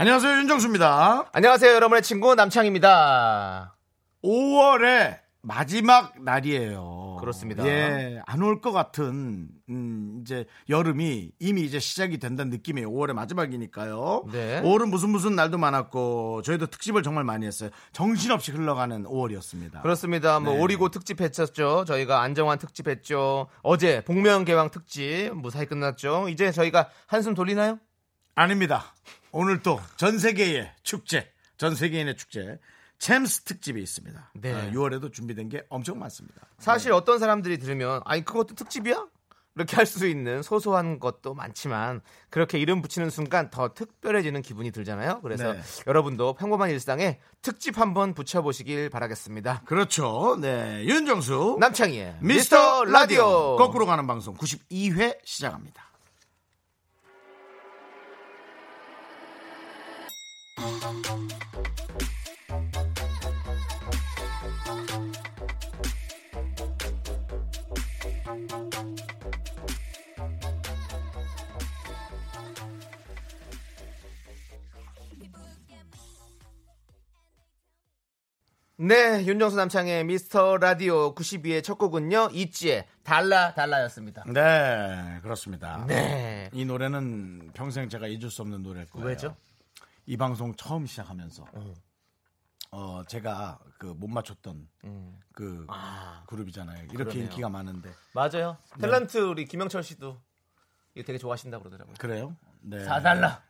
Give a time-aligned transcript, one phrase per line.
[0.00, 1.30] 안녕하세요 윤정수입니다.
[1.32, 3.74] 안녕하세요, 여러분의 친구 남창입니다.
[4.22, 7.16] 5월의 마지막 날이에요.
[7.18, 7.66] 그렇습니다.
[7.66, 12.88] 예, 안 올 것 같은 음, 이제 여름이 이미 이제 시작이 된다는 느낌이에요.
[12.92, 14.26] 5월의 마지막이니까요.
[14.30, 14.62] 네.
[14.62, 17.70] 5월은 무슨 무슨 날도 많았고 저희도 특집을 정말 많이 했어요.
[17.92, 19.82] 정신없이 흘러가는 5월이었습니다.
[19.82, 20.38] 그렇습니다.
[20.38, 20.60] 뭐 네.
[20.60, 21.84] 오리고 특집 했었죠.
[21.88, 23.48] 저희가 안정환 특집 했죠.
[23.62, 26.28] 어제 복면 개왕 특집 무사히 끝났죠.
[26.28, 27.80] 이제 저희가 한숨 돌리나요?
[28.36, 28.94] 아닙니다.
[29.32, 32.58] 오늘 또 전 세계의 축제, 전 세계인의 축제
[32.98, 34.32] 챔스 특집이 있습니다.
[34.34, 34.52] 네.
[34.52, 36.42] 어, 6월에도 준비된 게 엄청 많습니다.
[36.58, 39.06] 사실 어떤 사람들이 들으면 아니 그것도 특집이야?
[39.54, 45.20] 이렇게 할 수 있는 소소한 것도 많지만 그렇게 이름 붙이는 순간 더 특별해지는 기분이 들잖아요.
[45.20, 45.60] 그래서 네.
[45.88, 49.62] 여러분도 평범한 일상에 특집 한번 붙여보시길 바라겠습니다.
[49.64, 50.38] 그렇죠.
[50.40, 55.87] 네, 윤정수 남창희의 미스터 라디오 거꾸로 가는 방송 92회 시작합니다.
[78.80, 82.30] 네, 윤정수 남창의 미스터 라디오 92의 첫 곡은요.
[82.32, 84.24] 있지의 달라 달라였습니다.
[84.32, 85.84] 네, 그렇습니다.
[85.86, 86.48] 네.
[86.52, 89.06] 이 노래는 평생 제가 잊을 수 없는 노래일 거예요.
[89.08, 89.36] 왜죠?
[90.08, 91.44] 이 방송 처음 시작하면서
[92.70, 94.68] 어 제가 그 못 맞췄던
[95.32, 96.84] 그 아, 그룹이잖아요.
[96.84, 97.24] 이렇게 그러네요.
[97.24, 98.56] 인기가 많은데 맞아요.
[98.78, 100.18] 탤런트 우리 김영철 씨도
[100.94, 101.94] 이거 되게 좋아하신다고 그러더라고요.
[101.98, 102.34] 그래요?
[102.62, 102.78] 네.
[102.86, 103.40] 4달러.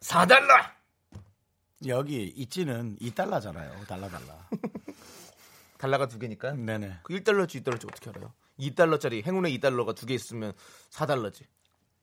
[0.00, 0.72] 4달러.
[1.86, 3.86] 여기 있지는 2달러잖아요.
[3.86, 4.26] 달러 달러.
[5.78, 6.52] 달러가 두 개니까.
[6.54, 7.00] 네네.
[7.04, 8.32] 그 1달러지 2달러지 어떻게 알아요?
[8.58, 10.52] 2달러짜리 행운의 2달러가 두 개 있으면
[10.90, 11.44] 4달러지.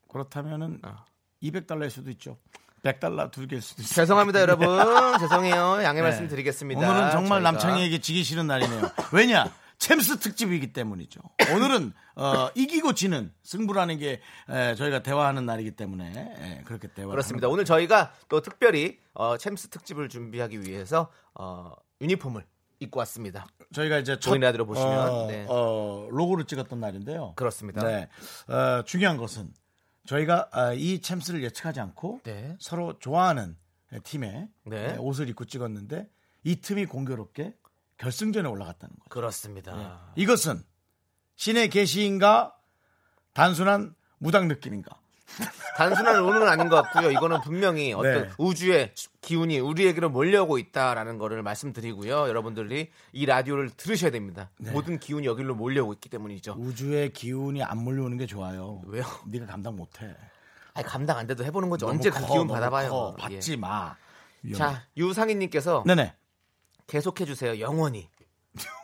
[0.07, 1.03] 그렇다면은 아.
[1.51, 2.37] 200달러일 수도 있죠.
[2.83, 3.95] 100달러 두 개일 수도 있어요.
[3.95, 4.67] 죄송합니다, 여러분.
[5.19, 5.83] 죄송해요.
[5.83, 6.01] 양해 네.
[6.01, 6.79] 말씀 드리겠습니다.
[6.89, 8.81] 오늘은 정말 저희가- 남창희에게 지기 싫은 날이네요.
[9.11, 9.51] 왜냐?
[9.77, 11.19] 챔스 특집이기 때문이죠.
[11.53, 17.09] 오늘은 어, 이기고 지는 승부라는 게 에, 저희가 대화하는 날이기 때문에 에, 그렇게 대화.
[17.09, 17.49] 그렇습니다.
[17.49, 22.45] 오늘 저희가 또 특별히 어, 챔스 특집을 준비하기 위해서 어, 유니폼을
[22.79, 23.47] 입고 왔습니다.
[23.73, 25.45] 저희가 이제 첫, 보이는 라디오 보시면, 어, 네.
[25.49, 27.33] 어, 로고를 찍었던 날인데요.
[27.35, 27.85] 그렇습니다.
[27.85, 28.07] 네.
[28.47, 29.49] 어, 중요한 것은
[30.05, 32.55] 저희가 아, 이 챔스를 예측하지 않고 네.
[32.59, 33.57] 서로 좋아하는
[34.03, 34.93] 팀의 네.
[34.93, 36.09] 에, 옷을 입고 찍었는데
[36.43, 37.55] 이 틈이 공교롭게
[37.97, 39.09] 결승전에 올라갔다는 거죠.
[39.09, 40.11] 그렇습니다.
[40.15, 40.63] 이것은
[41.35, 42.55] 신의 계시인가
[43.33, 44.99] 단순한 무당 느낌인가?
[45.77, 47.11] 단순한 운은 아닌 것 같고요.
[47.11, 48.29] 이거는 분명히 어떤 네.
[48.37, 52.27] 우주의 기운이 우리에게로 몰려오고 있다라는 거를 말씀드리고요.
[52.29, 54.49] 여러분들이 이 라디오를 들으셔야 됩니다.
[54.57, 54.71] 네.
[54.71, 56.55] 모든 기운이 여기로 몰려오고 있기 때문이죠.
[56.57, 58.81] 우주의 기운이 안 몰려오는 게 좋아요.
[58.85, 59.03] 왜요?
[59.25, 60.15] 네가 감당 못해.
[60.73, 61.87] 아니, 감당 안 돼도 해보는 거죠.
[61.87, 62.89] 언제 그 커, 기운 너무 받아봐요.
[62.89, 63.15] 커.
[63.17, 63.35] 예.
[63.35, 63.95] 받지 마.
[64.43, 64.57] 위험해.
[64.57, 66.13] 자, 유상희님께서 네네.
[66.87, 67.59] 계속해 주세요.
[67.59, 68.09] 영원히.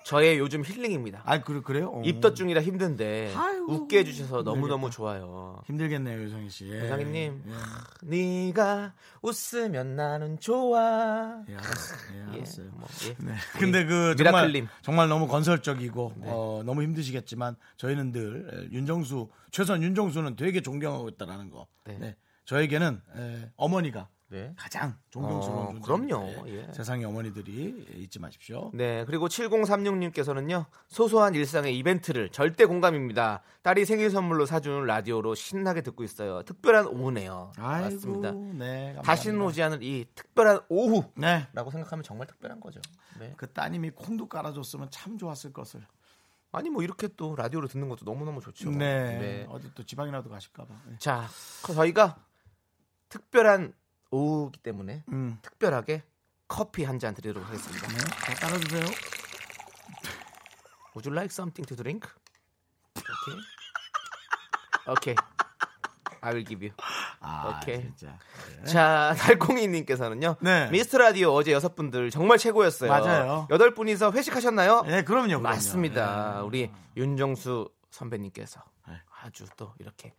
[0.03, 1.21] 저의 요즘 힐링입니다.
[1.25, 1.89] 아, 그, 그래요?
[1.93, 2.01] 어.
[2.03, 4.89] 입덧 중이라 힘든데 아유, 웃게 해주셔서 너무 너무.
[4.89, 5.61] 좋아요.
[5.67, 6.67] 힘들겠네요, 유성희 씨.
[6.69, 6.81] 예.
[6.83, 7.43] 유상희님.
[7.47, 8.07] 예.
[8.47, 11.41] 네가 웃으면 나는 좋아.
[11.47, 11.99] 예, 알았어요.
[12.13, 12.67] 예, 예, 알았어요.
[12.73, 13.15] 뭐, 예.
[13.23, 13.31] 네.
[13.55, 14.65] 우리 근데 그 정말 미라클님.
[14.65, 14.69] 네.
[14.81, 21.51] 정말 너무 건설적이고 어, 너무 힘드시겠지만 저희는 늘 에, 윤정수 최소한 윤정수는 되게 존경하고 있다라는
[21.51, 21.67] 거.
[21.85, 21.97] 네.
[21.99, 22.15] 네.
[22.45, 24.53] 저에게는 에, 어머니가 네.
[24.56, 25.81] 가장 존경스러운 어.
[25.81, 26.47] 그럼요.
[26.47, 26.68] 예.
[26.68, 26.72] 예.
[26.72, 28.72] 세상의 어머니들이 잊지 마십시오.
[28.74, 33.42] 네, 그리고 7036님께서는요, 소소한 일상의 이벤트를 절대 공감입니다.
[33.62, 36.44] 딸이 생일 선물로 사준 라디오로 신나게 듣고 있어요.
[36.44, 37.51] 특별한 오후네요.
[37.57, 38.31] 아이고, 맞습니다.
[38.31, 38.95] 네.
[39.04, 41.48] 다시는 오지 않을 이 특별한 오후라고 네.
[41.54, 42.80] 생각하면 정말 특별한 거죠.
[43.19, 43.34] 네.
[43.36, 45.86] 그 따님이 콩도 깔아줬으면 참 좋았을 것을.
[46.54, 48.72] 아니 뭐 이렇게 또 라디오로 듣는 것도 너무너무 좋죠.
[48.72, 49.45] 네.
[49.50, 50.74] 어디 또 지방이라도 가실까봐.
[50.88, 50.95] 네.
[51.00, 51.27] 자,
[51.63, 52.18] 그 저희가
[53.10, 53.74] 특별한
[54.12, 55.40] 오후기 때문에 음.
[55.42, 56.04] 특별하게
[56.48, 57.88] 커피 한 잔 드리도록 하겠습니다.
[57.88, 57.98] 네.
[57.98, 58.84] 자, 따라주세요.
[60.96, 62.10] Would you like something to drink?
[62.98, 63.40] Okay.
[64.88, 65.16] Okay.
[66.24, 66.75] I will give you.
[67.22, 67.81] 아, 오케이.
[67.81, 68.19] 진짜.
[68.66, 70.36] 자, 달콩이님께서는요.
[70.42, 70.69] 네.
[70.69, 72.90] 미스터 라디오 어제 여섯 분들 정말 최고였어요.
[72.92, 73.48] 맞아요.
[73.50, 74.81] 여덟 분이서 회식하셨나요?
[74.84, 75.28] 네, 그럼요.
[75.28, 75.42] 그럼요.
[75.44, 76.36] 맞습니다.
[76.36, 76.42] 네.
[76.42, 79.02] 우리 윤정수 선배님께서 네.
[79.24, 80.13] 아주 또 이렇게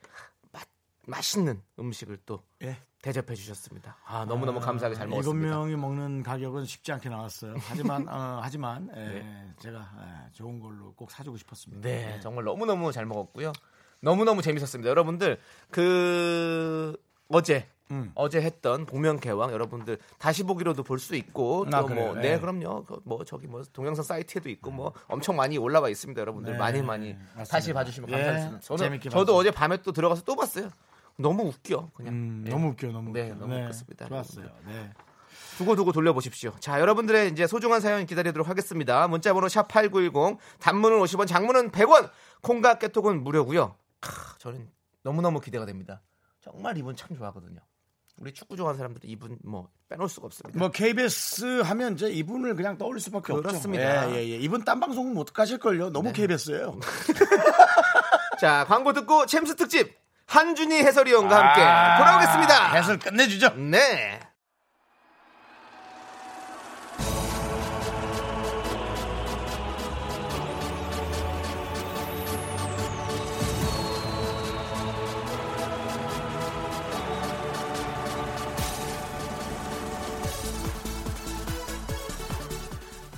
[1.06, 2.76] 맛 맛있는 음식을 또 예.
[3.02, 3.96] 대접해 주셨습니다.
[4.06, 5.56] 아, 너무너무 감사하게 잘 일곱 먹었습니다.
[5.56, 7.54] 명이 먹는 가격은 쉽지 않게 나왔어요.
[7.58, 9.52] 하지만 어, 하지만 예, 네.
[9.58, 9.90] 제가
[10.28, 11.82] 예, 좋은 걸로 꼭 사주고 싶었습니다.
[11.88, 13.52] 네, 정말 너무너무 잘 먹었고요.
[14.00, 14.88] 너무너무 재밌었습니다.
[14.88, 15.38] 여러분들,
[15.70, 16.96] 그,
[17.28, 18.10] 어제, 음.
[18.14, 22.14] 어제 했던 복면개왕 여러분들 다시 보기로도 볼 수 있고 아, 또뭐 그래요?
[22.14, 22.38] 네 예.
[22.38, 26.80] 그럼요 그뭐 저기 뭐 동영상 사이트에도 있고 뭐 엄청 많이 올라와 있습니다 여러분들 네, 많이
[26.80, 27.44] 많이 맞습니다.
[27.44, 29.36] 다시 봐주시면 예, 감사하겠습니다 저는 저도.
[29.36, 30.70] 어제 밤에 또 들어가서 또 봤어요
[31.16, 32.50] 너무 웃겨 그냥 음, 예.
[32.50, 33.34] 너무 웃겨, 너무 네, 웃겨.
[33.40, 34.06] 너무 웃겼습니다.
[34.08, 34.46] 좋았어요.
[34.66, 34.90] 네.
[35.58, 36.52] 두고두고 돌려보십시오.
[36.60, 39.06] 자, 여러분들의 이제 소중한 사연 기다리도록 하겠습니다.
[39.08, 42.10] 문자번호 샵8910, 단문은 50원, 장문은 100원,
[42.40, 43.76] 콩과 깨톡은 무료고요.
[44.00, 44.68] 크, 저는
[45.02, 46.00] 너무너무 기대가 됩니다.
[46.40, 47.60] 정말 이분 참 좋아하거든요.
[48.18, 50.58] 우리 축구 좋아하는 사람들은 이분 뭐 빼놓을 수가 없습니다.
[50.58, 54.04] 뭐 KBS 하면 이제 이분을 그냥 떠올릴 수밖에 그렇습니다.
[54.04, 54.16] 없죠.
[54.16, 54.36] 예, 예, 예.
[54.38, 55.90] 이분 딴 방송은 못 가실 걸요.
[55.90, 56.12] 너무 네.
[56.12, 56.78] KBS예요.
[58.40, 59.96] 자, 광고 듣고 챔스 특집
[60.32, 61.60] 한준희 해설위원과 함께
[61.98, 62.54] 돌아오겠습니다.
[62.54, 63.54] 아, 해설 끝내주죠.
[63.56, 64.18] 네.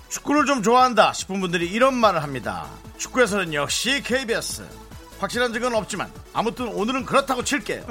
[0.08, 2.66] 축구를 좀 좋아한다 싶은 분들이 이런 말을 합니다.
[2.98, 4.83] 축구에서는 역시 KBS.
[5.24, 7.84] 확실한 적은 없지만 아무튼 오늘은 그렇다고 칠게요.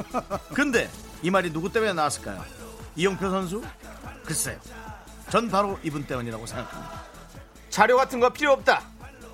[0.53, 0.89] 근데
[1.21, 2.43] 이 말이 누구 때문에 나왔을까요?
[2.95, 3.63] 이영표 선수?
[4.23, 4.57] 글쎄요.
[5.29, 7.03] 전 바로 이분 때문이라고 생각합니다.
[7.69, 8.83] 자료 같은 거 필요 없다.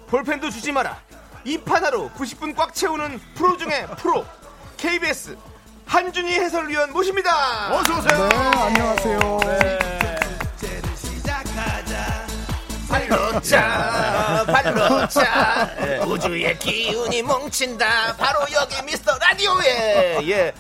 [0.07, 0.97] 볼펜도 주지 마라.
[1.43, 4.25] 이 판하로 90분 꽉 채우는 프로 중에 프로
[4.77, 5.37] KBS
[5.85, 7.75] 한준희 해설위원 모십니다.
[7.75, 8.29] 어서 오세요.
[8.29, 9.98] 네, 안녕하세요.
[13.09, 15.69] 발로 차, 발로 차.
[16.05, 18.15] 우주의 기운이 뭉친다.
[18.17, 20.19] 바로 여기 미스터 라디오에.
[20.29, 20.53] 예.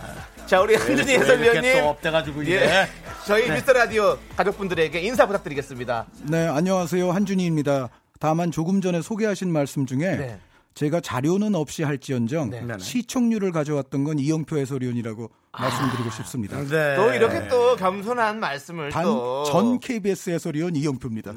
[0.45, 1.83] 자, 우리 한준희 이렇게 또 해설위원님.
[1.85, 2.87] up돼가지고 예.
[3.25, 6.07] 저희 미스터 라디오 가족분들에게 인사 부탁드리겠습니다.
[6.23, 7.11] 네, 안녕하세요.
[7.11, 7.89] 한준희입니다.
[8.19, 10.39] 다만 조금 전에 소개하신 말씀 중에 네.
[10.73, 12.63] 제가 자료는 없이 할지언정 네.
[12.79, 16.57] 시청률을 가져왔던 건 이영표 해설위원이라고 말씀드리고 싶습니다.
[16.63, 16.95] 네.
[16.95, 19.43] 또 이렇게 또 겸손한 말씀을 단 또.
[19.45, 21.33] 전 KBS 해설위원 이영표입니다.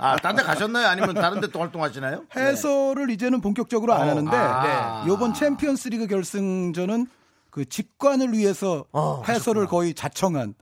[0.00, 0.88] 아, 딴 데 가셨나요?
[0.88, 2.24] 아니면 다른 데 또 활동하시나요?
[2.34, 5.04] 해설을 이제는 본격적으로 안 하는데 아.
[5.06, 7.06] 이번 챔피언스 리그 결승전은
[7.54, 10.54] 그 직관을 위해서 어, 해설을 거의 자청한.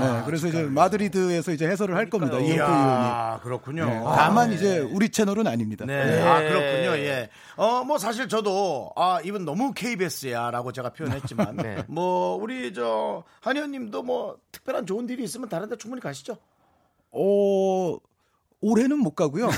[0.00, 2.38] 네, 그래서 이제 마드리드에서 이제 해설을 할 겁니다.
[2.38, 2.56] 이영표 위원이.
[2.56, 3.86] 이야, 그렇군요.
[3.86, 4.56] 네, 아, 다만 네.
[4.56, 5.84] 이제 우리 채널은 아닙니다.
[5.86, 6.20] 네.
[6.20, 6.98] 아, 그렇군요.
[7.04, 7.30] 예.
[7.54, 11.84] 어, 뭐 사실 저도 아, 이분 너무 KBS야라고 제가 표현했지만 네.
[11.86, 16.36] 뭐 우리 저 한 위원님도 뭐 특별한 좋은 일이 있으면 다른 데 충분히 가시죠.
[17.12, 17.96] 어,
[18.60, 19.46] 올해는 못 가고요.
[19.46, 19.50] 어,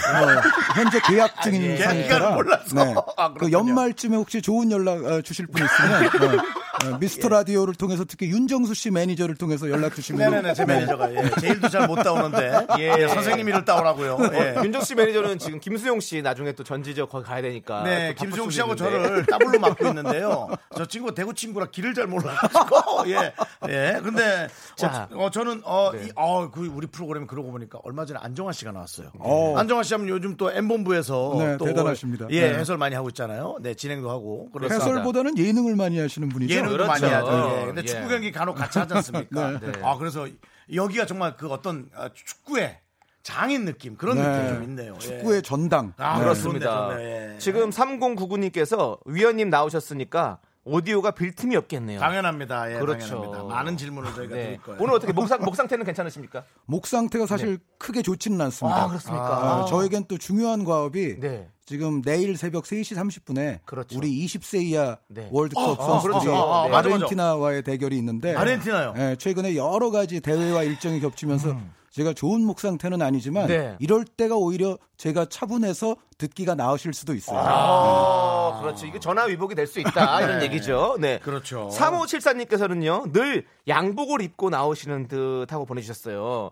[0.77, 2.35] 현재 계약 중인 계약 상태라.
[2.35, 2.85] 몰라서.
[2.85, 2.95] 네.
[3.17, 3.51] 아, 그.
[3.51, 6.62] 연말쯤에 혹시 좋은 연락 어, 주실 분 있으면 어, 어,
[7.01, 11.49] 미스터 라디오를 통해서 특히 윤정수 씨 매니저를 통해서 연락 주시면 네네네, 제 매니저가 예, 제
[11.49, 14.19] 일도 잘 못 따오는데 예, 선생님 일을 따오라고요.
[14.33, 14.55] 예.
[14.65, 17.83] 윤정수 씨 매니저는 지금 김수용 씨 나중에 또 전지적 거기 가야 되니까.
[17.83, 18.93] 네, 김수용 씨하고 있는데.
[19.03, 20.49] 저를 따블로 맡고 있는데요.
[20.77, 23.33] 저 친구 대구 친구라 길을 잘 몰라가지고 예,
[23.69, 24.01] 예.
[24.03, 25.09] 근데 자.
[25.13, 26.07] 어, 어, 저는 어, 네.
[26.07, 29.11] 이, 어, 그 우리 프로그램 그러고 보니까 얼마 전에 안정환 씨가 나왔어요.
[29.19, 29.57] 어.
[29.59, 32.27] 안정환 씨 하면 요즘 또 M 본부에서 네, 또 대단하십니다.
[32.31, 32.59] 예, 네.
[32.59, 33.57] 해설 많이 하고 있잖아요.
[33.61, 34.49] 네, 진행도 하고.
[34.53, 34.85] 그렇습니다.
[34.85, 36.55] 해설보다는 예능을 많이 하시는 분이죠.
[36.55, 37.07] 예능 도 그렇죠.
[37.07, 37.59] 많이 하죠.
[37.61, 37.67] 예.
[37.67, 37.87] 근데 예.
[37.87, 39.59] 축구 경기 간혹 같이 하지 않습니까?
[39.61, 39.73] 네.
[39.83, 40.27] 아, 그래서
[40.73, 42.79] 여기가 정말 그 어떤 아, 축구의
[43.23, 44.23] 장인 느낌 그런 네.
[44.27, 44.95] 느낌이 좀 있네요.
[44.95, 44.99] 예.
[44.99, 45.93] 축구의 전당.
[45.97, 46.25] 아, 네.
[46.25, 46.89] 그렇습니다.
[46.89, 47.39] 좋네, 좋네, 예.
[47.39, 51.99] 지금 3099님께서 위원님 나오셨으니까 오디오가 빌 틈이 없겠네요.
[51.99, 52.73] 당연합니다.
[52.73, 53.07] 예, 그렇죠.
[53.07, 53.45] 당연합니다.
[53.45, 54.45] 많은 질문을 저희가 네.
[54.45, 54.81] 드릴 거예요.
[54.81, 56.45] 오늘 어떻게 목, 상, 목 상태는 괜찮으십니까?
[56.67, 58.77] 목 상태가 사실 크게 좋지는 않습니다.
[58.79, 58.83] 네.
[58.83, 59.27] 아, 그렇습니까?
[59.27, 61.49] 아, 저에겐 또 중요한 과업이 네.
[61.67, 63.99] 지금 내일 새벽 3시 30분에 그렇죠.
[63.99, 65.29] 우리 20세 이하 네.
[65.33, 66.35] 월드컵 어, 선수들이 그렇죠.
[66.35, 66.95] 어, 어, 맞아, 맞아.
[66.95, 68.95] 아르헨티나와의 대결이 있는데 아르헨티나요?
[68.99, 71.57] 예, 최근에 여러 가지 대회와 일정이 겹치면서
[71.93, 73.49] 제가 좋은 목 상태는 아니지만 음.
[73.49, 73.77] 네.
[73.79, 77.39] 이럴 때가 오히려 제가 차분해서 듣기가 나으실 수도 있어요.
[77.39, 78.87] 아, 그렇죠.
[78.87, 80.23] 이거 전화 위복이 될 수 있다.
[80.25, 80.47] 이런 네.
[80.47, 80.97] 얘기죠.
[80.99, 81.19] 네.
[81.19, 81.69] 그렇죠.
[81.73, 86.51] 3574님께서는요, 늘 양복을 입고 나오시는 듯 하고 보내주셨어요.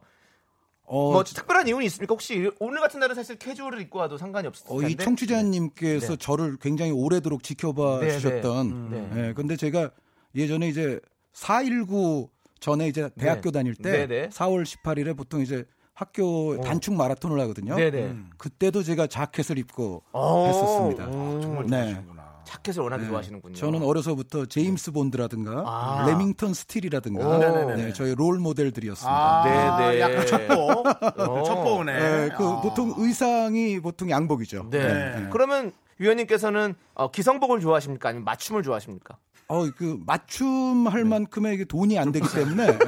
[0.85, 2.13] 어, 뭐 특별한 이유는 있습니까?
[2.13, 4.93] 혹시 오늘 같은 날은 사실 캐주얼을 입고 와도 상관이 없을 어, 텐데.
[4.93, 6.17] 이 청취자님께서 네.
[6.17, 9.29] 저를 굉장히 오래도록 지켜봐 네, 주셨던 네.
[9.29, 9.91] 예, 근데 제가
[10.35, 11.01] 예전에 이제
[11.33, 12.29] 419
[12.61, 14.29] 전에 이제 대학교 다닐 때 네, 네.
[14.29, 15.65] 4월 18일에 보통 이제
[15.95, 17.77] 학교 단축 마라톤을 하거든요.
[17.77, 18.03] 네네.
[18.05, 18.31] 음.
[18.39, 21.05] 그때도 제가 자켓을 입고 어, 했었습니다.
[21.07, 21.41] 음.
[21.43, 22.03] 정말 네.
[22.45, 23.55] 자켓을 워낙에 좋아하시는군요.
[23.55, 26.07] 저는 어려서부터 제임스 본드라든가 아.
[26.07, 27.77] 레밍턴 스틸이라든가 오.
[27.77, 29.15] 네, 저희 롤 모델들이었습니다.
[29.15, 30.01] 아, 네, 네.
[30.01, 30.55] 약간 첩보.
[31.23, 31.43] 어.
[31.45, 31.93] 첩보네.
[31.93, 32.61] 네, 그 아.
[32.61, 34.69] 보통 의상이 보통 양복이죠.
[34.71, 35.29] 네.
[35.31, 38.09] 그러면 위원님께서는 어, 기성복을 좋아하십니까?
[38.09, 39.19] 아니면 맞춤을 좋아하십니까?
[39.51, 42.67] 어, 그 맞춤 할 만큼의 이게 돈이 안 되기 때문에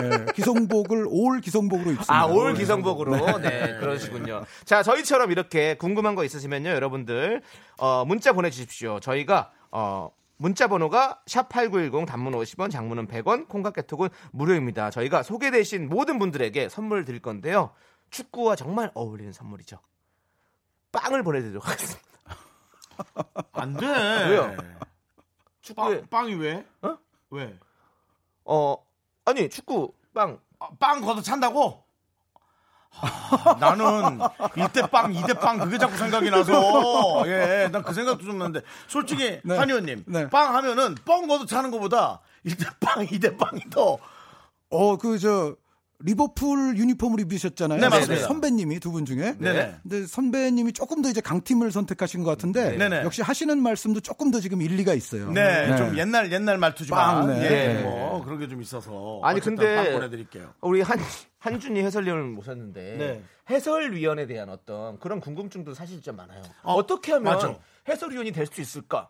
[0.00, 2.14] 예, 예, 기성복을 올 기성복으로 입습니다.
[2.14, 3.38] 아, 올 기성복으로.
[3.40, 4.42] 네, 그러시군요.
[4.64, 7.42] 자, 저희처럼 이렇게 궁금한 거 있으시면요, 여러분들,
[7.76, 9.00] 어, 문자 보내 주십시오.
[9.00, 14.90] 저희가, 어, 문자 번호가 샵8910 단문 50원, 장문은 100원, 콩깍 개톡은 무료입니다.
[14.90, 17.72] 저희가 소개되신 모든 분들에게 선물 드릴 건데요.
[18.08, 19.78] 축구와 정말 어울리는 선물이죠.
[20.90, 22.08] 빵을 보내드리도록 하겠습니다.
[23.52, 23.86] 안 돼.
[23.86, 24.56] 왜요?
[25.68, 26.64] 축구에, 빵, 빵이 왜?
[26.82, 26.96] 어?
[27.30, 27.54] 왜?
[28.44, 28.76] 어,
[29.24, 30.38] 아니, 축구, 빵.
[30.58, 31.84] 아, 빵 걷어 찬다고?
[32.90, 34.18] 하, 나는
[34.56, 39.40] 이때 빵, 이대 빵 그게 자꾸 생각이 나서 예, 난 그 생각도 좀 나는데 솔직히
[39.44, 39.56] 네.
[39.56, 40.28] 한 의원님 네.
[40.30, 43.98] 빵 하면은 뻥 걷어 차는 것보다 이대 빵, 이대 빵이 더
[44.70, 45.54] 어, 그 저
[46.00, 47.80] 리버풀 유니폼을 입으셨잖아요.
[47.80, 48.26] 네, 맞습니다.
[48.28, 49.34] 선배님이 두 분 중에.
[49.38, 49.76] 네네.
[49.82, 53.02] 근데 선배님이 조금 더 이제 강팀을 선택하신 것 같은데 네네.
[53.02, 55.30] 역시 하시는 말씀도 조금 더 지금 일리가 있어요.
[55.32, 57.44] 네, 좀 옛날 옛날 말투지만 빵, 네.
[57.44, 57.82] 예, 네.
[57.82, 59.98] 뭐 그런 게 좀 있어서 아니, 근데.
[60.62, 60.98] 우리 한,
[61.40, 63.22] 한준이 해설위원을 모셨는데 네.
[63.50, 66.42] 해설위원에 대한 어떤 그런 궁금증도 사실 좀 많아요.
[66.62, 67.58] 어, 어, 떻게 하면 맞아.
[67.88, 69.08] 해설위원이 될 수 있을까?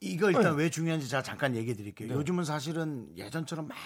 [0.00, 2.12] 이- 이거 일단 왜 중요한지 제가 잠깐 얘기해 드릴게요.
[2.14, 3.76] 요즘은 사실은 예전처럼 막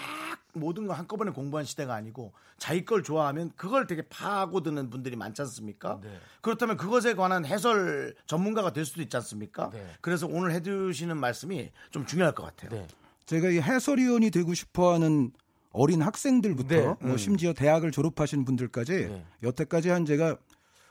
[0.52, 6.00] 모든 걸 한꺼번에 공부한 시대가 아니고 자기 걸 좋아하면 그걸 되게 파고드는 분들이 많지 않습니까?
[6.40, 9.70] 그렇다면 그것에 관한 해설 전문가가 될 수도 있지 않습니까?
[9.72, 9.84] 네.
[10.00, 12.70] 그래서 오늘 해주시는 말씀이 좀 중요할 것 같아요.
[12.70, 12.86] 네.
[13.26, 15.32] 제가 이 해설위원이 되고 싶어하는
[15.72, 16.94] 어린 학생들부터 네.
[17.00, 19.24] 뭐 심지어 대학을 졸업하신 분들까지 네.
[19.42, 20.36] 여태까지 한 제가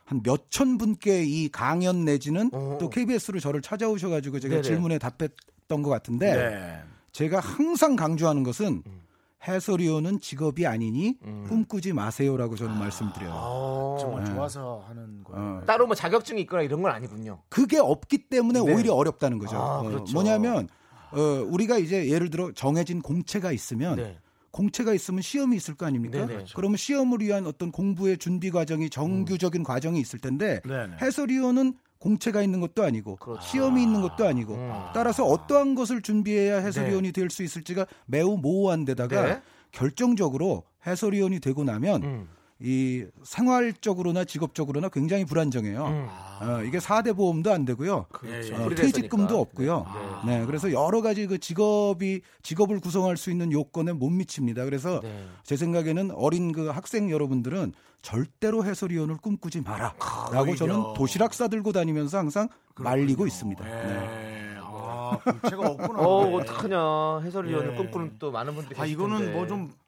[0.05, 2.77] 한 몇천 분께 이 강연 내지는 어.
[2.79, 4.61] 또 KBS로 저를 찾아오셔가지고 제가 네네.
[4.63, 6.83] 질문에 답했던 것 같은데 네.
[7.11, 9.01] 제가 항상 강조하는 것은 음.
[9.47, 11.17] 해설위원은 직업이 아니니
[11.49, 13.31] 꿈꾸지 마세요라고 저는 말씀드려요.
[13.33, 15.59] 어, 정말 좋아서 하는 거예요.
[15.61, 15.65] 어.
[15.65, 17.41] 따로 뭐 자격증이 있거나 이런 건 아니군요.
[17.49, 18.73] 그게 없기 때문에 네.
[18.73, 19.57] 오히려 어렵다는 거죠.
[19.57, 20.13] 아, 어, 그렇죠.
[20.13, 20.69] 뭐냐면
[21.11, 24.17] 어, 우리가 이제 예를 들어 정해진 공채가 있으면 네.
[24.53, 26.19] 공채가 있으면 시험이 있을 거 아닙니까?
[26.19, 26.33] 네네.
[26.33, 26.55] 그렇죠.
[26.55, 30.97] 그러면 시험을 위한 어떤 공부의 준비 과정이 정규적인 과정이 있을 텐데 네네.
[31.01, 33.41] 해설위원은 공채가 있는 것도 아니고 그렇죠.
[33.41, 34.71] 시험이 있는 것도 아니고 음.
[34.93, 39.41] 따라서 어떠한 것을 준비해야 해설위원이 될 수 있을지가 매우 모호한 데다가 네.
[39.71, 42.27] 결정적으로 해설위원이 되고 나면 음.
[42.59, 45.85] 이 생활적으로나 직업적으로나 굉장히 불안정해요.
[45.85, 46.07] 음.
[46.41, 48.05] 어, 이게 4대 보험도 안 되고요.
[48.11, 48.55] 그렇죠.
[48.55, 48.69] 어.
[48.69, 49.85] 퇴직금도 없고요.
[50.25, 50.39] 네.
[50.39, 50.45] 네.
[50.45, 54.65] 그래서 여러 가지 그 직업이 직업을 구성할 수 있는 요건에 못 미칩니다.
[54.65, 55.25] 그래서 네.
[55.43, 60.55] 제 생각에는 어린 그 학생 여러분들은 절대로 해설위원을 꿈꾸지 마라라고 오히려.
[60.55, 63.63] 저는 도시락 싸들고 다니면서 항상 말리고 있습니다.
[63.63, 63.71] 네.
[63.71, 64.55] 네.
[64.61, 65.99] 아, 공채가 없구나.
[65.99, 66.35] 어, 네.
[66.35, 67.19] 어떡하냐.
[67.25, 67.77] 해설위원을 예.
[67.77, 69.33] 꿈꾸는 또 많은 분들이 아, 이거는.
[69.33, 69.82] 뭐좀 아,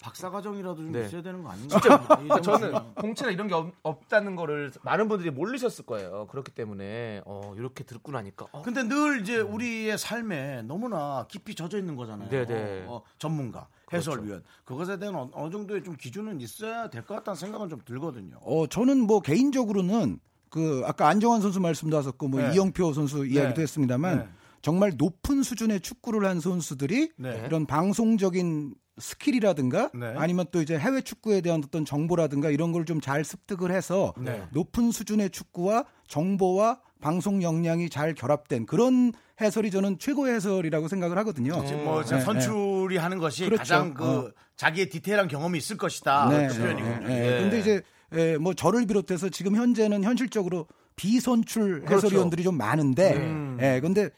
[0.00, 1.06] 박사 과정이라도 좀 네.
[1.06, 1.80] 있어야 되는 거 아닌가?
[1.80, 1.94] 진짜
[2.30, 6.26] 아, 저는 공채나 이런 게 없, 다는 거를 많은 분들이 모르셨을 거예요.
[6.30, 11.78] 그렇기 때문에 어, 이렇게 듣고 나니까 어, 근데 늘 이제 우리의 삶에 너무나 깊이 젖어
[11.78, 12.28] 있는 거잖아요.
[12.28, 12.84] 네네.
[12.88, 14.44] 어, 전문가, 해설위원.
[14.64, 18.36] 그것에 대한 어, 어느 정도의 좀 기준은 있어야 될 것 같다는 생각은 좀 들거든요.
[18.42, 20.18] 어, 저는 뭐 개인적으로는
[20.50, 22.54] 그 아까 안정환 선수 말씀도 하셨고 뭐 네.
[22.54, 23.62] 이영표 선수 이야기도 네.
[23.62, 24.28] 했습니다만 네.
[24.62, 27.42] 정말 높은 수준의 축구를 한 선수들이 네.
[27.46, 30.14] 이런 방송적인 스킬이라든가 네.
[30.16, 34.44] 아니면 또 이제 해외 축구에 대한 어떤 정보라든가 이런 걸 좀 잘 습득을 해서 네.
[34.52, 41.64] 높은 수준의 축구와 정보와 방송 역량이 잘 결합된 그런 해설이 저는 최고의 해설이라고 생각을 하거든요.
[41.66, 43.58] 지금 뭐 네, 선출이 하는 것이 그렇죠.
[43.58, 44.30] 가장 그 어.
[44.56, 46.28] 자기의 디테일한 경험이 있을 것이다.
[46.30, 46.98] 네, 그 표현이군요.
[47.00, 47.36] 네, 네.
[47.36, 47.40] 예.
[47.42, 52.06] 근데 이제 에, 뭐 저를 비롯해서 지금 현재는 현실적으로 비선출 그렇죠.
[52.06, 53.58] 해설위원들이 좀 많은데, 음.
[53.60, 54.08] 예, 근데 어,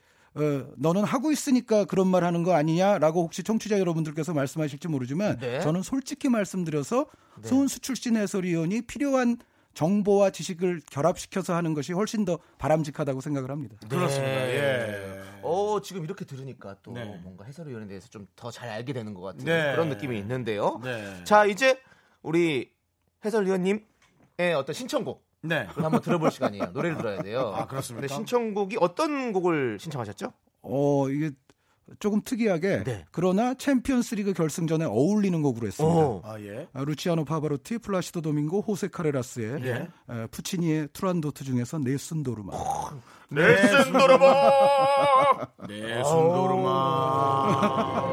[0.76, 5.61] 너는 하고 있으니까 그런 말 하는 거 아니냐라고 혹시 청취자 여러분들께서 말씀하실지 모르지만 네.
[5.61, 7.07] 저는 솔직히 말씀드려서
[7.42, 9.37] 선수 출신 해설위원이 필요한
[9.75, 13.76] 정보와 지식을 결합시켜서 하는 것이 훨씬 더 바람직하다고 생각을 합니다.
[13.88, 14.35] 그렇습니다.
[14.35, 14.54] 네.
[14.54, 15.23] 예.
[15.42, 17.04] 어, 지금 이렇게 들으니까 또 네.
[17.23, 19.73] 뭔가 해설위원에 대해서 좀 더 잘 알게 되는 것 같은 네.
[19.73, 20.80] 그런 느낌이 있는데요.
[20.83, 21.23] 네.
[21.25, 21.80] 자, 이제
[22.23, 22.73] 우리
[23.25, 23.85] 해설위원님의
[24.57, 25.66] 어떤 신청곡 네.
[25.75, 26.66] 한번 들어볼 시간이에요.
[26.73, 27.52] 노래를 들어야 돼요.
[27.54, 28.02] 아, 그렇습니까?
[28.02, 30.33] 근데 신청곡이 어떤 곡을 신청하셨죠?
[30.62, 31.30] 어, 이게
[32.00, 33.07] 조금 특이하게 네.
[33.11, 35.97] 그러나 챔피언스리그 결승전에 어울리는 곡으로 했습니다.
[35.97, 36.21] 오.
[36.25, 36.68] 아, 예.
[36.75, 39.88] 아, 루치아노 파바로티, 플라시도 도밍고, 호세 카레라스의 예.
[40.11, 42.53] 에, 푸치니의 투란도트 중에서 Nessun dorma.
[43.31, 44.50] Nessun dorma!
[45.67, 48.05] Nessun dorma.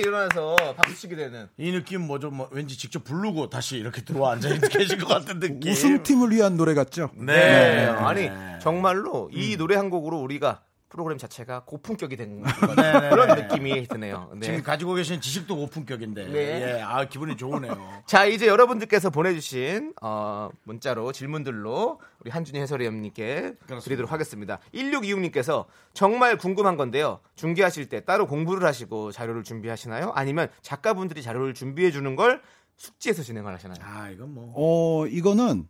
[0.00, 1.48] 일어나서 박수 치게 되는.
[1.56, 5.70] 이 느낌 뭐좀 뭐 왠지 직접 부르고 다시 이렇게 들어와 앉아 계실 것 같은 느낌.
[5.70, 7.10] 우승팀을 위한 노래 같죠?
[7.14, 7.84] 네.
[7.86, 8.30] 아니
[8.60, 12.42] 정말로 이 노래 한 곡으로 우리가 프로그램 자체가 고품격이 된
[12.76, 13.42] 네, 그런 네.
[13.42, 14.30] 느낌이 드네요.
[14.34, 14.40] 네.
[14.46, 16.26] 지금 가지고 계신 지식도 고품격인데.
[16.26, 16.78] 네.
[16.78, 18.02] 예, 아 기분이 좋으네요.
[18.06, 24.58] 자 이제 여러분들께서 보내주신 어, 문자로 질문들로 우리 한준희 해설위원님께 드리도록 하겠습니다.
[24.74, 27.20] 1626님께서 정말 궁금한 건데요.
[27.36, 30.10] 중계하실 때 따로 공부를 하시고 자료를 준비하시나요?
[30.14, 32.42] 아니면 작가분들이 자료를 준비해 주는 걸
[32.76, 33.78] 숙지해서 진행을 하시나요?
[33.82, 34.52] 아 이건 뭐.
[34.56, 35.68] 어, 이거는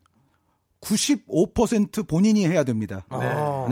[0.80, 3.04] 95% 본인이 해야 됩니다.
[3.10, 3.18] 네.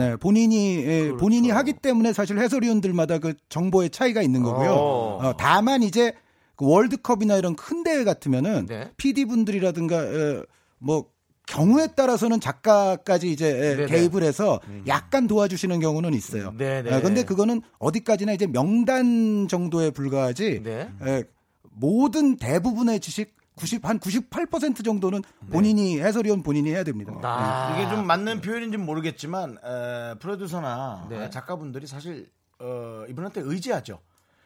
[0.09, 4.71] 네, 본인이 예, 본인이 하기 때문에 사실 해설위원들마다 그 정보의 차이가 있는 거고요.
[4.71, 5.19] 어.
[5.27, 6.13] 어, 다만 이제
[6.55, 8.91] 그 월드컵이나 이런 큰 대회 같으면은 네.
[8.97, 10.43] PD 분들이라든가 에,
[10.77, 11.05] 뭐
[11.47, 13.85] 경우에 따라서는 작가까지 이제 에, 네네.
[13.87, 16.53] 개입을 해서 약간 도와주시는 경우는 있어요.
[16.57, 16.95] 네네.
[16.95, 20.89] 에, 근데 그거는 어디까지나 이제 명단 정도에 불과하지 네.
[21.01, 21.23] 에,
[21.71, 27.11] 모든 대부분의 지식 90, 한 98% 정도는 본인이 해설위원 본인이 해야 됩니다.
[27.11, 27.19] 네.
[27.23, 27.75] 아.
[27.77, 31.29] 이게 좀 맞는 표현인지는 모르겠지만 에, 프로듀서나 네.
[31.29, 33.99] 작가분들이 사실 어, 이분한테 의지하죠.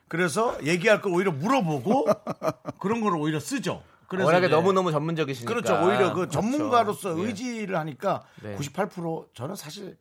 [0.08, 2.08] 그래서 얘기할 걸 오히려 물어보고
[2.80, 3.84] 그런 걸 오히려 쓰죠.
[4.08, 5.52] 그래서 워낙에 너무너무 전문적이시니까.
[5.54, 5.74] 그렇죠.
[5.86, 6.32] 오히려 그 그렇죠.
[6.32, 7.24] 전문가로서 예.
[7.24, 8.56] 의지를 하니까 네.
[8.58, 9.98] 98% 저는 사실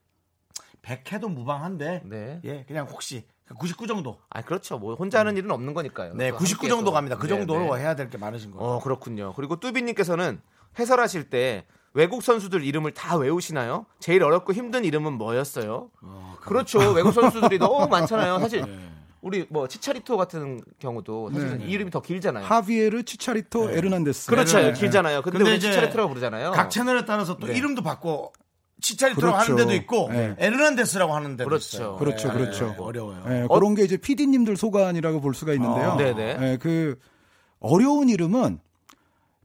[0.82, 2.40] 100해도 무방한데 네.
[2.44, 3.24] 예 그냥 혹시
[3.58, 4.18] 99 정도.
[4.30, 4.78] 아 그렇죠.
[4.78, 6.14] 뭐 혼자 하는 일은 없는 거니까요.
[6.14, 6.68] 네, 또99 함께해서.
[6.76, 7.16] 정도 갑니다.
[7.16, 7.82] 그 네, 정도로 네.
[7.82, 8.64] 해야 될 게 많으신 거예요.
[8.66, 9.32] 어 그렇군요.
[9.36, 10.40] 그리고 뚜비님께서는
[10.78, 13.84] 해설하실 때 외국 선수들 이름을 다 외우시나요?
[14.00, 15.90] 제일 어렵고 힘든 이름은 뭐였어요?
[16.40, 16.78] 그렇죠.
[16.92, 18.38] 외국 선수들이 너무 많잖아요.
[18.40, 18.88] 사실 네.
[19.20, 21.66] 우리 뭐 치차리토 같은 경우도 사실 네.
[21.66, 22.44] 이 이름이 더 길잖아요.
[22.44, 24.30] 하비에르 치차리토 에르난데스.
[24.30, 24.58] 그렇죠.
[24.58, 24.72] 네.
[24.72, 25.22] 길잖아요.
[25.22, 26.50] 근데, 근데 우리 이제 치차리토라고 부르잖아요.
[26.52, 27.56] 각 채널에 따라서 또 네.
[27.56, 28.32] 이름도 바꿔
[28.82, 29.52] 치차리토라고 그렇죠.
[29.52, 30.34] 하는 데도 있고 네.
[30.38, 31.76] 에르난데스라고 하는 데도 그렇죠.
[31.76, 31.96] 있어요.
[31.96, 32.74] 그렇죠, 네, 그렇죠.
[32.78, 33.24] 어려워요.
[33.28, 35.92] 예, 그런 게 이제 PD님들 소관이라고 볼 수가 있는데요.
[35.92, 36.36] 아, 네네.
[36.40, 36.98] 예, 그
[37.60, 38.58] 어려운 이름은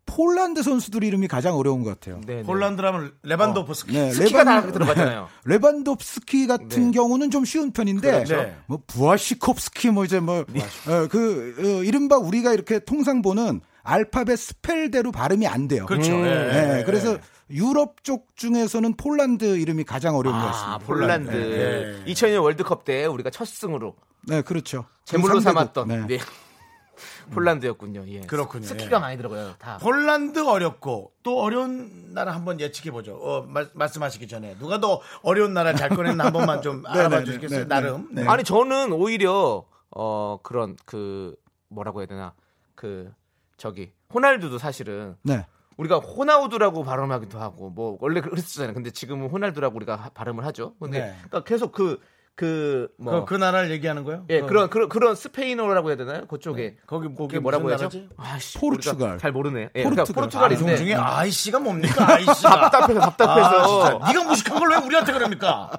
[0.08, 2.21] 폴란드 선수들 이름이 가장 어려운 것 같아요.
[2.26, 2.43] 네, 네.
[2.43, 3.91] 폴란드라면 레반도프스키.
[3.91, 5.28] 네, 스키가 들어가잖아요.
[5.45, 6.91] 레반도프스키 같은 네.
[6.91, 8.38] 경우는 좀 쉬운 편인데 그렇죠.
[8.38, 8.56] 네.
[8.65, 15.67] 뭐 부아시콥스키 뭐 이제 뭐그 어, 이른바 우리가 이렇게 통상 보는 알파벳 스펠대로 발음이 안
[15.67, 15.86] 돼요.
[15.86, 16.13] 그렇죠.
[16.13, 16.26] 음.
[16.26, 17.19] 예, 예, 예, 그래서 예.
[17.50, 20.78] 유럽 쪽 중에서는 폴란드 이름이 가장 어려운 것 아, 같습니다.
[20.80, 21.32] 폴란드.
[21.32, 22.14] 네.
[22.14, 24.86] 2002년 월드컵 때 우리가 첫 승으로 네, 그렇죠.
[25.06, 25.40] 제물로.
[25.40, 26.06] 삼았던 네.
[26.08, 26.18] 네.
[27.32, 28.06] 폴란드였군요.
[28.08, 28.22] 예.
[28.22, 28.66] 그렇군요.
[28.66, 29.00] 스키가 예.
[29.00, 29.54] 많이 들어가요.
[29.60, 29.78] 다.
[29.78, 33.16] 폴란드 어렵고 또 어려운 나라 한번 예측해 보죠.
[33.16, 37.26] 어, 말, 말씀하시기 전에 누가 더 어려운 나라 잘 꺼냈나 한 번만 좀 알아봐 네,
[37.26, 37.60] 주시겠어요?
[37.60, 37.70] 네, 네.
[37.70, 38.08] 나름.
[38.12, 38.28] 네.
[38.28, 41.36] 아니 저는 오히려 어 그런 그
[41.70, 42.34] 뭐라고 해야 되나
[42.76, 43.12] 그
[43.58, 45.46] 저기 호날두도 사실은 네.
[45.78, 48.74] 우리가 호나우두라고 발음하기도 하고 뭐 원래 그랬었잖아요.
[48.74, 50.74] 근데 지금은 호날두라고 우리가 하- 발음을 하죠.
[50.80, 51.16] 근데 네.
[51.30, 52.00] 그러니까 계속 그
[52.36, 54.24] 그 뭐 그, 그 나라를 얘기하는 거요?
[54.30, 56.28] 예, 그, 그런 그런 그런 스페인어라고 해야 되나요?
[56.28, 58.02] 그쪽에 거기 그게 뭐라고 무슨 해야죠?
[58.16, 59.18] 아씨, 포르투갈.
[59.18, 59.70] 잘 모르네.
[59.74, 60.06] 예, 포르투갈.
[60.06, 62.06] 그러니까 포르투갈인데 방송 중에 아이씨가 뭡니까?
[62.13, 62.70] 아이씨가.
[62.70, 64.08] 답답해서 아, 답답해서 진짜.
[64.13, 65.72] 네가 무식한 걸 왜 우리한테 그럽니까?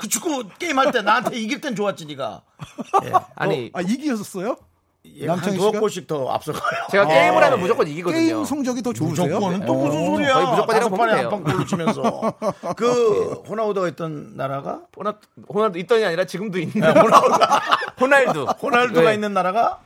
[0.00, 2.42] 그 축구 게임 할 때 나한테 이길 땐 좋았지 네가.
[3.06, 3.12] 예.
[3.34, 4.56] 아니 아 이기셨어요?
[5.16, 5.80] 예, 한 남창희 씨가?
[5.80, 6.86] 골씩 더 앞서가요.
[6.90, 8.18] 제가 게임을 하면 무조건 이기거든요.
[8.20, 9.26] 게임 성적이 더 좋으세요?
[9.26, 10.06] 무조건은 또 무슨 어.
[10.06, 10.34] 소리야?
[10.34, 11.28] 거의 무조건이라고 보면 돼요.
[11.30, 12.34] 한방 치면서
[12.76, 17.44] 그 호나우두가 있던 나라가 호나 호날두 있던이 아니라 지금도 있는 네, 호나우두
[18.00, 19.80] 호날두 호날두가 네, 있는 나라가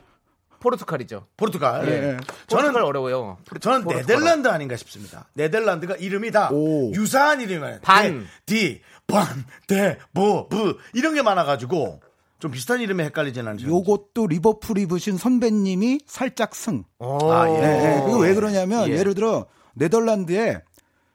[0.59, 1.25] 포르투갈이죠.
[1.37, 1.87] 포르투갈.
[1.87, 1.99] 예.
[2.47, 3.37] 저는 포르투갈 어려워요.
[3.59, 4.05] 저는 포르투갈어.
[4.05, 5.25] 네덜란드 아닌가 싶습니다.
[5.33, 6.91] 네덜란드가 이름이 다 오.
[6.93, 7.79] 유사한 이름이에요.
[7.81, 8.27] 반.
[8.45, 9.25] 디, 반,
[9.67, 12.01] 대, 보, 부 이런 게 많아가지고
[12.41, 13.67] 좀 비슷한 이름에 헷갈리진 않죠.
[13.67, 16.83] 요것도 리버풀 입으신 선배님이 살짝 승.
[16.97, 17.31] 오.
[17.31, 17.53] 아, 예.
[17.53, 18.01] 예, 예.
[18.03, 18.93] 그거 왜 그러냐면 예.
[18.97, 19.03] 예.
[19.03, 20.63] 를 들어 네덜란드에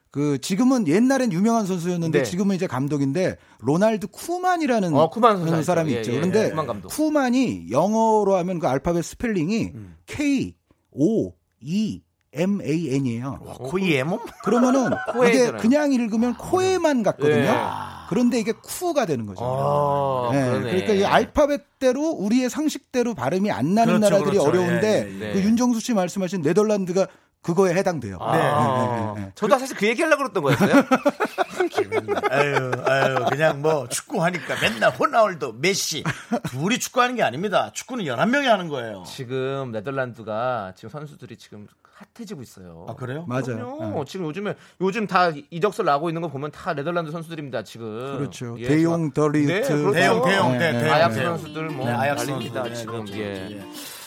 [0.09, 2.23] 그 지금은 옛날엔 유명한 선수였는데 네.
[2.23, 5.63] 지금은 이제 감독인데 로날드 쿠만이라는 어, 쿠만.
[5.63, 6.13] 사람이 예, 있죠.
[6.13, 6.87] 예, 그런데 쿠만 감독.
[6.87, 9.73] 쿠만 이 영어로 하면 그 알파벳 스펠링이
[10.05, 10.55] K
[10.91, 12.01] O E
[12.33, 13.39] M A N이에요.
[13.39, 14.19] 코에만?
[14.43, 14.91] 그러면은
[15.27, 15.51] 이게.
[15.51, 17.35] 그냥 읽으면 코에만 같거든요.
[17.35, 17.86] 예.
[18.07, 19.43] 그런데 이게 쿠가 되는 거죠.
[19.43, 20.59] 아, 네.
[20.61, 24.49] 그러니까 이 알파벳대로 우리의 상식대로 발음이 안 나는 그렇죠, 나라들이 그렇죠.
[24.49, 25.33] 어려운데 예, 예, 예.
[25.33, 27.07] 그 윤정수 씨 말씀하신 네덜란드가
[27.41, 28.17] 그거에 해당돼요.
[28.19, 29.31] 아, 네, 네, 네, 네.
[29.35, 30.83] 저도 사실 그 얘기 하려고 그랬던 거였어요.
[32.29, 36.03] 아유, 아유, 그냥 뭐 축구하니까 맨날 호나울두, 메시
[36.49, 37.71] 둘이 축구하는 게 아닙니다.
[37.73, 39.03] 축구는 11명이 하는 거예요.
[39.07, 41.67] 지금 네덜란드가 지금 선수들이 지금
[42.15, 42.85] 핫해지고 있어요.
[42.87, 43.25] 아, 그래요?
[43.27, 43.75] 맞아요.
[43.77, 44.05] 그럼요.
[44.05, 47.63] 지금 요즘에 요즘 다 이적설 나고 있는 거 보면 다 네덜란드 선수들입니다.
[47.63, 48.55] 지금 그렇죠.
[48.59, 49.51] 예, 대용, 더리우트.
[49.51, 49.91] 네, 그렇죠.
[49.93, 50.79] 대형, 대형, 네, 대, 네.
[50.81, 50.93] 대형.
[50.95, 51.37] 아약스 대형.
[51.37, 52.69] 선수들 뭐 네, 아약스 난립니다 선수.
[52.69, 53.19] 네, 지금 그렇죠.
[53.19, 53.65] 예.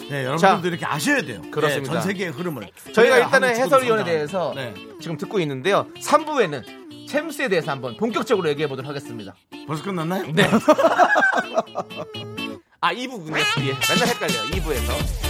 [0.09, 1.43] 네, 여러분들도 자, 이렇게 아셔야 돼요.
[1.51, 1.93] 그렇습니다.
[1.93, 2.69] 네, 전 세계의 흐름을.
[2.95, 4.05] 저희가 일단은 해설위원에.
[4.05, 4.73] 대해서 네.
[5.01, 5.87] 지금 듣고 있는데요.
[6.01, 9.35] 3부에는 챔스에 대해서 한번 본격적으로 얘기해 보도록 하겠습니다.
[9.67, 10.31] 벌써 끝났나요?
[10.33, 10.45] 네.
[12.81, 13.37] 아 2부 군요.
[13.37, 14.43] 예, 맨날 헷갈려요.
[14.53, 15.30] 2부에서.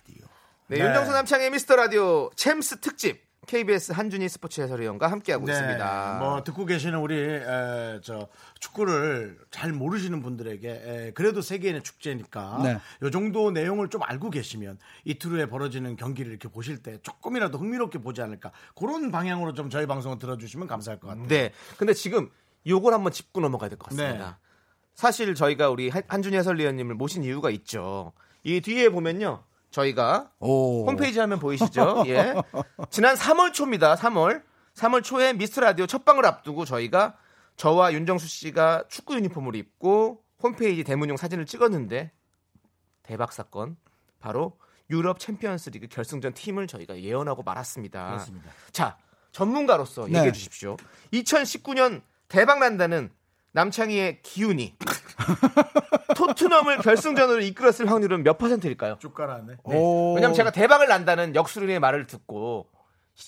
[0.71, 0.85] 네, 네.
[0.85, 6.17] 윤정수 남창희 미스터 라디오 챔스 특집 KBS 한준희 스포츠 해설위원과 함께하고 네, 있습니다.
[6.21, 8.29] 뭐 듣고 계시는 우리 에, 저
[8.61, 12.77] 축구를 잘 모르시는 분들에게 에, 그래도 세계인의 축제니까 네.
[13.01, 17.99] 요 정도 내용을 좀 알고 계시면 이틀 후에 벌어지는 경기를 이렇게 보실 때 조금이라도 흥미롭게
[17.99, 21.27] 보지 않을까 그런 방향으로 좀 저희 방송을 들어주시면 감사할 것 같아요.
[21.27, 21.51] 네.
[21.77, 22.29] 근데 지금
[22.65, 24.39] 요걸 한번 짚고 넘어가야 될 것 같습니다.
[24.41, 24.47] 네.
[24.93, 28.13] 사실 저희가 우리 한- 한준희 해설위원님을 모신 이유가 있죠.
[28.43, 29.43] 이 뒤에 보면요.
[29.71, 30.85] 저희가 오.
[30.85, 32.03] 홈페이지 화면 보이시죠?
[32.07, 32.35] 예.
[32.89, 33.95] 지난 3월 초입니다.
[33.95, 34.43] 3월.
[34.75, 37.17] 3월 초에 미스터 라디오 첫 방을 앞두고 저희가
[37.57, 42.11] 저와 윤정수 씨가 축구 유니폼을 입고 홈페이지 대문용 사진을 찍었는데
[43.03, 43.77] 대박 사건.
[44.19, 44.57] 바로
[44.89, 48.07] 유럽 챔피언스 리그 결승전 팀을 저희가 예언하고 말았습니다.
[48.07, 48.51] 그렇습니다.
[48.71, 48.97] 자,
[49.31, 50.17] 전문가로서 네.
[50.17, 50.77] 얘기해 주십시오.
[51.13, 53.09] 2019년 대박 난다는
[53.53, 54.75] 남창희의 기운이
[56.15, 58.97] 토트넘을 결승전으로 이끌었을 확률은 몇 퍼센트일까요?
[58.99, 59.55] 쭉 깔았네.
[59.63, 60.13] 오.
[60.15, 62.67] 왜냐면 제가 대박을 난다는 역술인의 말을 듣고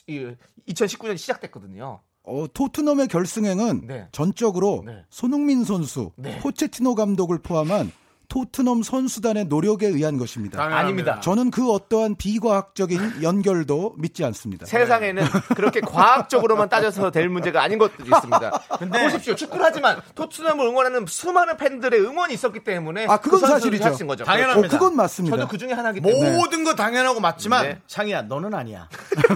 [0.08, 0.34] 이
[0.68, 2.02] 2019년 시작됐거든요.
[2.24, 4.08] 어, 토트넘의 결승행은 네.
[4.12, 5.04] 전적으로 네.
[5.10, 6.40] 손흥민 선수, 네.
[6.40, 7.92] 포체티노 감독을 포함한
[8.38, 10.60] 토트넘 선수단의 노력에 의한 것입니다.
[10.64, 11.20] 아닙니다.
[11.20, 14.66] 저는 그 어떠한 비과학적인 연결도 믿지 않습니다.
[14.66, 15.24] 세상에는
[15.56, 18.62] 그렇게 과학적으로만 따져서 될 문제가 아닌 것들이 있습니다.
[18.80, 19.36] 근데- 보십시오.
[19.36, 23.84] 축구를 하지만 토트넘을 응원하는 수많은 팬들의 응원이 있었기 때문에 아, 그건 그 사실이죠.
[23.86, 24.24] 하신 거죠.
[24.24, 24.68] 당연합니다.
[24.68, 25.38] 어, 그건 맞습니다.
[25.38, 27.80] 저도 그 중에 하나이기 때문에 모든 거 당연하고 맞지만 네.
[27.86, 28.90] 창희야 너는 아니야.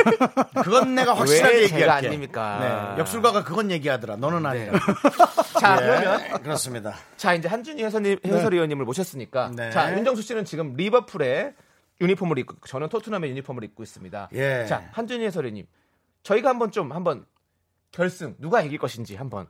[0.63, 2.07] 그건 내가 확실하게 왜 제가 얘기할게.
[2.07, 2.93] 아닙니까?
[2.95, 4.15] 네, 역술가가 그건 얘기하더라.
[4.15, 4.71] 너는 아니야.
[5.59, 6.95] 자 예, 그러면 그렇습니다.
[7.15, 9.69] 자 이제 한준희 해설님, 해설위원님을 모셨으니까 네.
[9.71, 11.53] 자 윤정수 씨는 지금 리버풀의
[12.01, 14.29] 유니폼을 입고 저는 토트넘의 유니폼을 입고 있습니다.
[14.33, 14.65] 예.
[14.67, 15.67] 자 한준희 해설위원님
[16.23, 17.25] 저희가 한번 좀 한번
[17.91, 19.47] 결승 누가 이길 것인지 한번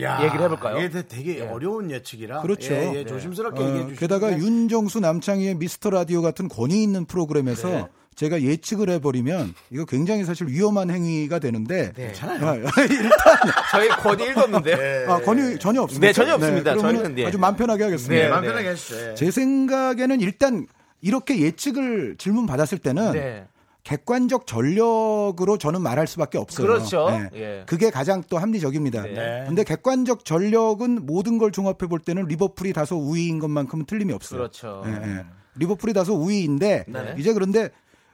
[0.00, 0.78] 야, 얘기를 해볼까요?
[0.78, 1.48] 이게 되게 예.
[1.48, 2.42] 어려운 예측이라.
[2.42, 2.72] 그렇죠.
[2.74, 3.06] 예, 예, 네.
[3.06, 4.00] 조심스럽게 어, 얘기해 주시고.
[4.00, 7.88] 게다가 윤정수 남창희의 미스터 라디오 같은 권위 있는 프로그램에서 네.
[8.16, 12.12] 제가 예측을 해버리면 이거 굉장히 사실 위험한 행위가 되는데 네.
[12.20, 12.56] 아,
[13.72, 15.06] 저희 권위 1도 없는데 예.
[15.10, 16.06] 아, 권위 전혀 없습니다.
[16.08, 16.74] 네, 전혀 없습니다.
[16.74, 17.26] 그러면 저희는, 예.
[17.26, 18.14] 아주 마음 편하게 하겠습니다.
[18.14, 18.48] 네, 네, 마음 네.
[18.48, 19.10] 편하게 해주세요.
[19.12, 19.14] 예.
[19.14, 20.66] 제 생각에는 일단
[21.00, 23.46] 이렇게 예측을 질문 받았을 때는 네.
[23.84, 26.66] 객관적 전력으로 저는 말할 수밖에 없어요.
[26.66, 27.08] 그렇죠.
[27.10, 27.40] 네.
[27.40, 27.64] 예.
[27.66, 29.02] 그게 가장 또 합리적입니다.
[29.04, 29.44] 네.
[29.46, 34.40] 근데 객관적 전력은 모든 걸 종합해 볼 때는 리버풀이 다소 우위인 것만큼은 틀림이 없어요.
[34.40, 34.82] 그렇죠.
[34.84, 35.24] 예, 예.
[35.54, 37.14] 리버풀이 다소 우위인데 네.
[37.18, 37.70] 이제 그런데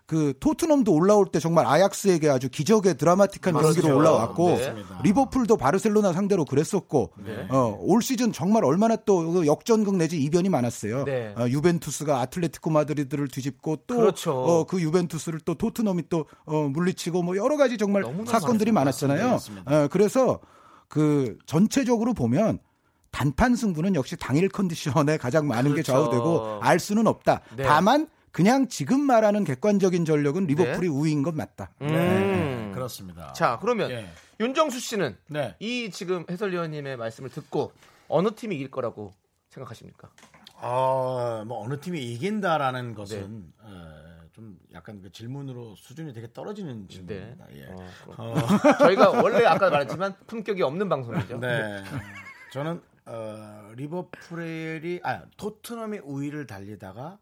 [0.06, 3.60] 그 토트넘도 올라올 때 정말 아약스에게 아주 기적의 드라마틱한.
[3.60, 4.74] 경기로 올라왔고 네.
[5.02, 7.46] 리버풀도 바르셀로나 상대로 그랬었고 네.
[7.50, 11.04] 어, 올 시즌 정말 얼마나 또그 역전극 내지 이변이 많았어요.
[11.04, 11.34] 네.
[11.36, 14.32] 어, 유벤투스가 아틀레티코 마드리드를 뒤집고 또 그렇죠.
[14.32, 19.30] 어, 그 유벤투스를 또 토트넘이 또 어, 물리치고 뭐 여러 가지 정말 사건들이 많았잖아요.
[19.30, 19.84] 맞습니다.
[19.84, 20.38] 어, 그래서
[20.86, 22.60] 그 전체적으로 보면
[23.10, 25.92] 단판 승부는 역시 당일 컨디션에 가장 많은 게 그렇죠.
[25.92, 27.40] 좌우되고 알 수는 없다.
[27.56, 27.64] 네.
[27.64, 31.70] 다만 그냥 지금 말하는 객관적인 전력은 리버풀이 우위인 건 맞다.
[31.80, 31.86] 음.
[31.86, 33.32] 네, 그렇습니다.
[33.32, 34.10] 자 그러면 예.
[34.38, 35.56] 윤정수 씨는 네.
[35.58, 37.72] 이 지금 해설위원님의 말씀을 듣고
[38.08, 39.14] 어느 팀이 이길 거라고
[39.48, 40.10] 생각하십니까?
[40.56, 42.94] 어, 뭐 어느 팀이 이긴다라는 네.
[42.94, 47.46] 것은 어, 좀 약간 그 질문으로 수준이 되게 떨어지는 질문입니다.
[47.54, 47.68] 예.
[47.70, 48.34] 어, 그럼.
[48.80, 51.40] 저희가 원래 아까 말했지만 품격이 없는 방송이죠.
[51.40, 51.82] 네.
[52.52, 57.16] 저는 어, 리버풀이 아 토트넘이 우위를 달리다가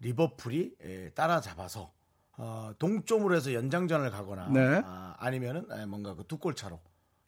[0.00, 1.92] 리버풀이 에, 따라잡아서
[2.36, 4.82] 어, 동점으로 해서 연장전을 가거나 네.
[4.84, 6.80] 아, 아니면은 에, 뭔가 그 두 골 차로.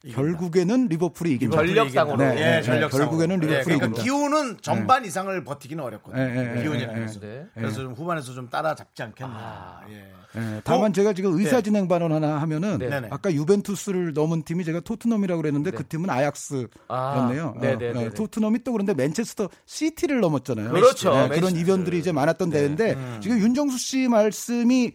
[0.09, 1.57] 결국에는 리버풀이 이긴다.
[1.57, 2.17] 전력상으로.
[2.17, 3.09] 네, 예, 네, 전력상으로.
[3.09, 4.03] 결국에는 리버풀이 예, 그러니까 이긴다.
[4.03, 6.21] 기운은 전반 이상을 버티기는 어렵거든요.
[6.21, 7.05] 예, 예, 예, 예, 예.
[7.05, 7.21] 것은.
[7.21, 7.45] 네.
[7.53, 9.33] 그래서 좀 후반에서 좀 따라잡지 않겠나.
[9.33, 9.81] 아.
[9.89, 10.11] 예.
[10.37, 12.89] 예, 다만 제가 지금 의사 진행 발언 하나 하면은 네.
[13.09, 15.77] 아까 유벤투스를 넘은 팀이 제가 토트넘이라고 그랬는데 네.
[15.77, 16.69] 그 팀은 아약스였네요.
[16.87, 18.09] 아, 네네네네.
[18.11, 20.71] 토트넘이 또 그런데 맨체스터 시티를 넘었잖아요.
[20.71, 21.13] 그렇죠.
[21.27, 21.35] 네.
[21.35, 24.93] 그런 이변들이 이제 많았던 대회인데 지금 윤정수 씨 말씀이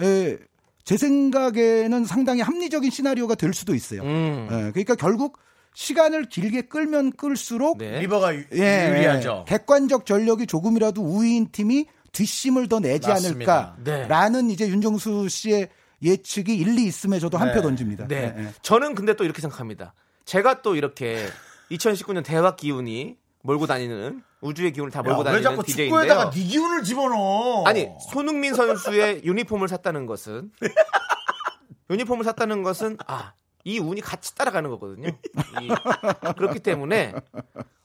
[0.00, 0.36] 에,
[0.88, 4.00] 제 생각에는 상당히 합리적인 시나리오가 될 수도 있어요.
[4.04, 4.48] 음.
[4.50, 5.38] 예, 그러니까 결국
[5.74, 8.00] 시간을 길게 끌면 끌수록 네.
[8.00, 9.44] 리버가 유, 예, 유리하죠.
[9.46, 9.50] 예.
[9.50, 13.76] 객관적 전력이 조금이라도 우위인 팀이 뒷심을 더 내지 맞습니다.
[13.84, 15.68] 않을까라는 이제 윤정수 씨의
[16.02, 17.54] 예측이 일리 있음에 저도 한 네.
[17.54, 18.08] 표 던집니다.
[18.08, 18.32] 네.
[18.34, 18.48] 예, 예.
[18.62, 19.92] 저는 근데 또 이렇게 생각합니다.
[20.24, 21.26] 제가 또 이렇게
[21.70, 26.00] 2019년 대박 기운이 몰고 다니는 우주의 기운을 다 야, 몰고 왜 다니는 자꾸 DJ인데요.
[26.00, 27.64] 축구에다가 네 기운을 집어넣어?
[27.66, 30.50] 아니 손흥민 선수의 유니폼을 샀다는 것은
[31.90, 33.32] 유니폼을 샀다는 것은 아
[33.64, 35.08] 이 운이 같이 따라가는 거거든요.
[35.08, 35.68] 이-
[36.36, 37.12] 그렇기 때문에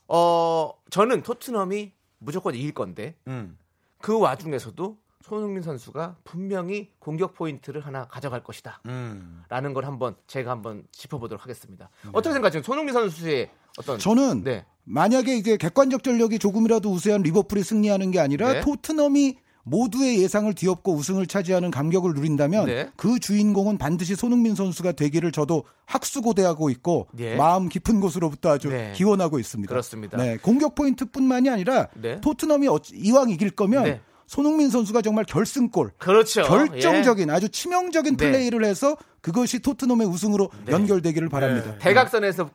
[0.08, 3.58] 어 저는 토트넘이 무조건 이길 건데 음.
[4.00, 8.82] 그 와중에서도 손흥민 선수가 분명히 공격 포인트를 하나 가져갈 것이다.
[8.86, 9.44] 음.
[9.50, 11.90] 라는 걸 한번 제가 한번 짚어보도록 하겠습니다.
[12.14, 12.64] 어떻게 생각하세요?
[12.64, 14.66] 손흥민 선수의 어떤 저는 네.
[14.86, 18.62] 만약에 이게 객관적 전력이 조금이라도 우세한 리버풀이 승리하는 게 아니라 네.
[18.62, 22.90] 토트넘이 모두의 예상을 뒤엎고 우승을 차지하는 감격을 누린다면 네.
[22.98, 27.38] 그 주인공은 반드시 손흥민 선수가 되기를 저도 학수고대하고 있고 네.
[27.38, 28.92] 마음 깊은 곳으로부터 아주 네.
[28.94, 29.70] 기원하고 있습니다.
[29.70, 30.18] 그렇습니다.
[30.18, 32.20] 네, 공격 포인트뿐만이 아니라 네.
[32.20, 34.02] 토트넘이 이왕 이길 거면 네.
[34.28, 36.44] 손흥민 선수가 정말 결승골 그렇죠.
[36.44, 38.26] 결정적인 아주 치명적인 네.
[38.26, 41.72] 플레이를 해서 그것이 토트넘의 우승으로 연결되기를 바랍니다.
[41.76, 41.78] 예.
[41.80, 42.50] 대각선에서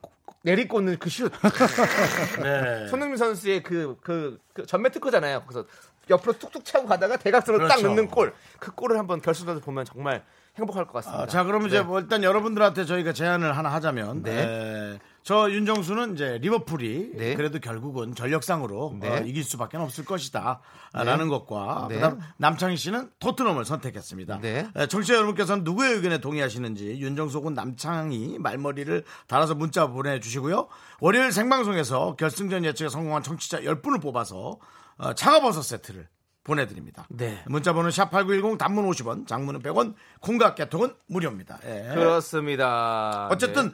[0.49, 1.31] 내리꽂는 그 슛.
[2.43, 2.87] 네.
[2.89, 5.45] 손흥민 선수의 그, 그, 그 전매 특허잖아요.
[5.47, 5.67] 그래서
[6.09, 7.89] 옆으로 툭툭 차고 가다가 대각선으로 딱 그렇죠.
[7.89, 8.33] 넣는 골.
[8.59, 10.25] 그 골을 한번 결승전에서 보면 정말
[10.59, 11.23] 행복할 것 같습니다.
[11.23, 11.85] 아, 자, 그러면 이제 네.
[11.85, 14.43] 뭐 일단 여러분들한테 저희가 제안을 하나 하자면, 네.
[14.43, 17.35] 에, 저 윤정수는 이제 리버풀이 네.
[17.35, 19.09] 그래도 결국은 전력상으로 네.
[19.09, 20.61] 어, 이길 수밖에 없을 것이다.
[20.95, 21.97] 라는 것과 네.
[21.97, 24.41] 그다음 남창희 씨는 토트넘을 선택했습니다.
[24.41, 24.69] 네.
[24.75, 30.69] 에, 청취자 여러분께서는 누구의 의견에 동의하시는지 윤정수 혹은 남창희 말머리를 달아서 문자 보내주시고요.
[31.01, 34.59] 월요일 생방송에서 결승전 예측에 성공한 청취자 10분을 뽑아서
[34.97, 36.09] 어, 차가버섯 세트를
[36.49, 37.07] 보내드립니다.
[37.11, 37.39] 네.
[37.47, 41.59] 문자번호 샵8910 단문 50원, 장문은 100원, 콩과 개통은 무료입니다.
[41.67, 41.91] 예.
[41.95, 43.29] 그렇습니다.
[43.31, 43.73] 어쨌든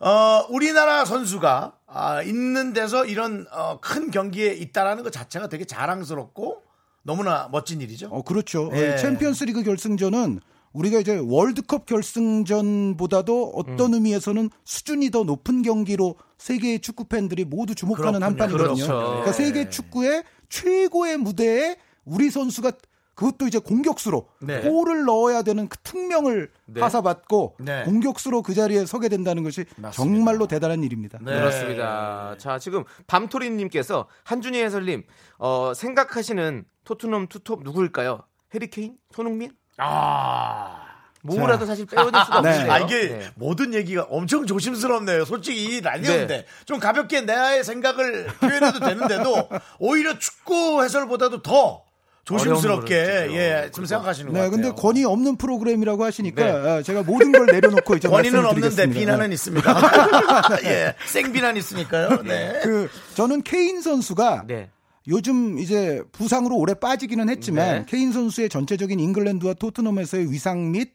[0.00, 6.62] 어, 우리나라 선수가 아, 있는 데서 이런 어, 큰 경기에 있다라는 것 자체가 되게 자랑스럽고
[7.02, 8.08] 너무나 멋진 일이죠.
[8.10, 8.70] 어, 그렇죠.
[8.74, 8.96] 예.
[8.96, 10.40] 챔피언스리그 결승전은
[10.72, 18.22] 우리가 이제 월드컵 결승전보다도 어떤 의미에서는 수준이 더 높은 경기로 세계의 축구 팬들이 모두 주목하는
[18.22, 18.58] 한 그렇군요.
[18.58, 18.86] 판이거든요.
[18.86, 19.06] 그렇죠.
[19.08, 19.32] 그러니까 예.
[19.32, 21.76] 세계 축구의 최고의 무대에
[22.08, 22.72] 우리 선수가
[23.14, 24.60] 그것도 이제 공격수로 네.
[24.60, 26.80] 골을 넣어야 되는 그 특명을 네.
[26.80, 27.82] 하사받고 네.
[27.82, 29.90] 공격수로 그 자리에 서게 된다는 것이 맞습니다.
[29.90, 31.18] 정말로 대단한 일입니다.
[31.20, 31.32] 네.
[31.32, 32.36] 그렇습니다.
[32.38, 35.02] 자, 지금 밤토리님께서 한준희 해설님,
[35.38, 38.22] 어, 생각하시는 토트넘 투톱 누구일까요?
[38.54, 38.96] 해리케인?
[39.12, 39.50] 손흥민?
[39.78, 40.84] 아.
[41.22, 42.50] 뭐라도 사실 빼어낼 수가 네.
[42.50, 42.72] 없는데요.
[42.72, 43.30] 아, 이게 네.
[43.34, 45.24] 모든 얘기가 엄청 조심스럽네요.
[45.24, 46.46] 솔직히 이 라디오인데 네.
[46.64, 49.48] 좀 가볍게 나의 생각을 표현해도 되는데도
[49.80, 51.87] 오히려 축구 해설보다도 더
[52.28, 52.94] 조심스럽게
[53.30, 53.70] 예.
[53.72, 54.50] 좀 생각하시는 것 네, 같아요.
[54.50, 56.50] 근데 권위 없는 프로그램이라고 하시니까 네.
[56.50, 59.00] 아, 제가 모든 걸 내려놓고 이제 권위는 없는데 드리겠습니다.
[59.00, 59.80] 비난은 있습니다.
[60.64, 62.22] 예, 생비난 있으니까요.
[62.22, 62.60] 네.
[62.62, 64.68] 그 저는 케인 선수가 네.
[65.06, 67.84] 요즘 이제 부상으로 오래 빠지기는 했지만 네.
[67.88, 70.90] 케인 선수의 전체적인 잉글랜드와 토트넘에서의 위상 및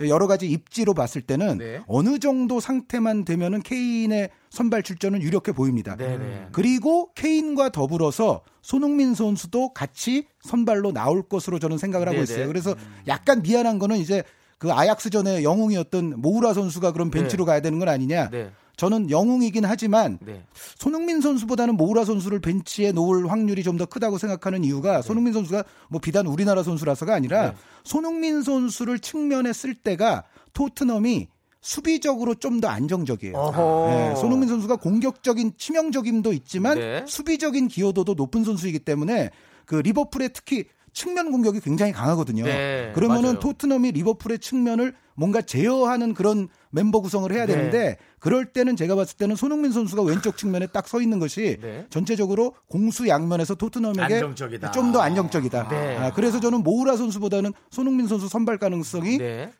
[0.00, 1.80] 여러 가지 입지로 봤을 때는 네.
[1.86, 5.96] 어느 정도 상태만 되면은 케인의 선발 출전은 유력해 보입니다.
[5.96, 6.46] 네, 네.
[6.50, 12.24] 그리고 케인과 더불어서 손흥민 선수도 같이 선발로 나올 것으로 저는 생각을 하고 네네.
[12.24, 12.46] 있어요.
[12.46, 12.74] 그래서
[13.08, 14.22] 약간 미안한 거는 이제
[14.58, 18.30] 그 아약스전의 영웅이었던 모우라 선수가 그럼 벤치로 가야 되는 건 아니냐.
[18.30, 18.50] 네.
[18.76, 20.42] 저는 영웅이긴 하지만 네.
[20.76, 25.02] 손흥민 선수보다는 모우라 선수를 벤치에 놓을 확률이 좀 더 크다고 생각하는 이유가 네.
[25.02, 31.28] 손흥민 선수가 뭐 비단 우리나라 선수라서가 아니라 손흥민 선수를 측면에 쓸 때가 토트넘이
[31.62, 33.34] 수비적으로 좀 더 안정적이에요.
[33.34, 33.86] 어허.
[33.88, 37.04] 네, 손흥민 선수가 공격적인 치명적임도 있지만 네.
[37.08, 39.30] 수비적인 기여도도 높은 선수이기 때문에
[39.64, 42.44] 그 리버풀의 특히 측면 공격이 굉장히 강하거든요.
[42.44, 43.38] 네, 그러면은 맞아요.
[43.40, 47.54] 토트넘이 리버풀의 측면을 뭔가 제어하는 그런 멤버 구성을 해야 네.
[47.54, 51.86] 되는데 그럴 때는 제가 봤을 때는 손흥민 선수가 왼쪽 측면에 딱 서 있는 것이 네.
[51.90, 54.70] 전체적으로 공수 양면에서 토트넘에게 안정적이다.
[54.72, 55.68] 좀더 안정적이다.
[55.68, 55.96] 네.
[55.96, 59.50] 아, 그래서 저는 모우라 선수보다는 손흥민 선수 선발 가능성이 네.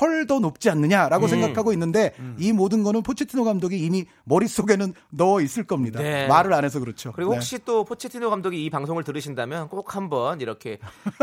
[0.00, 1.28] 훨 더 높지 않느냐라고 음.
[1.28, 6.00] 생각하고 있는데 이 모든 거는 포체티노 감독이 이미 머릿속에는 넣어 있을 겁니다.
[6.00, 6.26] 네.
[6.28, 7.12] 말을 안 해서 그렇죠.
[7.12, 7.36] 그리고 네.
[7.36, 10.78] 혹시 또 포체티노 감독이 이 방송을 들으신다면 꼭 한번 이렇게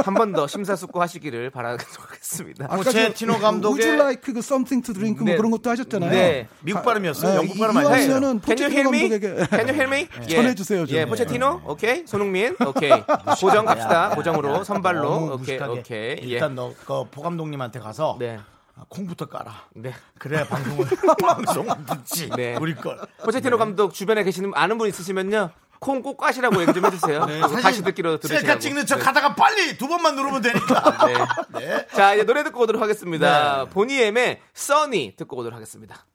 [0.05, 2.65] 한 번 더 심사숙고하시기를 바라겠습니다.
[2.65, 5.31] 아까 포체티노 저 감독의- Would you like 그 something to drink 네.
[5.31, 6.11] 뭐 그런 것도 하셨잖아요.
[6.11, 6.47] 네.
[6.61, 7.31] 미국 발음이었어요.
[7.31, 7.97] 네, 영국 발음 아니었어요.
[7.97, 9.09] 이왕이면은 Can you 포체티노 hear me?
[9.09, 10.07] 감독에게 Can you hear me?
[10.29, 10.35] 예.
[10.35, 10.95] 전해 주세요, 좀.
[10.97, 11.61] 예, 포체티노?
[11.65, 12.03] 오케이.
[12.05, 12.55] 손흥민?
[12.67, 12.91] 오케이.
[13.39, 14.09] 고정 갑시다.
[14.15, 15.33] 고정으로 선발로.
[15.39, 15.57] 오케이.
[15.59, 16.17] 오케이.
[16.23, 16.27] 예.
[16.27, 18.37] 일단 너 그 포 감독님한테 가서 네.
[18.79, 19.67] 아, 콩부터 깔아.
[19.75, 19.93] 네.
[20.17, 20.87] 그래야 방송을
[21.21, 22.29] 방송을 듣지.
[22.35, 22.55] 네.
[22.59, 22.97] 우리 걸.
[23.23, 25.51] 포체티노 감독 주변에 계시는 아는 분 있으시면요.
[25.79, 27.25] 콩 꼭 까시라고 얘기 좀 해주세요.
[27.61, 28.45] 다시 듣기로 들으시라고.
[28.45, 29.05] 셀카 찍는 척 네.
[29.05, 31.07] 하다가 빨리 두 번만 누르면 되니까.
[31.53, 31.59] 네.
[31.59, 31.87] 네.
[31.93, 33.63] 자, 이제 노래 듣고 오도록 하겠습니다.
[33.63, 33.69] 네.
[33.69, 36.05] 보니엠의 써니 듣고 오도록 하겠습니다.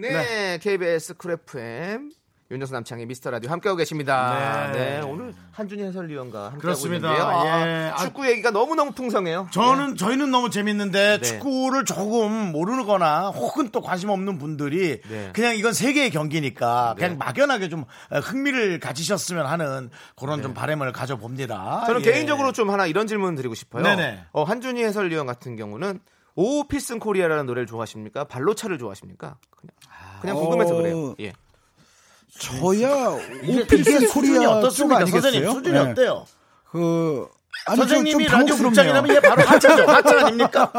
[0.00, 2.10] 네, KBS 쿨 FM
[2.50, 4.70] 윤정수 남창희의 미스터 라디오 함께하고 계십니다.
[4.72, 5.00] 네, 네.
[5.00, 6.80] 오늘 한준희 해설위원과 함께하고.
[6.86, 7.10] 있는데요.
[7.10, 7.90] 아, 예.
[7.92, 9.48] 아, 축구 얘기가 너무 너무 풍성해요.
[9.52, 11.20] 저는 저희는 너무 재밌는데 네.
[11.20, 15.30] 축구를 조금 모르거나 혹은 또 관심 없는 분들이 네.
[15.32, 17.02] 그냥 이건 세계의 경기니까 네.
[17.02, 21.84] 그냥 막연하게 좀 흥미를 가지셨으면 하는 그런 좀 바람을 가져봅니다.
[21.86, 22.12] 저는 예.
[22.12, 23.82] 개인적으로 좀 하나 이런 질문 드리고 싶어요.
[23.82, 24.26] 네네.
[24.32, 25.98] 어, 한준희 해설위원 같은 경우는
[26.36, 28.24] 오 필승 코리아라는 노래를 좋아하십니까?
[28.24, 29.38] 발로차를 좋아하십니까?
[29.50, 29.74] 그냥,
[30.20, 31.14] 그냥 궁금해서 어, 그래요.
[31.20, 31.32] 예.
[32.38, 33.18] 저야
[33.68, 35.22] 수준이 코리아 쪽 어떻습니까, 아니겠어요?
[35.22, 35.52] 선생님?
[35.52, 35.90] 수준이 네.
[35.90, 36.26] 어때요?
[36.70, 37.28] 그
[37.68, 38.68] 아니 좀- 선생님이 좀 라디오 당혹스럽네요.
[38.68, 39.86] 국장이라면 이게 바로 하차죠.
[39.90, 40.70] 하차 아닙니까?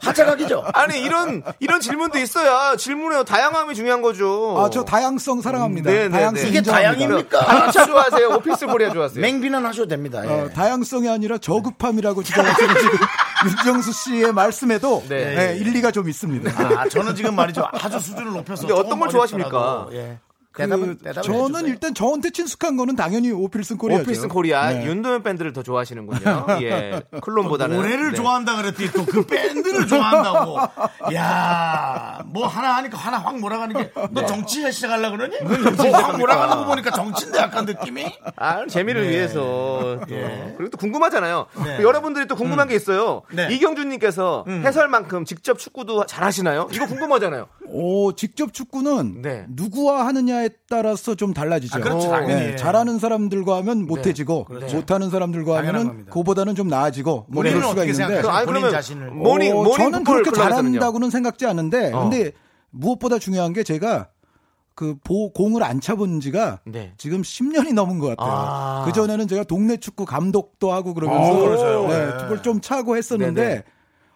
[0.00, 0.64] 하차각이죠.
[0.72, 4.56] 아니 이런 이런 질문도 있어야 질문의 다양함이 중요한 거죠.
[4.58, 5.90] 아, 저 다양성 사랑합니다.
[5.90, 6.48] 네, 네, 다양성 네.
[6.48, 6.92] 이게 인정합니다.
[6.98, 7.44] 다양입니까?
[7.44, 8.28] 발로차 좋아하세요?
[8.36, 9.20] 오 필승 코리아 좋아하세요?
[9.20, 10.22] 맹비난 하셔도 됩니다.
[10.24, 10.30] 예.
[10.42, 12.98] 어, 다양성이 아니라 저급함이라고 주장하시는 지금
[13.46, 15.34] 윤정수 씨의 말씀에도 네.
[15.34, 16.50] 네, 일리가 좀 있습니다.
[16.78, 17.66] 아, 저는 지금 말이죠.
[17.72, 18.66] 아주 수준을 높여서.
[18.66, 19.88] 근데 어떤 걸 좋아하십니까?
[19.92, 20.18] 예.
[20.52, 21.66] 그, 대답은, 대답은 저는 해주세요.
[21.68, 24.02] 일단 저한테 친숙한 거는 당연히 오 필승 코리아죠.
[24.02, 24.84] 오 필승 코리아 네.
[24.84, 26.46] 윤도현 밴드를 더 좋아하시는군요.
[26.62, 28.16] 예, 클론보다는 노래를 네.
[28.16, 30.58] 좋아한다 그랬더니 또 그 밴드를 좋아한다고.
[31.14, 35.36] 야, 뭐 하나 하니까 하나 확 몰아가는 게너 정치 시작하려 그러니?
[35.76, 38.06] 뭐확 몰아가는 거 보니까 정치인데 약간 느낌이?
[38.36, 39.40] 아, 재미를 위해서.
[39.40, 40.00] 또.
[40.08, 41.46] 그리고 또 궁금하잖아요.
[41.64, 41.82] 네.
[41.82, 43.22] 여러분들이 또 궁금한 게 있어요.
[43.32, 43.48] 네.
[43.52, 46.68] 이경준님께서 해설만큼 직접 축구도 잘하시나요?
[46.72, 47.46] 이거 궁금하잖아요.
[47.72, 49.46] 오, 직접 축구는 네.
[49.48, 51.78] 누구와 하느냐에 따라서 좀 달라지죠.
[51.78, 52.56] 아, 그렇죠, 당연히.
[52.56, 54.76] 잘하는 사람들과 하면 못해지고 그렇죠.
[54.76, 56.06] 못하는 사람들과 하면은.
[56.06, 58.22] 그보다는 좀 나아지고 뭐 그럴 수가 있는데?
[58.28, 59.10] 아니, 본인 자신을.
[59.10, 60.36] morning, 어, morning 저는 football 그렇게?
[60.36, 62.02] 잘한다고는 생각지 않는데 어.
[62.08, 62.32] 근데
[62.70, 64.08] 무엇보다 중요한 게 제가
[64.74, 66.94] 그 보, 공을 안 차본 지가 네.
[66.96, 68.32] 지금 10년이 넘은 것 같아요.
[68.32, 68.82] 아.
[68.86, 71.88] 그 전에는 제가 동네 축구 감독도 하고 그러면서 어.
[71.88, 72.12] 네, 네.
[72.12, 73.62] 그걸 좀 차고 했었는데 네네.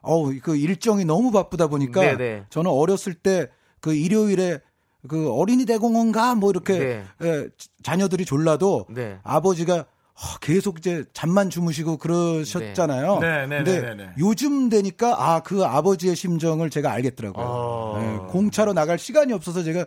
[0.04, 2.44] 어우 그 일정이 너무 바쁘다 보니까 네네.
[2.50, 3.48] 저는 어렸을 때
[3.84, 4.60] 그 일요일에
[5.08, 7.04] 그 어린이 대공원가 뭐 이렇게 네.
[7.22, 7.48] 예,
[7.82, 9.18] 자녀들이 졸라도 네.
[9.22, 13.18] 아버지가 어, 계속 이제 잠만 주무시고 그러셨잖아요.
[13.18, 14.10] 네, 네, 근데 네, 네, 네.
[14.18, 17.44] 요즘 되니까 아 그 아버지의 심정을 제가 알겠더라고요.
[17.46, 18.00] 어.
[18.00, 19.84] 예, 공차로 나갈 시간이 없어서 제가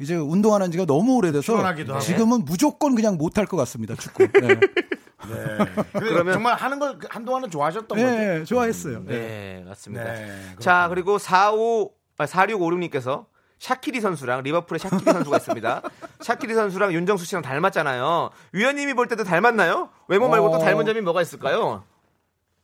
[0.00, 1.62] 이제 운동 하는 지가 너무 오래돼서.
[2.00, 4.26] 지금은 무조건 그냥 못할 것 같습니다 축구.
[4.40, 5.58] 네, 네.
[5.92, 8.10] 그러면 정말 하는 걸 한동안은 좋아하셨던 거죠?
[8.10, 9.04] 네, 좋아했어요.
[9.04, 10.04] 네, 맞습니다.
[10.04, 13.26] 네, 자, 그리고 45, 아, 4656님께서
[13.58, 15.82] 샤키리 선수랑 리버풀의 샤키리 선수가 있습니다.
[16.20, 18.30] 샤키리 선수랑 윤정수 씨랑 닮았잖아요.
[18.52, 19.90] 위원님이 볼 때도 닮았나요?
[20.08, 20.58] 외모 말고 또 어.
[20.58, 21.84] 닮은 점이 뭐가 있을까요?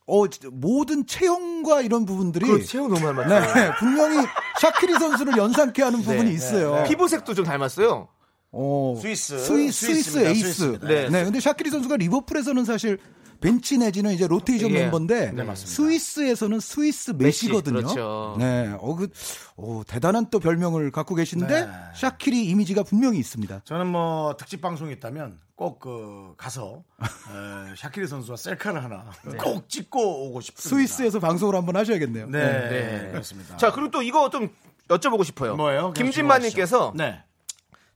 [0.07, 3.53] 어 모든 체형과 이런 부분들이 그 체형 너무 닮았죠.
[3.53, 4.25] 네, 분명히
[4.61, 6.85] 샤키리 선수를 연상케 하는 부분이 있어요.
[6.87, 8.07] 피부색도 좀 닮았어요.
[8.53, 9.37] 어, 스위스.
[9.37, 10.17] 스위, 스위스.
[10.19, 10.41] 에이스.
[10.41, 10.87] 스위스입니다.
[10.87, 11.09] 네.
[11.09, 11.23] 네.
[11.25, 12.97] 근데 샤키리 선수가 리버풀에서는 사실
[13.39, 14.81] 벤치 내지는 이제 로테이션 예.
[14.83, 15.55] 멤버인데 네.
[15.55, 17.81] 스위스에서는 스위스 메시, 메시거든요.
[17.81, 18.35] 그렇죠.
[18.39, 18.75] 네.
[18.79, 19.09] 어, 그,
[19.55, 21.71] 어, 대단한 또 별명을 갖고 계신데 네.
[21.95, 23.61] 샤키리 이미지가 분명히 있습니다.
[23.63, 29.09] 저는 뭐 특집 방송이 있다면 꼭 그 가서 에, 샤키리 선수와 셀카를 하나
[29.39, 30.69] 꼭 찍고 오고 싶습니다.
[30.69, 32.27] 스위스에서 방송을 한번 하셔야겠네요.
[32.29, 33.11] 네, 네.
[33.11, 33.57] 그렇습니다.
[33.57, 34.49] 자, 그리고 또 이거 좀
[34.87, 35.55] 여쭤보고 싶어요.
[35.55, 35.93] 뭐예요?
[35.93, 37.23] 김진만님께서 네.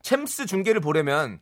[0.01, 1.39] 챔스 중계를 보려면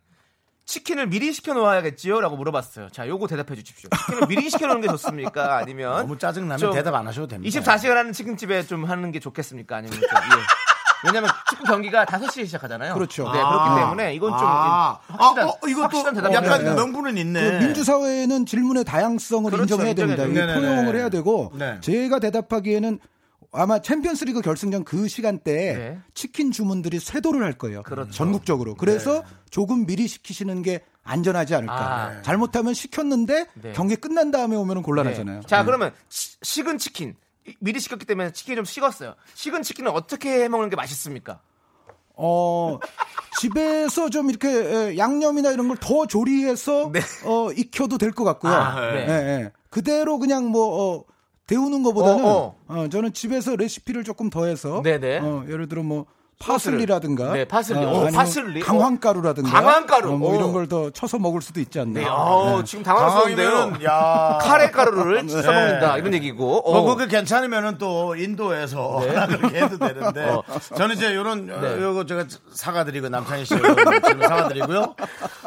[0.70, 2.22] 치킨을 미리 시켜 놓아야겠지요?
[2.22, 2.90] 라고 물어봤어요.
[2.90, 3.90] 자, 요거 대답해 주십시오.
[3.90, 5.58] 치킨을 미리 시켜 놓는 게 좋습니까?
[5.58, 7.60] 아니면 너무 짜증나면 좀 대답 안 하셔도 됩니다.
[7.60, 9.78] 24시간 하는 치킨집에 좀 하는 게 좋겠습니까?
[9.78, 11.08] 아니면 좀, 예.
[11.08, 12.94] 왜냐면 축구 경기가 5시에 시작하잖아요.
[12.94, 13.24] 그렇죠.
[13.32, 16.76] 네, 그렇기 때문에 이건 좀 아, 확실한, 아, 어, 이것도 확실한 대답이 약간 네, 네.
[16.76, 17.60] 명분은 그 있네.
[17.62, 20.24] 민주사회는 질문의 다양성을 그렇죠, 인정해야 됩니다.
[20.26, 20.62] 인정해야 이게 돼요.
[20.62, 20.76] 네네네.
[20.76, 21.80] 포용을 해야 되고 네.
[21.82, 23.00] 제가 대답하기에는
[23.52, 26.00] 아마 챔피언스리그 결승전 그 시간대에 네.
[26.14, 27.82] 치킨 주문들이 쇄도를 할 거예요.
[27.84, 28.12] 그렇죠.
[28.12, 28.76] 전국적으로.
[28.76, 31.74] 그래서 조금 미리 시키시는 게 안전하지 않을까.
[31.76, 32.22] 아.
[32.22, 33.74] 잘못하면 시켰는데 네.
[33.74, 34.82] 경기 끝난 다음에 오면 네.
[34.84, 35.42] 곤란하잖아요.
[35.48, 35.66] 자, 네.
[35.66, 37.16] 그러면 치- 식은 치킨.
[37.48, 39.16] 이- 미리 식혔기 때문에 치킨이 좀 식었어요.
[39.34, 41.42] 식은 치킨은 어떻게 해 먹는 게 맛있습니까?
[42.22, 42.78] 어,
[43.40, 47.00] 집에서 좀 이렇게 에, 양념이나 이런 걸 더 조리해서 네.
[47.26, 48.52] 어, 익혀도 될 것 같고요.
[48.54, 49.52] 아, 네.
[49.70, 51.04] 그대로 그냥 뭐 어,
[51.50, 55.20] 데우는 것보다는 어, 어, 저는 집에서 레시피를 조금 더해서 네네.
[55.20, 56.06] 어, 예를 들어 뭐
[56.42, 57.80] 파슬리라든가 네, 파슬리.
[57.84, 58.62] 오, 아니면 파슬리.
[58.62, 60.14] 강황가루라든가 강황가루.
[60.14, 60.36] 어, 뭐 오.
[60.36, 62.00] 이런 걸 더 쳐서 먹을 수도 있지 않나.
[62.00, 63.74] 네, 어, 지금 당황스러운데요.
[63.84, 64.38] 야.
[64.42, 66.60] 카레 가루를 써먹는다 이런 얘기고.
[66.60, 66.82] 어.
[66.82, 70.44] 뭐 그게 괜찮으면은 또 인도에서 하나 그렇게 해도 되는데 어.
[70.78, 71.54] 저는 이제 요런 네.
[71.54, 74.96] 어, 요거 제가 사과 드리고 남창희 씨 요런 질문 사과 드리고요.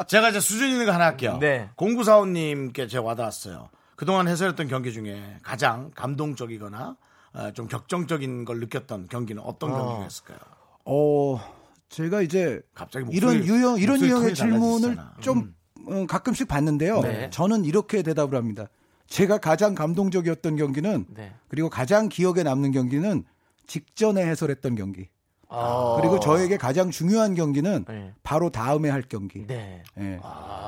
[0.09, 1.39] 제가 이제 수준 있는 거 하나 할게요.
[1.41, 1.71] 네.
[1.77, 3.71] 공구사원 님께 제가 와닿았어요.
[3.97, 6.97] 그동안 해설했던 경기 중에 가장 감동적이거나
[7.35, 10.39] 어, 좀 격정적인 걸 느꼈던 경기는 어떤 경기였을까요?
[10.85, 11.41] 어,
[11.89, 15.15] 제가 이제 갑자기 이런 목소리- 유형 이런 유형의 질문을 달라지잖아.
[15.21, 15.55] 좀
[15.87, 17.01] 어, 가끔씩 받는데요.
[17.01, 17.31] 네.
[17.31, 18.67] 저는 이렇게 대답을 합니다.
[19.07, 21.35] 제가 가장 감동적이었던 경기는 네.
[21.49, 23.25] 그리고 가장 기억에 남는 경기는
[23.67, 25.09] 직전에 해설했던 경기.
[25.53, 25.97] 아.
[26.01, 28.13] 그리고 저에게 가장 중요한 경기는 네.
[28.23, 29.47] 바로 다음에 할 경기.
[29.47, 29.83] 네.
[29.99, 30.19] 예.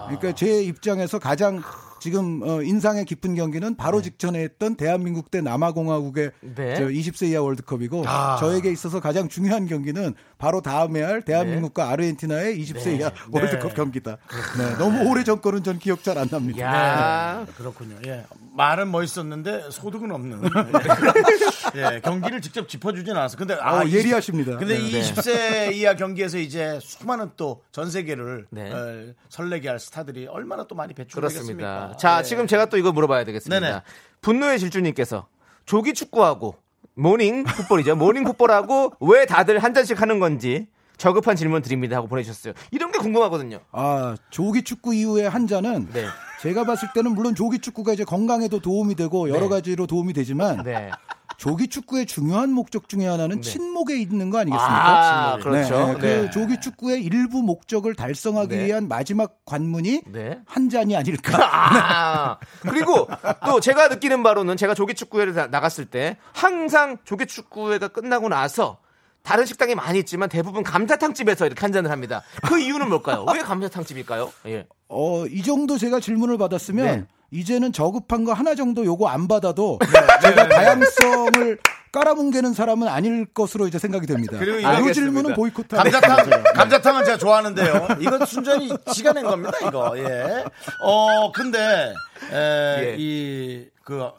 [0.06, 1.62] 그러니까 제 입장에서 가장
[2.00, 6.74] 지금 어, 인상의 깊은 경기는 바로 직전에 했던 대한민국 대 남아공화국의 네.
[6.76, 8.04] 저 20세 이하 월드컵이고
[8.40, 14.18] 저에게 있어서 가장 중요한 경기는 바로 다음에 할 대한민국과 아르헨티나의 20세 이하 월드컵 경기다.
[14.58, 14.76] 네.
[14.76, 16.60] 너무 오래 전 거는 전 기억 잘 안 납니다.
[16.60, 17.46] 야.
[17.56, 17.96] 그렇군요.
[18.06, 18.24] 예.
[18.54, 20.42] 말은 멋있었는데 소득은 없는.
[21.76, 22.00] 예.
[22.00, 23.36] 경기를 직접 짚어주진 않았어.
[23.36, 24.58] 근데 아, 어, 이- 예리하십니다.
[24.58, 24.88] 근데 네.
[24.98, 28.70] 이 20세 이하 경기에서 이제 수많은 또 전 세계를 네.
[28.72, 30.94] 어, 설레게 할 스타들이 얼마나 또 많이.
[30.94, 31.96] 배출되겠습니까?
[31.98, 32.22] 자, 예.
[32.22, 33.60] 지금 제가 또 이거 물어봐야 되겠습니다.
[33.60, 33.80] 네네.
[34.20, 35.26] 분노의 질주님께서
[35.66, 36.54] 조기 축구하고
[36.94, 37.96] morning football이죠.
[37.96, 42.54] morning football하고 왜 다들 한 잔씩 하는 건지 저급한 질문 드립니다 하고 보내주셨어요.
[42.70, 43.58] 이런 게 궁금하거든요.
[43.72, 46.06] 아, 조기 축구 이후에 한 잔은 네.
[46.40, 49.48] 제가 봤을 때는 물론 조기 축구가 이제 건강에도 도움이 되고 여러 네.
[49.48, 50.90] 가지로 도움이 되지만 네.
[51.36, 55.32] 조기 축구의 중요한 목적 중에 하나는 친목에 있는 거 아니겠습니까?
[55.34, 55.74] 아, 그렇죠.
[55.78, 55.98] 네, 네.
[55.98, 56.20] 네.
[56.22, 58.66] 그 조기 축구의 일부 목적을 달성하기 네.
[58.66, 60.38] 위한 마지막 관문이 네.
[60.46, 61.38] 한 잔이 아닐까.
[61.42, 63.08] 아, 그리고
[63.46, 68.78] 또 제가 느끼는 바로는 제가 조기 축구회를 나- 나갔을 때 항상 조기 축구회가 끝나고 나서
[69.22, 72.22] 다른 식당이 많이 있지만 대부분 감자탕 집에서 이렇게 한 잔을 합니다.
[72.46, 73.24] 그 이유는 뭘까요?
[73.32, 74.30] 왜 감자탕 집일까요?
[74.46, 74.66] 예.
[74.88, 77.06] 어, 이 정도 제가 질문을 받았으면 네.
[77.30, 81.58] 이제는 저급한 거 하나 정도 요거 안 받아도 네, 제가 다양성을
[81.94, 84.36] 깔아뭉개는 사람은 아닐 것으로 이제 생각이 됩니다.
[84.38, 84.92] 그리고 이 이거 하겠습니다.
[84.94, 87.88] 질문은 보이콧 감자탕, 감자탕은 제가 좋아하는데요.
[88.00, 89.96] 이건 순전히 지가 낸 겁니다, 이거.
[89.98, 90.44] 예.
[90.80, 91.94] 어, 근데,
[92.32, 92.96] 에, 예.
[92.98, 94.10] 이, 그,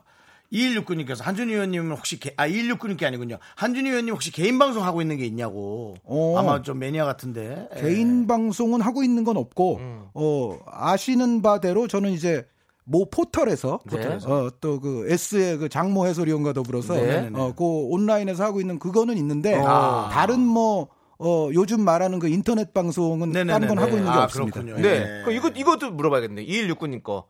[0.54, 3.40] 2169님께서 한준희 의원님은 혹시, 개, 아, 2169님께 아니군요.
[3.56, 5.96] 한준희 의원님 혹시 개인 방송 하고 있는 게 있냐고.
[6.06, 6.36] 어.
[6.38, 7.68] 아마 좀 매니아 같은데.
[7.76, 7.82] 예.
[7.82, 10.06] 개인 방송은 하고 있는 건 없고 음.
[10.14, 12.48] 어 아시는 바대로 저는 이제
[12.86, 14.18] 모 포털에서 네.
[14.26, 17.30] 어또 그 S의 그 장모 해설위원과 더불어서 네.
[17.34, 20.10] 어그 온라인에서 하고 있는 그거는 있는데 아.
[20.12, 23.54] 다른 뭐 어, 요즘 말하는 그 인터넷 방송은 네네네네.
[23.54, 24.62] 다른 건 하고 있는 게 아, 없습니다.
[24.62, 24.82] 그렇군요.
[24.82, 25.20] 네.
[25.20, 25.24] 예.
[25.24, 26.46] 그 이거 이것도 물어봐야겠네.
[26.46, 27.28] 2169님 거.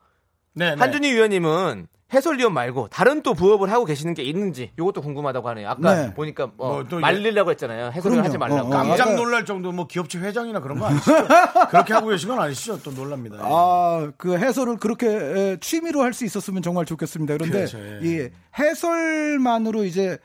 [0.55, 0.75] 네, 네.
[0.79, 5.69] 한준희 위원님은 해설위원 말고 다른 또 부업을 하고 계시는 게 있는지 이것도 궁금하다고 하네요.
[5.69, 6.13] 아까 네.
[6.13, 7.87] 보니까 뭐뭐또 말리려고 했잖아요.
[7.87, 8.25] 해설위원 그럼요.
[8.27, 8.61] 하지 말라고.
[8.61, 8.87] 어, 어.
[8.87, 11.11] 깜짝 놀랄 정도 뭐 기업체 회장이나 그런 거 아니시죠?
[11.71, 12.81] 그렇게 하고 계신 건 아니시죠?
[12.83, 13.37] 또 놀랍니다.
[13.37, 13.41] 예.
[13.43, 17.33] 아, 그 해설을 그렇게 에, 취미로 할 수 있었으면 정말 좋겠습니다.
[17.33, 17.99] 그런데 그렇죠, 예.
[18.03, 20.17] 이 해설만으로 이제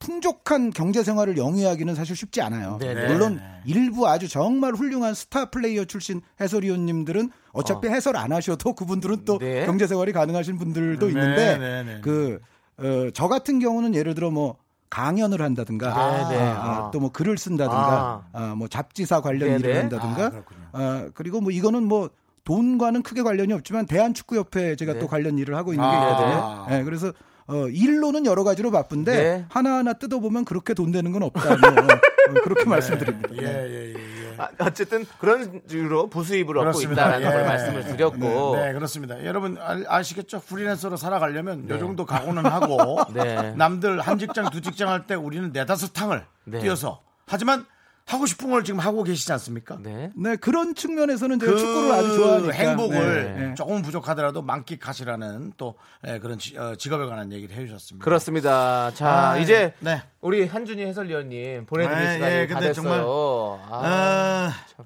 [0.00, 2.78] 풍족한 경제 생활을 영위하기는 사실 쉽지 않아요.
[2.80, 3.06] 네네.
[3.06, 9.38] 물론 일부 아주 정말 훌륭한 스타 플레이어 출신 해설위원님들은 어차피 해설 안 하셔도 그분들은 또
[9.38, 9.66] 네.
[9.66, 12.00] 경제 생활이 가능하신 분들도 네, 있는데 네, 네.
[12.00, 12.40] 그
[12.78, 14.56] 어, 저 같은 경우는 예를 들어 뭐
[14.88, 16.42] 강연을 한다든가 네, 네.
[16.42, 19.78] 아, 또뭐 글을 쓴다든가 아, 뭐 잡지사 관련 네, 일을 네.
[19.78, 20.32] 한다든가
[20.72, 20.78] 아.
[20.78, 22.08] 아, 그리고 뭐 이거는 뭐
[22.44, 26.66] 돈과는 크게 관련이 없지만 대한축구협회 제가 또 관련 일을 하고 있는 게 아, 있거든요.
[26.70, 27.12] 네, 그래서
[27.50, 29.44] 어, 일로는 여러 가지로 바쁜데 네.
[29.48, 31.56] 하나하나 뜯어보면 그렇게 돈 되는 건 없다.
[31.56, 33.28] 뭐, 어, 그렇게 말씀드립니다.
[33.34, 33.94] 예, 예, 예.
[33.94, 34.10] 예.
[34.38, 37.02] 아, 어쨌든 그런 식으로 부수입을 얻고 그렇습니다.
[37.18, 37.30] 있다라는 예.
[37.32, 39.24] 걸 말씀을 드렸고 네, 그렇습니다.
[39.24, 43.52] 여러분 아, 시겠죠 프리랜서로 살아가려면 요 정도 각오는 하고 네.
[43.56, 46.60] 남들 한 직장 두 직장 할 때 우리는 네다섯 탕을 네.
[46.60, 47.66] 뛰어서 하지만
[48.10, 49.78] 하고 싶은 걸 지금 하고 계시지 않습니까?
[49.80, 50.10] 네.
[50.16, 53.54] 네, 그런 측면에서는 제가 그 축구를 아주 좋아하니까 행복을 네, 네.
[53.54, 58.04] 조금 부족하더라도 만끽하시라는 또 예, 그런 지- 어, 직업에 관한 얘기를 해주셨습니다.
[58.04, 58.90] 그렇습니다.
[58.94, 60.02] 자, 아, 이제 네.
[60.20, 62.82] 우리 한준희 해설위원님 보내드릴 네, 시간이 예, 다 근데 됐어요.
[62.82, 64.84] 정말, 아, 아,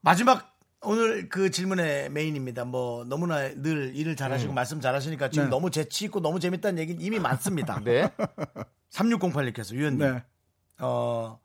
[0.00, 2.64] 마지막 오늘 그 질문의 메인입니다.
[2.64, 5.50] 뭐 너무나 늘 일을 잘하시고 말씀 잘하시니까 지금 네.
[5.50, 7.80] 너무 재치 있고 너무 재밌다는 얘기는 이미 많습니다.
[7.84, 8.08] 네.
[8.92, 10.22] 3608님께서 위원님 네.
[10.78, 11.38] 어,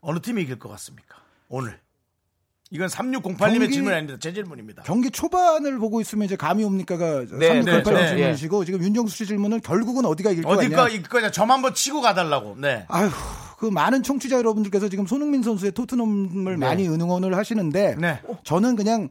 [0.00, 1.16] 어느 팀이 이길 것 같습니까?
[1.48, 1.78] 오늘
[2.70, 4.18] 이건 3608님의 경기- 질문이 아닙니다.
[4.20, 4.82] 제 질문입니다.
[4.82, 9.26] 경기 초반을 보고 있으면 이제 감이 옵니까가 네, 3608 네, 네, 질문이시고 지금 윤정수 씨
[9.26, 10.88] 질문은 결국은 어디가 이길 것 어딜까 같냐.
[10.96, 11.30] 이길 거냐?
[11.30, 12.56] 점 한번 치고 가달라고.
[12.58, 12.84] 네.
[12.88, 13.08] 아휴,
[13.58, 18.20] 그 많은 청취자 여러분들께서 지금 손흥민 선수의 토트넘을 많이 응원을 하시는데 네.
[18.42, 19.10] 저는 그냥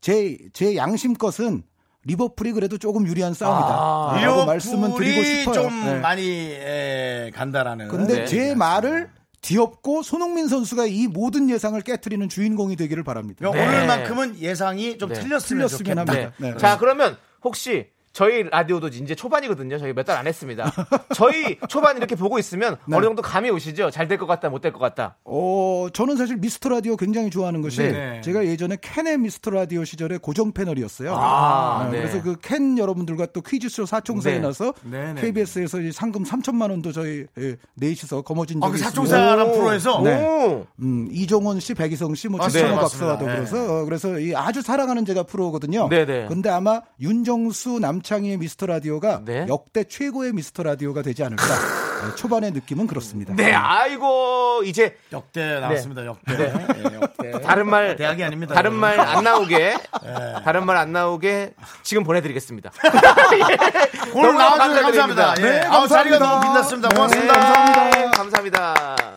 [0.00, 1.64] 제, 제 양심 것은
[2.04, 3.68] 리버풀이 그래도 조금 유리한 싸움이다.
[3.68, 5.54] 아, 라고 말씀은 드리고 리버풀이 싶어요.
[5.54, 5.98] 좀 네.
[5.98, 6.22] 많이
[6.52, 7.88] 에, 간다라는.
[7.88, 8.24] 근데 네.
[8.26, 9.10] 제 말을
[9.46, 13.48] 뒤엎고 손흥민 선수가 이 모든 예상을 깨뜨리는 주인공이 되기를 바랍니다.
[13.52, 13.64] 네.
[13.64, 15.20] 오늘만큼은 예상이 좀 네.
[15.20, 16.00] 틀렸으면 틀렸으면 좋겠다.
[16.00, 16.34] 합니다.
[16.38, 16.50] 네.
[16.52, 16.58] 네.
[16.58, 17.86] 자, 그러면 혹시
[18.16, 19.76] 저희 라디오도 이제 초반이거든요.
[19.78, 20.72] 저희 몇 달 안 했습니다.
[21.14, 22.96] 저희 초반 이렇게 보고 있으면 네.
[22.96, 23.90] 어느 정도 감이 오시죠?
[23.90, 25.16] 잘 될 것 같다, 못 될 것 같다.
[25.24, 28.22] 어, 저는 사실 미스터 라디오 굉장히 좋아하는 것이 네.
[28.22, 31.14] 제가 예전에 캔의 미스터 라디오 시절에 고정 패널이었어요.
[31.14, 31.98] 아, 아, 네.
[31.98, 34.38] 그래서 그 캔 여러분들과 또 퀴즈쇼 사총사에 네.
[34.40, 35.20] 나서 네, 네.
[35.20, 38.88] KBS에서 상금 3천만 원도 저희 예, 넷이서 거머쥔 아, 적이 그 있습니다.
[38.88, 40.24] 사총사라는 프로에서 네.
[40.24, 40.66] 오!
[40.80, 43.34] 음, 이종원 씨, 백이성 씨, 뭐 아, 최천호 네, 박사와도 맞습니다.
[43.34, 45.88] 그래서 어, 그래서 이 아주 사랑하는 제가 프로거든요.
[45.90, 46.24] 네, 네.
[46.28, 49.46] 근데 아마 윤정수, 남창희의 미스터 라디오가 네.
[49.48, 51.44] 역대 최고의 미스터 라디오가 되지 않을까.
[51.44, 53.34] 네, 초반의 느낌은 그렇습니다.
[53.34, 56.06] 네, 아이고 이제 역대 나왔습니다.
[56.06, 56.34] 역대.
[56.38, 57.30] 예, 역대.
[57.40, 58.54] 다른 말 대학이 아닙니다.
[58.54, 58.74] 다른.
[58.74, 59.76] 말 안 나오게
[60.44, 62.70] 다른 말 안 나오게 지금 보내드리겠습니다.
[64.14, 65.34] 오늘 너무너무 나와주셔서 감사합니다.
[65.38, 65.42] 예.
[65.42, 66.18] 네, 아우, 자리가 감사합니다.
[66.18, 66.88] 너무 빛났습니다.
[66.90, 67.32] 고맙습니다.
[67.32, 67.90] 네, 감사합니다.
[67.90, 69.14] 네, 감사합니다.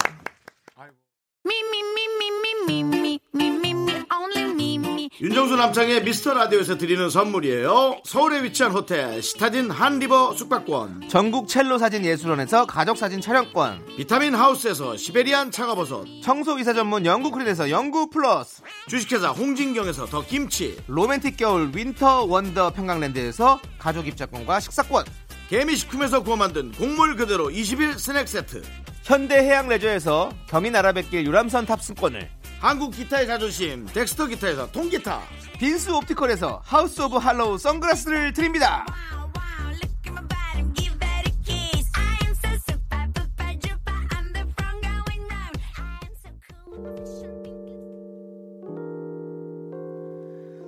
[4.12, 4.89] Only me.
[5.22, 7.98] 윤정수 남창의 미스터 라디오에서 드리는 선물이에요.
[8.06, 14.96] 서울에 위치한 호텔 시타딘 한리버 숙박권, 전국 첼로 사진 예술원에서 가족 사진 촬영권, 비타민 하우스에서
[14.96, 21.70] 시베리안 차가버섯, 청소 이사 전문 영구 크린에서 영구 플러스, 주식회사 홍진경에서 더 김치, 로맨틱 겨울
[21.76, 25.04] 윈터 원더 평강랜드에서 가족 입장권과 식사권,
[25.50, 28.62] 개미식품에서 구워 만든 곡물 그대로 20일 스낵 세트,
[29.02, 32.30] 현대 해양 레저에서 경인 아라뱃길 유람선 탑승권을,
[32.60, 35.22] 한국 기타의 자존심 덱스터 기타에서 통기타,
[35.58, 38.86] 빈스 옵티컬에서 하우스 오브 할로우 선글라스를 드립니다.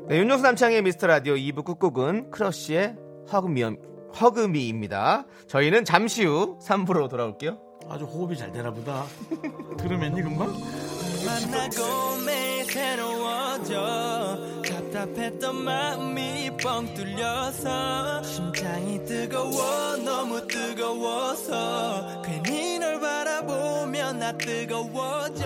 [0.10, 2.96] 네, 윤정수 남창희의 미스터 라디오 2부 끝곡은 크러쉬의
[3.32, 5.26] Hug Me, Hug Me입니다.
[5.48, 7.58] 저희는 잠시 후 3부로 돌아올게요.
[7.90, 9.06] 아주 호흡이 잘 되나 보다.
[9.78, 10.48] 들으면니 금방?
[11.26, 24.32] 만나고 매일 새로워져 답답했던 마음이 뻥 뚫려서 심장이 뜨거워 너무 뜨거워서 괜히 널 바라보면 나
[24.38, 25.46] 뜨거워져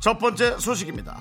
[0.00, 1.20] 첫 번째 소식입니다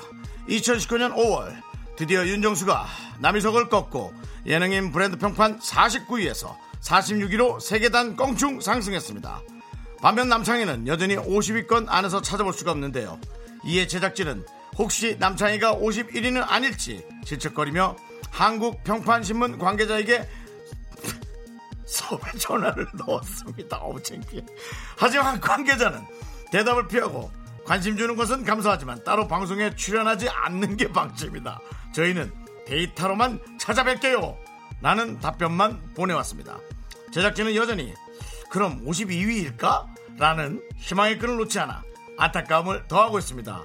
[0.49, 1.55] 2019년 5월
[1.95, 2.85] 드디어 윤정수가
[3.19, 4.13] 남희석을 꺾고
[4.45, 9.41] 예능인 브랜드 평판 49위에서 46위로 세계단 껑충 상승했습니다
[10.01, 13.19] 반면 남창희는 여전히 50위권 안에서 찾아볼 수가 없는데요.
[13.63, 14.45] 이에 제작진은
[14.77, 17.95] 혹시 남창희가 51위는 아닐지 질척거리며
[18.29, 20.29] 한국평판신문 관계자에게
[21.87, 23.77] 섭외 전화를 넣었습니다.
[23.77, 24.45] 어우 창피해.
[24.95, 26.05] 하지만 관계자는
[26.51, 27.31] 대답을 피하고
[27.65, 31.59] 관심 주는 것은 감사하지만 따로 방송에 출연하지 않는 게 방침이다.
[31.93, 32.31] 저희는
[32.67, 34.37] 데이터로만 찾아뵐게요.
[34.81, 36.59] 라는 답변만 보내왔습니다.
[37.11, 37.93] 제작진은 여전히
[38.49, 39.87] 그럼 52위일까?
[40.17, 41.83] 라는 희망의 끈을 놓지 않아
[42.17, 43.63] 안타까움을 더하고 있습니다.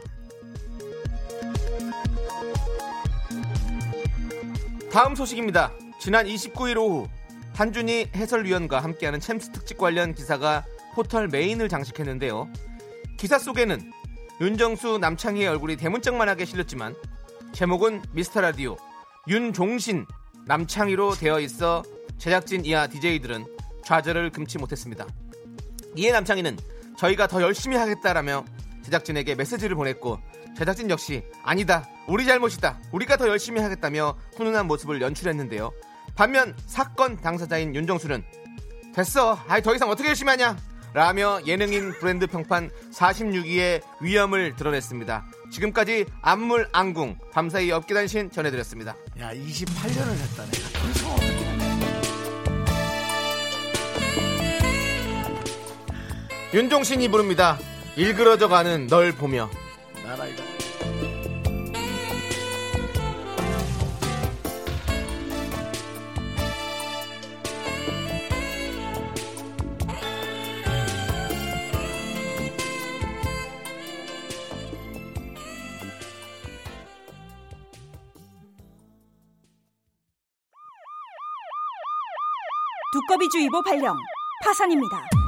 [4.90, 5.72] 다음 소식입니다.
[6.01, 7.09] 지난 29일 오후
[7.55, 12.51] 한준희 해설위원과 함께하는 챔스 특집 관련 기사가 포털 메인을 장식했는데요.
[13.21, 13.93] 기사 속에는
[14.41, 16.97] 윤정수 남창희의 얼굴이 대문짝만하게 실렸지만
[17.53, 18.79] 제목은 미스터 라디오.
[19.29, 20.07] 윤종신
[20.47, 21.83] 남창희로 되어 있어
[22.16, 23.45] 제작진 이하 DJ들은
[23.85, 25.07] 좌절을 금치 못했습니다.
[25.97, 26.57] 이에 남창희는
[26.97, 28.47] 저희가 더 열심히 하겠다라며
[28.85, 30.18] 제작진에게 메시지를 보냈고
[30.57, 35.71] 제작진 역시 아니다 우리 잘못이다 우리가 더 열심히 하겠다며 훈훈한 모습을 연출했는데요.
[36.14, 38.25] 반면 사건 당사자인 윤정수는
[38.95, 40.57] 됐어 아이 더 이상 어떻게 열심히 하냐
[40.93, 45.24] 라며 예능인 브랜드 평판 46위의 위험을 드러냈습니다.
[45.53, 48.97] 지금까지 안물 안궁 밤사이 업계단신 전해드렸습니다.
[49.20, 50.51] 야 28년을 했다네.
[56.53, 57.59] 윤종신이 부릅니다.
[57.97, 59.49] 일그러져가는 널 보며.
[60.05, 60.43] 나라이가
[83.21, 83.97] 두꺼비주의보 발령
[84.45, 85.20] 파산입니다.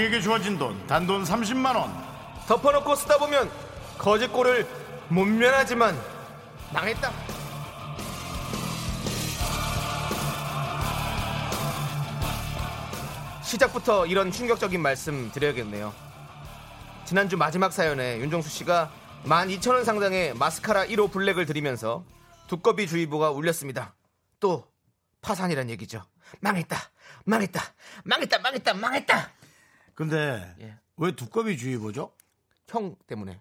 [0.00, 1.92] 우리에게 주어진 돈 단돈 30만 원.
[2.46, 3.50] 덮어놓고 쓰다 보면
[3.98, 4.66] 거짓골을
[5.08, 5.94] 못 면하지만
[6.72, 7.12] 망했다.
[13.42, 15.92] 시작부터 이런 충격적인 말씀 드려야겠네요.
[17.04, 18.90] 지난주 마지막 사연에 윤정수 씨가
[19.24, 22.04] 12,000원 상당의 마스카라 1호 블랙을 드리면서
[22.46, 23.94] 두꺼비 주의보가 울렸습니다.
[24.38, 24.66] 또
[25.20, 26.02] 파산이란 얘기죠.
[26.40, 26.76] 망했다,
[27.24, 27.60] 망했다,
[28.04, 29.39] 망했다, 망했다, 망했다.
[30.04, 30.74] 근데 예.
[30.96, 32.10] 왜 두꺼비 주의보죠?
[32.68, 33.38] 형 때문에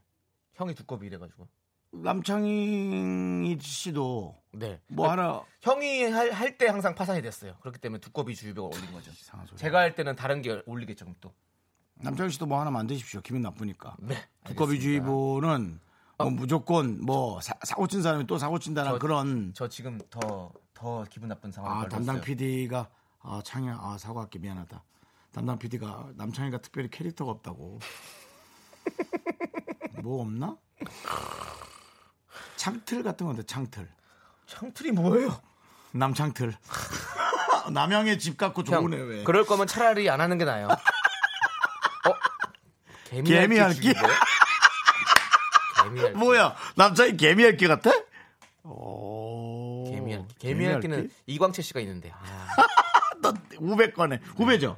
[0.55, 1.47] 형이 두꺼비 이래가지고.
[1.91, 4.81] 남창희 씨도 네.
[4.89, 7.55] 뭐 하나 형이 할 때 항상 파산이 됐어요.
[7.61, 9.09] 그렇기 때문에 두꺼비 주의보가 올린 거죠.
[9.55, 11.33] 제가 할 때는 다른 게 올리겠죠, 그럼 또.
[11.95, 13.21] 남창희 씨도 뭐 하나 만드십시오.
[13.21, 13.95] 기분 나쁘니까.
[13.99, 14.17] 네.
[14.43, 14.81] 두꺼비.
[14.81, 15.79] 주의보는
[16.17, 20.51] 뭐 무조건 뭐 사, 사고 친 사람이 또 사고 친다는 저- 그런 저 지금 더,
[20.73, 22.21] 더 기분 나쁜 상황을 아 담당 벌였어요.
[22.25, 22.89] PD가
[23.21, 24.83] 아 창희야 아 사과할게 미안하다.
[25.31, 27.79] 담당 PD가 남창희가 특별히 캐릭터가 없다고.
[30.01, 30.57] 뭐 없나?
[32.55, 33.89] 창틀 같은 건데 창틀.
[34.47, 35.39] 창틀이 뭐예요?
[35.91, 36.55] 남창틀.
[37.71, 39.23] 남양의 집 갖고 형, 좋으네 왜?
[39.23, 40.67] 그럴 거면 차라리 안 하는 게 나아요.
[40.67, 42.13] 어?
[43.05, 43.55] 개미 개미?
[43.75, 43.99] 주의보?
[45.83, 46.09] 개미.
[46.11, 47.91] 뭐야 남창희 개미 핥기 같아?
[48.63, 49.91] 오.
[49.91, 50.35] 개미 핥기.
[50.39, 52.11] 개미 핥기는 이광채 씨가 있는데.
[52.11, 52.47] 아.
[53.21, 54.19] 또 후배 거네.
[54.37, 54.77] 후배죠?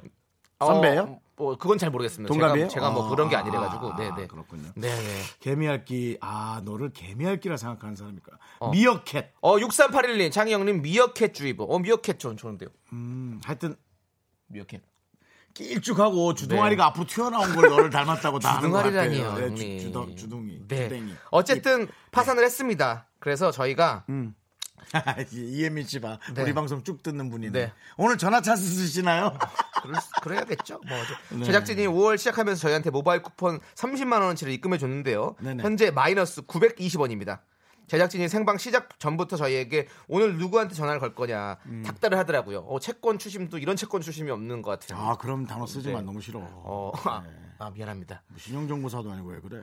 [0.66, 1.02] 선배예요?
[1.02, 2.28] 어, 뭐 그건 잘 모르겠습니다.
[2.32, 2.68] 동갑이에요?
[2.68, 3.92] 제가, 제가 뭐 그런 게 아니래가지고.
[3.92, 4.26] 아, 네, 네.
[4.26, 4.68] 그렇군요.
[4.74, 5.20] 네, 네.
[5.40, 8.32] 개미핥기 아 너를 개미핥기라 생각하는 사람일까?
[8.60, 8.70] 어.
[8.70, 9.32] 미어캣.
[9.40, 11.64] 어, 6381님, 장희영님, 미어캣 주의보.
[11.64, 12.68] 어, 미어캣 좋은, 좋은데요.
[12.92, 13.76] 음, 하여튼
[14.48, 14.82] 미어캣.
[15.54, 18.60] 길쭉하고 주둥아리가 앞으로 튀어나온 걸 너를 닮았다고 다 네.
[18.62, 19.34] 주둥아리라니요.
[19.34, 19.54] 네.
[19.54, 20.60] 주, 주둥, 주둥이.
[20.68, 20.88] 네.
[20.88, 21.12] 주댕이.
[21.30, 23.06] 어쨌든 파산을 했습니다.
[23.18, 24.34] 그래서 저희가 음.
[25.32, 26.18] 이혜민 씨 봐.
[26.34, 26.42] 네.
[26.42, 27.52] 우리 방송 쭉 듣는 분이네.
[27.66, 27.72] 네.
[27.96, 29.36] 오늘 전화 찬스 쓰시나요?
[29.82, 30.80] 그럴 수- 그래야겠죠.
[30.86, 30.96] 뭐.
[31.38, 31.44] 네.
[31.44, 35.36] 제작진이 5월 시작하면서 저희한테 모바일 쿠폰 30만 원어치를 입금해 줬는데요.
[35.40, 35.62] 네네.
[35.62, 37.40] 현재 마이너스 920원입니다.
[37.88, 42.60] 제작진이 생방 시작 전부터 저희에게 오늘 누구한테 전화를 걸 거냐 탁달을 하더라고요.
[42.60, 44.98] 어, 채권 추심도 이런 채권 추심이 없는 것 같아요.
[45.04, 45.98] 아, 그럼 단어 쓰지 마.
[45.98, 46.06] 네.
[46.06, 46.38] 너무 싫어.
[46.40, 47.22] 어, 아,
[47.58, 48.22] 아, 미안합니다.
[48.28, 49.62] 뭐 신용정보사도 아니고 왜 그래?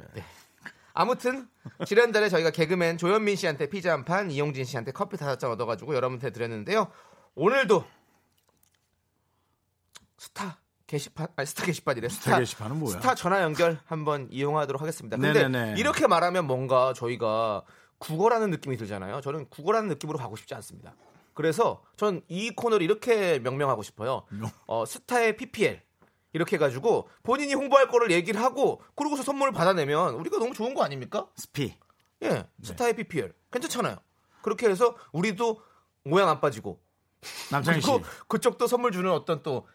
[1.03, 1.47] 아무튼
[1.85, 6.31] 지난달에 저희가 개그맨 조현민 씨한테 피자 한 판, 이용진 씨한테 커피 다섯 잔 얻어가지고 여러분한테
[6.31, 6.91] 드렸는데요.
[7.35, 7.85] 오늘도
[10.17, 12.09] 스타 게시판, 아니 스타 게시판이래.
[12.09, 12.97] 스타 게시판은 뭐야?
[12.97, 15.15] 스타 전화 연결 한번 이용하도록 하겠습니다.
[15.15, 15.79] 근데 네네네.
[15.79, 17.63] 이렇게 말하면 뭔가 저희가
[17.99, 19.21] 구걸하는 느낌이 들잖아요.
[19.21, 20.95] 저는 구걸하는 느낌으로 가고 싶지 않습니다.
[21.33, 24.25] 그래서 전 이 코너를 이렇게 명명하고 싶어요.
[24.65, 25.81] 어, 스타의 PPL.
[26.33, 31.27] 이렇게 해가지고 본인이 홍보할 거를 얘기를 하고 그러고서 선물을 받아내면 우리가 너무 좋은 거 아닙니까?
[31.35, 31.75] 스피.
[32.21, 32.47] 예, 네.
[32.61, 33.97] 스타의 PPL 괜찮잖아요.
[34.41, 35.61] 그렇게 해서 우리도
[36.03, 36.81] 모양 안 빠지고
[37.51, 37.91] 남창희 씨.
[38.27, 39.67] 그쪽도 선물 주는 어떤 또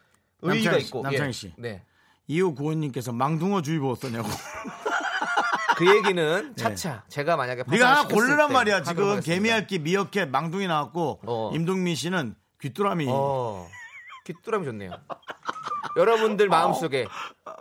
[0.42, 1.32] 의의가 남창희 씨, 있고 남창희 예.
[1.32, 1.54] 씨.
[1.58, 1.84] 네,
[2.26, 4.28] 이호 구원님께서 망둥어 주의보 썼냐고.
[5.76, 8.82] 그 얘기는 차차 제가 만약에 네가 하나 고르란 때 말이야.
[8.84, 9.20] 지금.
[9.20, 11.50] 개미핥기, 미어캣, 망둥이 나왔고 어.
[11.52, 13.06] 임동민 씨는 귀뚜라미.
[13.08, 13.68] 어,
[14.24, 14.92] 귀뚜라미 좋네요.
[15.96, 17.06] 여러분들 마음속에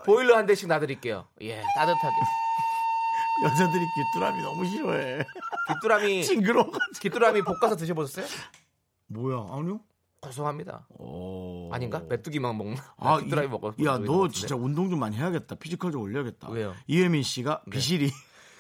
[0.06, 1.28] 보일러 한 대씩 놔드릴게요.
[1.42, 2.16] 예, 따뜻하게.
[3.46, 5.26] 여자들이 귀뚜라미 너무 싫어해.
[5.74, 6.72] 귀뚜라미 징그러워.
[7.02, 8.26] 귀뚜라미 볶아서 드셔보셨어요?
[9.08, 9.48] 뭐야?
[9.52, 9.82] 아니요?
[10.22, 10.88] 고소합니다.
[11.00, 11.70] 오.
[11.74, 12.02] 아닌가?
[12.08, 13.74] 메뚜기만 먹는 아, 귀뚜라미 이- 먹어.
[13.84, 14.28] 야, 너.
[14.30, 15.56] 진짜 운동 좀 많이 해야겠다.
[15.56, 16.50] physical 좀 올려야겠다.
[16.50, 16.72] 왜요?
[16.72, 16.78] 네.
[16.88, 18.10] 이혜민 씨가 비실이.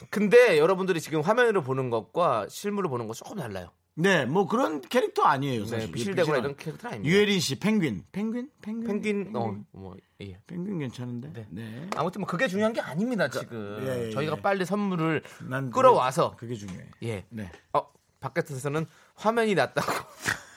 [0.09, 3.69] 근데 여러분들이 지금 화면으로 보는 것과 실물로 보는 것 조금 달라요.
[3.95, 5.65] 네, 뭐 그런 캐릭터 아니에요.
[5.65, 5.91] 사실.
[5.91, 7.13] 네, 비실한- 이런 캐릭터 아닙니다.
[7.13, 8.03] 유혜린 씨, 펭귄.
[8.11, 8.49] 펭귄?
[8.61, 8.87] 펭귄?
[8.87, 10.39] 펭귄, 어, 뭐, 예.
[10.47, 11.31] 펭귄 괜찮은데?
[11.33, 11.47] 네.
[11.51, 11.89] 네.
[11.95, 13.83] 아무튼 뭐 그게 중요한 게 아닙니다, 지금.
[13.85, 14.41] 예, 예, 저희가 예.
[14.41, 15.21] 빨리 선물을
[15.71, 16.87] 끌어와서, 그게 중요해.
[17.03, 17.25] 예.
[17.29, 17.51] 네.
[17.73, 17.87] 어,
[18.19, 18.85] 바깥에서는
[19.15, 19.91] 화면이 났다고.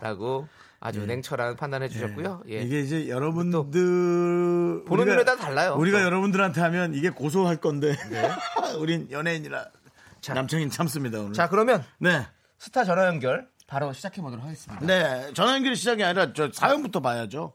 [0.00, 0.46] 라고
[0.80, 2.42] 아주 냉철한 판단해 주셨고요.
[2.48, 2.60] 예.
[2.60, 2.64] 네.
[2.64, 5.74] 이게 이제 여러분들 보는 우리가- 눈에 따라 달라요.
[5.76, 6.04] 우리가 또.
[6.04, 7.96] 여러분들한테 하면 이게 고소할 건데
[8.80, 9.66] 우린 연예인이라
[10.20, 10.34] 자.
[10.34, 11.32] 남청인 참습니다 오늘.
[11.32, 12.26] 자, 그러면 네,
[12.58, 14.84] 스타 전화 연결 바로 시작해 보도록 하겠습니다.
[14.86, 17.52] 네 전화 연결이 시작이 아니라 저 사연부터 봐야죠.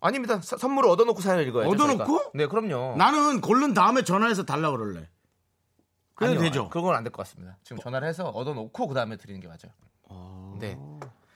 [0.00, 0.40] 아닙니다.
[0.42, 1.70] 사- 선물을 얻어놓고 사연 읽어야죠.
[1.70, 2.04] 얻어놓고?
[2.04, 2.30] 저희가.
[2.34, 2.96] 네, 그럼요.
[2.96, 5.08] 나는 고른 다음에 전화해서 달라 그럴래.
[6.14, 6.68] 그래도 아니요, 되죠.
[6.68, 7.56] 그건 안 될 것 같습니다.
[7.64, 10.56] 지금 전화를 해서 얻어놓고 그 다음에 드리는 게 맞아요.
[10.60, 10.78] 네.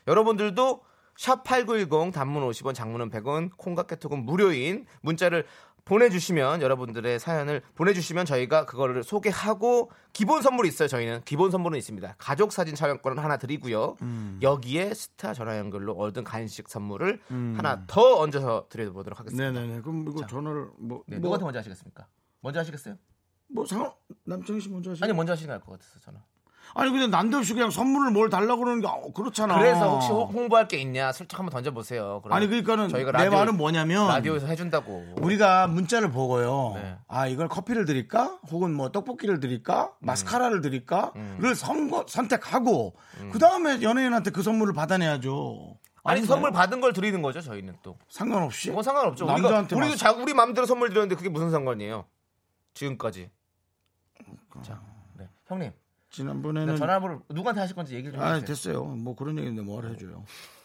[0.06, 0.82] 여러분들도
[1.18, 5.46] 샵8910 단문 50원, 장문은 100원, 콩과 깨톡은 무료인 문자를
[5.90, 10.86] 보내주시면 여러분들의 사연을 보내주시면 저희가 그거를 소개하고 기본 선물이 있어요.
[10.86, 12.14] 저희는 기본 선물은 있습니다.
[12.16, 13.96] 가족 사진 촬영권을 하나 드리고요.
[14.40, 19.50] 여기에 스타 전화 연결로 얻은 간식 선물을 하나 더 얹어서 드려보도록 하겠습니다.
[19.50, 19.80] 네네네.
[19.80, 22.06] 그럼 이거 전화를 뭐, 네, 뭐, 누구한테 먼저 하시겠습니까?
[22.40, 22.96] 먼저 하시겠어요?
[23.52, 23.92] 뭐 상관
[24.24, 25.02] 남창희 씨 먼저 하시.
[25.02, 26.20] 아니 먼저 하시는 게 나을 것 같아서 저는.
[26.74, 29.58] 아니 근데 난데없이 그냥 선물을 뭘 달라고 그러는 게 어, 그렇잖아.
[29.58, 32.22] 그래서 혹시 홍- 홍보할 게 있냐 슬쩍 한번 던져보세요.
[32.30, 35.04] 아니 그러니까는 저희가 내 라디오- 말은 뭐냐면 라디오에서 해준다고.
[35.20, 36.72] 우리가 문자를 보고요.
[36.76, 36.96] 네.
[37.08, 38.38] 아 이걸 커피를 드릴까?
[38.50, 39.92] 혹은 뭐 떡볶이를 드릴까?
[40.00, 41.12] 마스카라를 드릴까?
[41.38, 42.94] 를 선, 선택하고
[43.32, 45.76] 그 다음에 연예인한테 그 선물을 받아내야죠.
[46.02, 46.22] 아니?
[46.22, 47.98] 선물 받은 걸 드리는 거죠 저희는 또.
[48.08, 48.70] 상관없이.
[48.70, 49.26] 뭐 상관없죠.
[49.26, 52.06] 남자한테 우리가, 우리도 자, 우리 마음대로 선물 드렸는데 그게 무슨 상관이에요?
[52.72, 53.30] 지금까지.
[54.62, 54.80] 자,
[55.18, 55.28] 네.
[55.46, 55.72] 형님
[56.10, 58.46] 지난번에는 전화번호 누구한테 하실 건지 얘기를 좀아 해주세요.
[58.46, 58.84] 됐어요.
[58.84, 60.24] 뭐 그런 얘기인데 뭘 해줘요.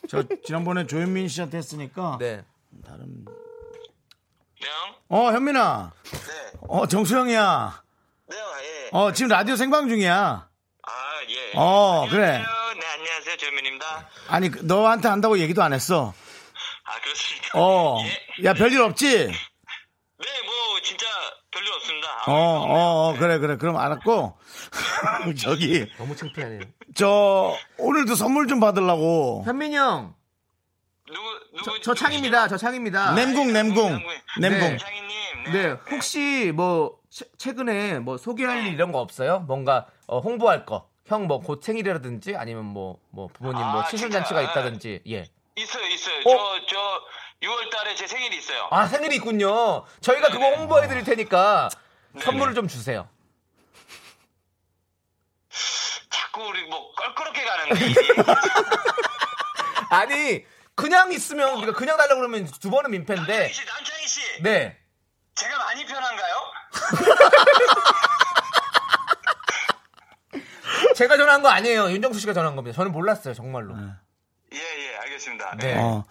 [0.10, 2.44] 제가 지난번에 조현민 씨한테 했으니까 네.
[2.86, 3.26] 다른.
[4.58, 4.96] 형?
[5.10, 5.94] 어 현민아.
[6.04, 6.60] 네.
[6.68, 7.84] 어 정수영이야.
[8.28, 8.90] 네, 예.
[8.92, 10.50] 어 지금 라디오 생방 중이야.
[10.88, 10.92] 아,
[11.30, 11.52] 예.
[11.56, 12.26] 어, 그래.
[12.38, 12.74] 안녕하세요.
[12.80, 13.38] 네, 안녕하세요.
[13.38, 14.10] 조현민입니다.
[14.30, 16.14] 아니 그- 너한테 한다고 얘기도 안 했어.
[16.84, 17.60] 아, 그렇습니까?
[17.60, 17.98] 어.
[18.04, 18.46] 예.
[18.46, 19.08] 야 별일 없지?
[19.28, 19.32] 네,
[20.46, 21.06] 뭐, 진짜
[21.52, 22.08] 별일 없습니다.
[22.28, 23.58] 어, 어, 어, 그래, 그래.
[23.58, 24.38] 그럼 알았고.
[25.42, 26.62] 저기, 너무 창피하네요.
[26.96, 29.44] 저, 오늘도 선물 좀 받으려고.
[29.46, 30.16] 현민이 형,
[31.08, 31.20] 누구,
[31.58, 31.64] 누구?
[31.64, 32.48] 저, 저 창입니다.
[32.48, 33.14] 저 창입니다.
[33.14, 34.00] 냄궁, 냄궁.
[34.40, 34.60] 냄궁.
[34.70, 34.78] 네.
[35.50, 35.52] 네.
[35.52, 39.40] 네, 혹시 뭐 최- 최근에 뭐 소개할 일 이런 거 없어요?
[39.42, 40.88] 뭔가 어, 홍보할 거.
[41.08, 44.52] 형 뭐 곧 생일이라든지 아니면 뭐 뭐 부모님 뭐 아, 칠순 잔치가 진짜?
[44.52, 45.02] 있다든지.
[45.08, 45.26] 예.
[45.56, 46.16] 있어요, 있어요.
[46.26, 46.60] 어?
[46.68, 46.78] 저, 저,
[47.48, 48.68] 6월 달에 제 생일이 있어요.
[48.72, 49.86] 아, 생일이 있군요.
[50.02, 51.70] 저희가 그거 홍보해 드릴 테니까
[52.22, 53.08] 선물을 좀 주세요.
[56.10, 57.86] 자꾸 우리 뭐, 껄끄럽게 가는데.
[57.86, 57.96] 일이.
[59.90, 60.46] 아니,
[60.76, 63.34] 그냥 있으면 우리가 그냥 달라고 그러면 두 번은 민폐인데.
[63.34, 64.42] 남창희 씨, 남창희 씨.
[64.44, 64.78] 네.
[65.36, 66.36] 제가 많이 편한가요?
[70.96, 71.90] 제가 전화한 거 아니에요.
[71.92, 72.76] 윤정수 씨가 전화한 겁니다.
[72.76, 73.76] 저는 몰랐어요, 정말로.
[74.54, 75.56] 예, 예, 알겠습니다.
[75.58, 75.76] 네.
[75.78, 76.04] 어.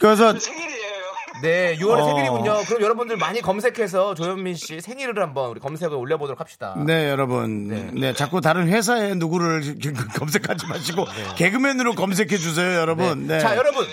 [0.00, 1.01] 그래서, 생일이에요.
[1.42, 2.04] 네, 6월에 어.
[2.04, 2.62] 생일이군요.
[2.66, 6.76] 그럼 여러분들 많이 검색해서 조현민 씨 생일을 한번 우리 검색에 올려보도록 합시다.
[6.86, 7.66] 네, 여러분.
[7.66, 7.90] 네.
[7.92, 8.12] 네.
[8.14, 9.76] 자꾸 다른 회사에 누구를
[10.16, 11.04] 검색하지 마시고,
[11.36, 13.26] 개그맨으로 검색해 주세요, 여러분.
[13.26, 13.40] 네.
[13.40, 13.84] 자, 여러분.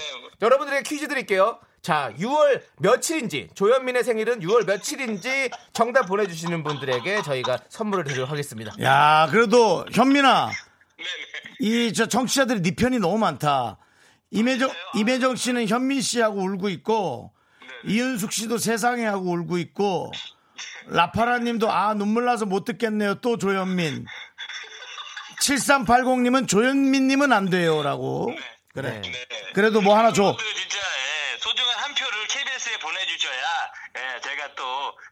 [0.42, 1.60] 여러분들에게 퀴즈 드릴게요.
[1.82, 8.74] 자, 6월 며칠인지, 조현민의 생일은 6월 며칠인지 정답 보내주시는 분들에게 저희가 선물을 드리도록 하겠습니다.
[8.82, 10.52] 야, 그래도, 현민아.
[10.98, 11.56] 네네.
[11.62, 13.78] 이, 저, 정치자들이 네 편이 너무 많다.
[14.32, 17.32] 임혜정, 임혜정 씨는 현민 씨하고 울고 있고,
[17.86, 20.12] 이은숙 씨도 세상에 하고 울고 있고,
[20.88, 23.16] 라파라 님도 아, 눈물 나서 못 듣겠네요.
[23.16, 24.06] 또 조현민.
[25.42, 27.82] 7380님은 조현민 님은 안 돼요.
[27.84, 28.34] 라고.
[28.74, 29.02] 그래.
[29.02, 29.12] 네.
[29.54, 30.36] 그래도 뭐 하나 줘.
[30.38, 34.64] 진짜 예, 소중한 한 표를 KBS에 보내주셔야 예, 제가 또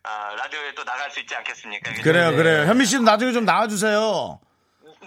[0.04, 1.94] 아, 라디오에 또 나갈 수 있지 않겠습니까?
[2.04, 2.38] 그래요, 네.
[2.38, 2.66] 그래요.
[2.66, 4.40] 현민 씨도 나중에 좀 나와주세요.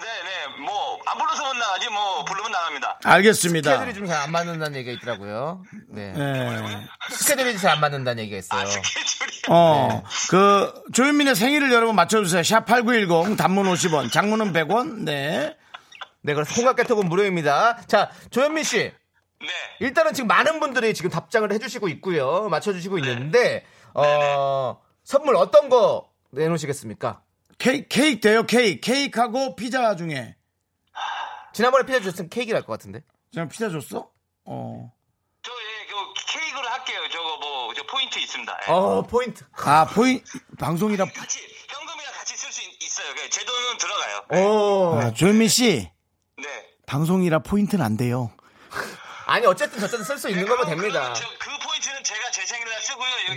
[0.00, 2.98] 네네 뭐 안 불러서 못 나가지 뭐 부르면 나갑니다.
[3.04, 3.72] 알겠습니다.
[3.78, 5.62] 스케줄이 좀 잘 안 맞는다는 얘기가 있더라고요.
[5.88, 6.12] 네.
[6.12, 6.86] 네.
[7.10, 8.66] 스케줄이 잘 안 맞는다는 얘기가 있어요.
[8.66, 12.42] 스케줄이 어, 그, 조현민의 생일을 여러분 맞춰주세요.
[12.42, 15.56] 샵 8910, 단문 50원, 장문은 100원, 네.
[16.22, 17.78] 네, 그래서 콩깍 개톡은 무료입니다.
[17.86, 18.92] 자, 조현민 씨.
[19.40, 19.48] 네.
[19.80, 22.48] 일단은 지금 많은 분들이 지금 답장을 해주시고 있고요.
[22.50, 27.22] 맞춰주시고 있는데, 어, 선물 어떤 거 내놓으시겠습니까?
[27.60, 28.80] 케이크, 케이크 돼요, 케이크.
[28.80, 30.34] 케이크하고 피자 중에.
[31.52, 33.02] 지난번에 피자 줬으면 케이크를 할것 같은데.
[33.30, 34.10] 지금 피자 줬어?
[34.46, 34.92] 어.
[35.42, 35.94] 저 예, 그
[36.38, 37.00] 케이크로 할게요.
[37.12, 38.58] 저거 뭐 저 포인트 있습니다.
[38.66, 38.72] 예.
[38.72, 39.44] 어, 포인트.
[39.64, 40.24] 아, 포인,
[40.58, 41.04] 방송이라.
[41.04, 41.38] 같이
[41.68, 43.14] 현금이랑 같이 쓸 수 있어요.
[43.14, 44.46] 그제 돈은 들어가요.
[44.48, 44.98] 오.
[45.00, 45.90] 아, 조현민 씨,
[46.38, 46.66] 네.
[46.86, 48.32] 방송이라 포인트는 안 돼요.
[49.26, 51.12] 아니, 어쨌든 저쨌든 쓸 수 있는 거면 됩니다.
[51.12, 51.49] 저, 그 제가 제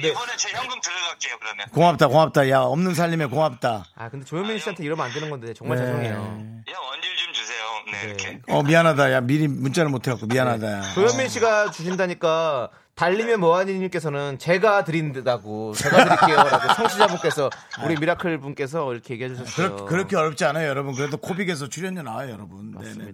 [0.02, 0.08] 네.
[0.10, 1.38] 이번에 제 현금 들어갈게요.
[1.40, 1.68] 그러면.
[1.70, 2.50] 고맙다, 고맙다.
[2.50, 3.86] 야, 없는 살림에 고맙다.
[3.96, 6.14] 아, 근데 조현민 씨한테 이러면 안 되는 건데, 정말 죄송해요.
[6.14, 7.64] 형 언질 좀 주세요.
[7.92, 8.40] 네, 이렇게.
[8.50, 9.12] 어, 미안하다.
[9.12, 10.72] 야, 미리 문자를 못 해갖고 미안하다.
[10.72, 10.82] 야.
[10.94, 17.50] 조현민 씨가 주신다니까, 달리면 뭐하니님께서는 제가 드린다고, 제가 드릴게요라고 청취자분께서,
[17.84, 19.76] 우리 미라클 분께서 이렇게 얘기해 주셨어요.
[19.76, 20.94] 그렇게, 그렇게 어렵지 않아요, 여러분.
[20.94, 22.72] 그래도 코빅에서 출연료 나와요, 여러분.
[22.80, 22.94] 네네.
[22.94, 23.12] 네,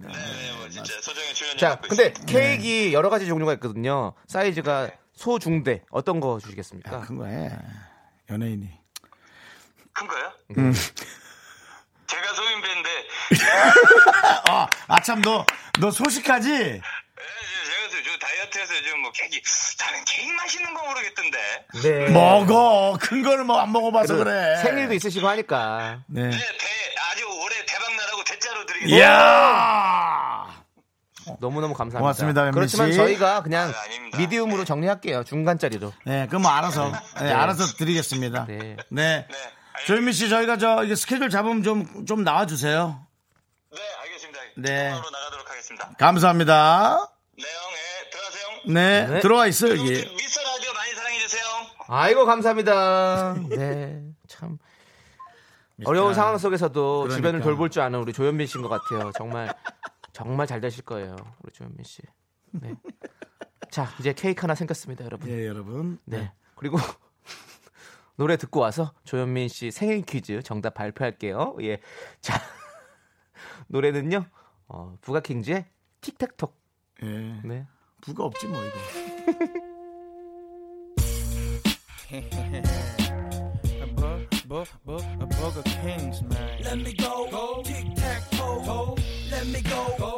[0.58, 2.26] 뭐 진짜 소정의 출연료 자, 근데 있습니다.
[2.32, 4.14] 케이크 여러 가지 종류가 있거든요.
[4.28, 4.90] 사이즈가
[5.20, 5.82] 소, 중, 대.
[5.92, 7.02] 어떤 거 주시겠습니까?
[7.02, 7.52] 큰 거해.
[8.30, 8.70] 연예인이.
[9.92, 10.32] 큰 거요?
[10.58, 10.74] 음.
[12.08, 12.90] 제가 소인 배인데
[14.50, 15.46] 아, 아, 참, 너,
[15.82, 16.50] 너 소식하지?
[16.50, 19.42] 예, 제가 저, 저 다이어트해서 요즘 뭐 케이크
[19.78, 21.66] 다른 케이크 맛있는 거 모르겠던데.
[21.84, 22.10] 네.
[22.12, 22.98] 먹어.
[23.02, 24.56] 큰 거를 뭐 안 먹어봐서 그래.
[24.64, 26.02] 생일도 있으시고 하니까.
[26.08, 26.30] 네.
[26.30, 26.46] 네, 대,
[27.12, 28.98] 아주 올해 대박 나라고 대짜로 드리겠습니다.
[28.98, 30.59] 이야!
[31.40, 32.00] 너무너무 감사합니다.
[32.00, 32.98] 고맙습니다, 현민 그렇지만 씨.
[32.98, 34.18] 저희가 그냥 아.
[34.18, 35.24] 미디움으로 정리할게요.
[35.24, 35.94] 중간짜리로.
[36.06, 38.46] 네, 그럼 뭐 알아서, 네, 알아서 드리겠습니다.
[38.46, 38.78] 네.
[38.90, 39.28] 네.
[39.86, 43.06] 조현민 씨, 저희가 저, 이게 스케줄 잡으면 좀, 좀 나와 주세요.
[43.72, 44.40] 네, 알겠습니다.
[44.58, 44.90] 네.
[44.90, 45.92] 나가도록 하겠습니다.
[45.98, 47.10] 감사합니다.
[47.38, 48.74] 네, 형, 예, 들어가세요.
[48.74, 49.20] 네, 네.
[49.22, 49.90] 들어와 있어요, 여기.
[49.90, 51.44] 미스터 라디오 많이 사랑해 주세요.
[51.88, 53.36] 아이고 감사합니다.
[53.50, 54.58] 네, 참
[55.86, 57.16] 어려운 상황 속에서도 그러니까.
[57.16, 59.12] 주변을 돌볼 줄 아는 우리 조현민 씨인 것 같아요.
[59.18, 59.54] 정말
[60.20, 62.02] 정말 잘 되실 거예요, 우리 조현민 씨.
[62.52, 62.76] 네.
[63.72, 65.30] 자, 이제 케이크 하나 생겼습니다, 여러분.
[65.30, 65.98] 예, 여러분.
[66.04, 66.34] 네.
[66.56, 66.78] 그리고
[68.18, 71.56] 노래 듣고 와서 조현민 씨 생일 퀴즈 정답 발표할게요.
[71.62, 71.80] 예.
[72.20, 72.38] 자,
[73.68, 74.26] 노래는요.
[74.68, 75.66] 어, 부가킹즈의
[76.02, 76.54] 틱택톡.
[77.04, 77.08] 예.
[77.46, 77.66] 네.
[78.02, 78.78] 부가 없지, 뭐, 이거.
[84.50, 86.64] Burger Kings, man.
[86.64, 88.96] Let me go, go, tic tac toe.
[89.32, 90.09] Let me go, go,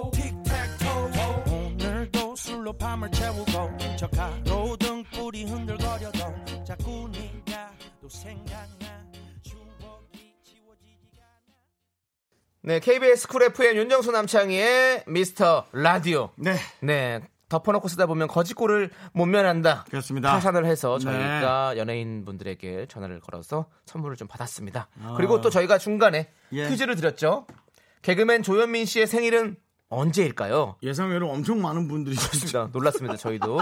[2.91, 6.19] 밤을 채우고 저 가로등 불이 흔들거려도
[6.65, 7.71] 자꾸 네가
[8.01, 9.05] 또 생각나.
[9.41, 11.55] 추억이 지워지지가 않아.
[12.63, 16.31] 네, KBS 쿨 FM 윤정수 남창희의 미스터 라디오.
[16.35, 16.57] 네.
[16.81, 17.21] 네.
[17.47, 19.85] 덮어놓고 쓰다 보면 거지꼴을 못 면한다.
[19.89, 20.33] 그렇습니다.
[20.33, 21.05] 파산을 해서 네.
[21.05, 24.89] 저희가 연예인 분들에게 전화를 걸어서 선물을 좀 받았습니다.
[25.15, 26.49] 그리고 또 저희가 중간에 아.
[26.51, 26.67] 예.
[26.67, 27.47] 퀴즈를 드렸죠.
[28.01, 29.55] 개그맨 조현민 씨의 생일은
[29.91, 30.77] 언제일까요?
[30.81, 32.69] 예상외로 엄청 많은 분들이 좋습니다.
[32.71, 33.17] 놀랐습니다.
[33.17, 33.59] 저희도.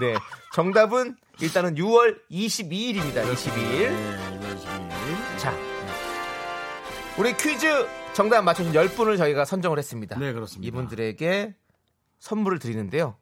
[0.00, 0.14] 네.
[0.54, 3.24] 정답은 일단은 6월 22일입니다.
[3.24, 3.90] 22일.
[3.90, 5.38] 네, 이번 시기.
[5.38, 5.54] 자.
[7.18, 7.66] 우리 퀴즈
[8.14, 10.16] 정답 맞춰준 10분을 저희가 선정을 했습니다.
[10.18, 10.66] 네, 그렇습니다.
[10.68, 11.54] 이분들에게
[12.20, 13.16] 선물을 드리는데요.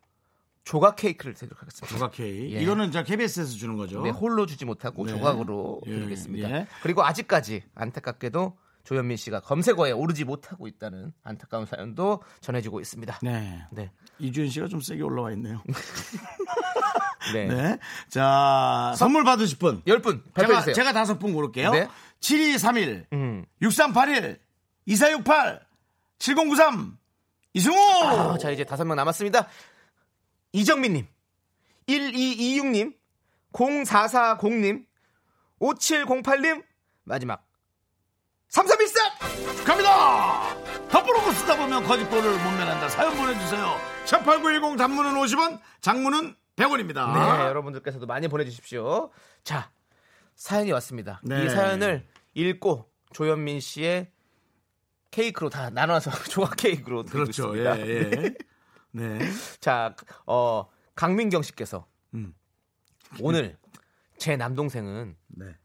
[0.64, 1.92] 조각 케이크를 드리도록 하겠습니다.
[1.92, 2.54] 조각 K.
[2.54, 2.60] 예.
[2.62, 4.00] 이거는 저 KBS에서 주는 거죠.
[4.02, 5.12] 네, 홀로 주지 못하고 네.
[5.12, 6.50] 조각으로 예, 드리겠습니다.
[6.50, 6.66] 예.
[6.82, 13.20] 그리고 아직까지 안타깝게도 조현민 씨가 검색어에 오르지 못하고 있다는 안타까운 사연도 전해지고 있습니다.
[13.22, 13.64] 네.
[13.70, 13.90] 네.
[14.18, 15.62] 이주연 씨가 좀 세게 올라와 있네요.
[17.32, 17.46] 네.
[17.48, 17.78] 네.
[18.08, 19.82] 자, 선물 받으실 분.
[19.82, 20.74] 10분 제가, 발표해주세요.
[20.74, 21.70] 제가 다섯 분 고를게요.
[21.70, 21.88] 네.
[22.20, 23.44] 7231, 음.
[23.60, 24.40] 6381,
[24.86, 25.60] 2468,
[26.18, 26.98] 7093,
[27.54, 27.76] 이승우!
[27.76, 29.48] 아, 자, 이제 다섯 명 남았습니다.
[30.52, 31.06] 이정민님,
[31.88, 32.94] 1226님,
[33.52, 34.86] 0440님,
[35.60, 36.64] 5708님,
[37.04, 37.44] 마지막
[38.52, 39.64] 3314!
[39.64, 40.54] 갑니다!
[40.90, 42.86] 덮어놓고 쓰다 보면 거짓골을 못 면한다.
[42.90, 43.80] 사연 보내주세요.
[44.04, 47.14] 샵8910 단문은 50원, 장문은 100원입니다.
[47.14, 49.10] 네, 여러분들께서도 많이 보내주십시오.
[49.42, 49.72] 자,
[50.34, 51.22] 사연이 왔습니다.
[51.24, 51.46] 네.
[51.46, 54.12] 이 사연을 읽고 조현민 씨의
[55.10, 57.56] 케이크로 다 나눠서 조각 케이크로 드리고 그렇죠.
[57.56, 57.86] 있습니다.
[57.86, 58.34] 예, 예.
[58.90, 59.18] 네.
[59.60, 59.96] 자,
[60.26, 62.34] 어, 강민경 씨께서 음.
[63.18, 63.56] 오늘
[64.18, 65.56] 제 남동생은 네.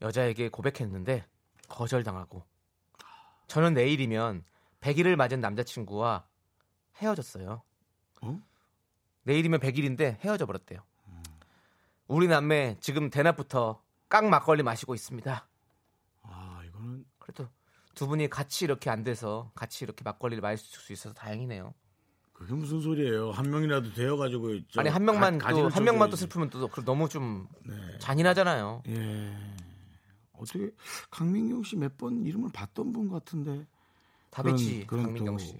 [0.00, 1.26] 여자에게 고백했는데
[1.76, 2.44] 거절당하고
[3.48, 4.44] 저는 내일이면
[4.80, 6.24] 100일을 맞은 남자친구와
[6.98, 7.62] 헤어졌어요.
[8.22, 8.40] 어?
[9.24, 10.80] 내일이면 100일인데 헤어져 버렸대요.
[12.08, 15.46] 우리 남매 지금 대낮부터 깡 막걸리 마시고 있습니다.
[16.22, 17.48] 아, 이거는 그래도
[17.94, 21.72] 두 분이 같이 이렇게 안 돼서 같이 이렇게 막걸리를 마실 수 있어서 다행이네요.
[22.32, 23.30] 그게 무슨 소리예요?
[23.30, 26.16] 한 명이라도 되어 가지고 저 아니 한 명만 가- 또 가지를 한 명만 또.
[26.16, 27.74] 슬프면 또 그- 너무 좀 네.
[27.98, 28.82] 잔인하잖아요.
[28.88, 29.51] 예.
[30.42, 30.70] 어떻게
[31.10, 33.66] 강민경 씨 몇 번 이름을 봤던 분 같은데
[34.30, 35.54] 다비치 그런 강민경 또- 씨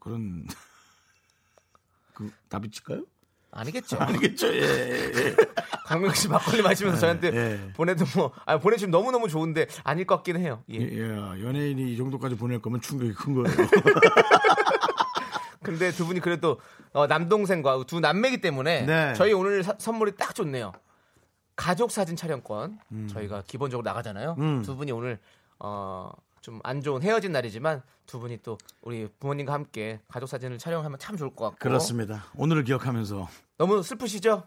[0.00, 0.46] 그런
[2.14, 3.04] 그 다비치일까요?
[3.50, 3.96] 아니겠죠.
[4.00, 4.48] 아니겠죠.
[4.54, 4.60] 예.
[4.60, 5.36] 예.
[5.86, 7.72] 강민경 씨 막걸리 마시면서 저한테 예.
[7.72, 10.62] 보내도 뭐 아, 보내주면 너무 너무 좋은데 아닐 것 같긴 해요.
[10.70, 10.76] 예.
[10.78, 13.56] 예, 연예인이 이 정도까지 보낼 거면 충격이 큰 거예요.
[15.62, 16.60] 근데 두 분이 그래도
[16.92, 19.14] 어, 남동생과 두 남매기 때문에 네.
[19.14, 20.72] 저희 오늘 사- 선물이 딱 좋네요.
[21.58, 23.08] 가족 사진 촬영권 음.
[23.08, 24.36] 저희가 기본적으로 나가잖아요.
[24.38, 24.62] 음.
[24.62, 25.18] 두 분이 오늘
[25.58, 30.98] 어, 좀 안 좋은 헤어진 날이지만 두 분이 또 우리 부모님과 함께 가족 사진을 촬영하면
[31.00, 32.24] 참 좋을 것 같고 그렇습니다.
[32.36, 33.28] 오늘을 기억하면서
[33.58, 34.44] 너무 슬프시죠?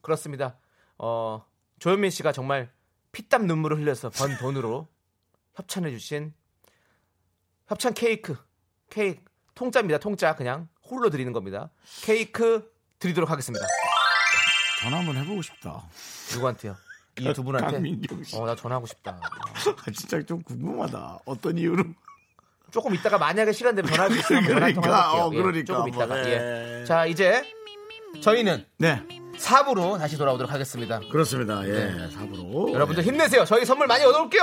[0.00, 0.56] 그렇습니다.
[0.96, 1.44] 어,
[1.80, 2.70] 조현민 씨가 정말
[3.10, 4.86] 피땀 눈물을 흘려서 번 돈으로
[5.56, 6.32] 협찬해 주신
[7.66, 8.36] 협찬 케이크
[8.90, 9.22] 케이크
[9.56, 9.98] 통짜입니다.
[9.98, 11.70] 통짜 그냥 홀로 드리는 겁니다.
[12.02, 13.66] 케이크 드리도록 하겠습니다.
[14.84, 15.82] 전화 한번 해보고 싶다.
[16.34, 16.76] 누구한테요?
[17.18, 17.72] 이 두 분한테?
[17.72, 18.36] 강민경 씨.
[18.36, 19.18] 어, 나 전화하고 싶다.
[19.22, 21.20] 아, 진짜 좀 궁금하다.
[21.24, 21.84] 어떤 이유로?
[22.70, 25.22] 조금 있다가 만약에 시간 되면 전화할 수 있으면 전화 그러니까, 통화할게요.
[25.24, 26.28] 어, 그러니까 조금 한번, 있다가.
[26.28, 26.80] 예.
[26.80, 26.84] 예.
[26.84, 27.42] 자, 이제
[28.20, 29.00] 저희는 네,
[29.38, 31.00] 4부로 다시 돌아오도록 하겠습니다.
[31.10, 31.66] 그렇습니다.
[31.68, 32.10] 예, 네.
[32.10, 32.72] 사부로.
[32.72, 33.44] 여러분들 힘내세요.
[33.44, 34.42] 저희 선물 많이 얻어올게요.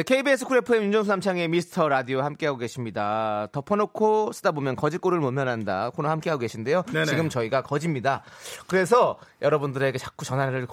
[0.00, 3.48] 네, KBS 쿨 FM 윤정수 남창희의 미스터 라디오 함께하고 계십니다.
[3.52, 6.84] 덮어놓고 쓰다 보면 거지꼴을 못 면한다 코너 함께하고 계신데요.
[6.90, 7.04] 네네.
[7.04, 8.22] 지금 저희가 거지입니다.
[8.66, 10.66] 그래서 여러분들에게 자꾸 전화를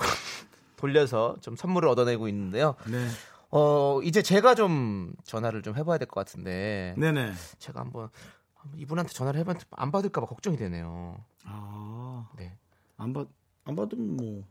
[0.78, 2.76] 돌려서 좀 선물을 얻어내고 있는데요.
[2.90, 3.06] 네.
[3.52, 6.96] 어, 이제 제가 좀 전화를 좀 해봐야 될 것 같은데.
[6.98, 8.08] 네네 제가 한번
[8.78, 11.18] 이분한테 전화를 해봤는데 안 받을까봐 걱정이 되네요.
[11.44, 12.58] 아, 네.
[12.96, 13.28] 안, 받,
[13.66, 14.44] 안 받으면 뭐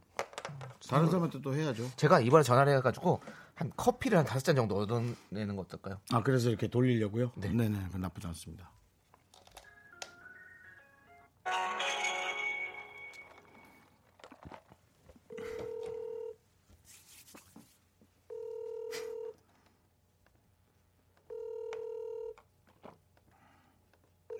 [0.86, 3.20] 다른 사람한테 또 해야죠 제가 이번에 전화를 해가지고
[3.57, 5.98] 한 커피를 한 다섯 잔 정도 얻어내는 거 어떨까요?
[6.12, 7.32] 아 그래서 이렇게 돌리려고요?
[7.36, 7.48] 네.
[7.48, 8.70] 네네 그건 나쁘지 않습니다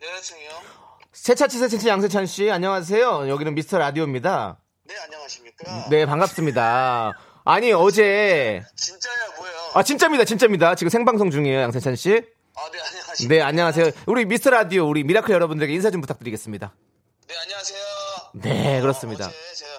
[0.01, 0.51] 네, 승이요.
[1.13, 3.29] 세찬 씨 세찬 씨 양세찬 씨 안녕하세요.
[3.29, 4.59] 여기는 미스터 라디오입니다.
[4.85, 5.89] 네, 안녕하십니까.
[5.91, 7.13] 네 반갑습니다.
[7.45, 8.63] 아니 어제?
[9.77, 10.75] 아 진짜입니다 진짜입니다.
[10.75, 12.23] 지금 생방송 중이에요 양세찬 씨.
[12.55, 13.35] 아, 네, 안녕하십니까.
[13.35, 13.91] 네 안녕하세요.
[14.07, 16.73] 우리 미스터 라디오 우리 미라클 여러분들에게 인사 좀 부탁드리겠습니다.
[17.29, 17.79] 네, 안녕하세요.
[18.37, 19.27] 네 그렇습니다.
[19.27, 19.71] 어제 제가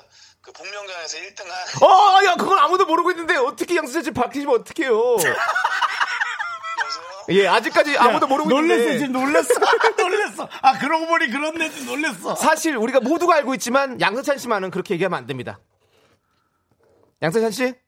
[0.42, 5.18] 그 복면가왕에서 1등한 어, 야, 그건 아무도 모르고 있는데 어떻게 양세찬 씨 밝히시면 어떡해요?
[7.30, 9.00] 예, 아직까지 아무도 모르고 놀랬어 있는데.
[9.00, 9.54] 지금 놀랬어
[9.98, 14.94] 놀랬어 아 그러고 보니 그런 애지 놀랬어 사실 우리가 모두가 알고 있지만 양세찬 씨만은 그렇게
[14.94, 15.60] 얘기하면 안 됩니다.
[17.24, 17.87] 양세찬 씨?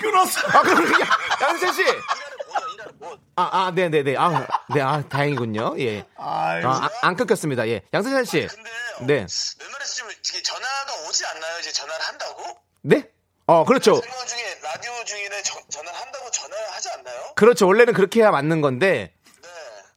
[0.00, 0.92] 끊었어 아, 그럼 씨.
[1.84, 3.18] 뭐야, 일하는 뭐.
[3.36, 4.16] 아, 아, 네, 네, 네.
[4.16, 5.74] 아, 네, 아, 다행이군요.
[5.80, 6.04] 예.
[6.16, 7.66] 아, 아, 안 끊겼습니다.
[7.68, 7.82] 예.
[7.92, 8.46] 양세찬 씨.
[8.48, 8.70] 근데
[9.00, 9.26] 네.
[9.60, 11.58] 웬만해서 좀 이렇게 전화가 오지 않나요?
[11.60, 12.58] 이제 전화를 한다고?
[12.82, 13.08] 네?
[13.46, 13.96] 어, 그렇죠.
[14.00, 17.32] 생방 중에 라디오 중에 전- 전화를 한다고 전화를 하지 않나요?
[17.36, 17.66] 그렇죠.
[17.66, 19.48] 원래는 그렇게 해야 맞는 건데 네.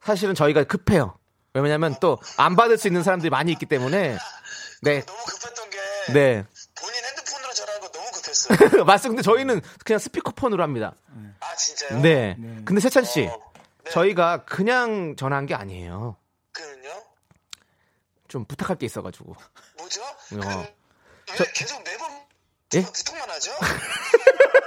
[0.04, 1.18] 사실은 저희가 급해요.
[1.56, 4.18] 왜냐면 또 안 받을 수 있는 사람들이 많이 있기 때문에
[4.82, 5.06] 네.
[5.06, 5.78] 너무 급했던 게
[6.14, 6.44] 네.
[6.80, 7.80] 본인 핸드폰으로 전화한
[8.50, 8.84] 급했어요.
[8.86, 9.10] 맞습니다.
[9.10, 10.96] 근데 저희는 그냥 스피커폰으로 합니다.
[11.40, 12.02] 아, 진짜요?
[12.02, 12.36] 네.
[12.66, 13.52] 근데 세찬 씨, 어,
[13.84, 13.92] 네.
[13.92, 16.18] 저희가 그냥 전화한 게 아니에요.
[16.52, 17.04] 그는요?
[18.28, 19.36] 좀 부탁할 게 있어가지고.
[19.78, 20.02] 뭐죠?
[20.04, 20.16] 어.
[20.30, 20.76] 그, 왜
[21.38, 22.12] 저- 계속 매번
[22.76, 22.82] 예?
[22.84, 23.52] 부탁만 하죠?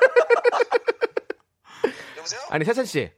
[2.16, 2.40] 여보세요?
[2.50, 3.10] 아니 세찬 씨,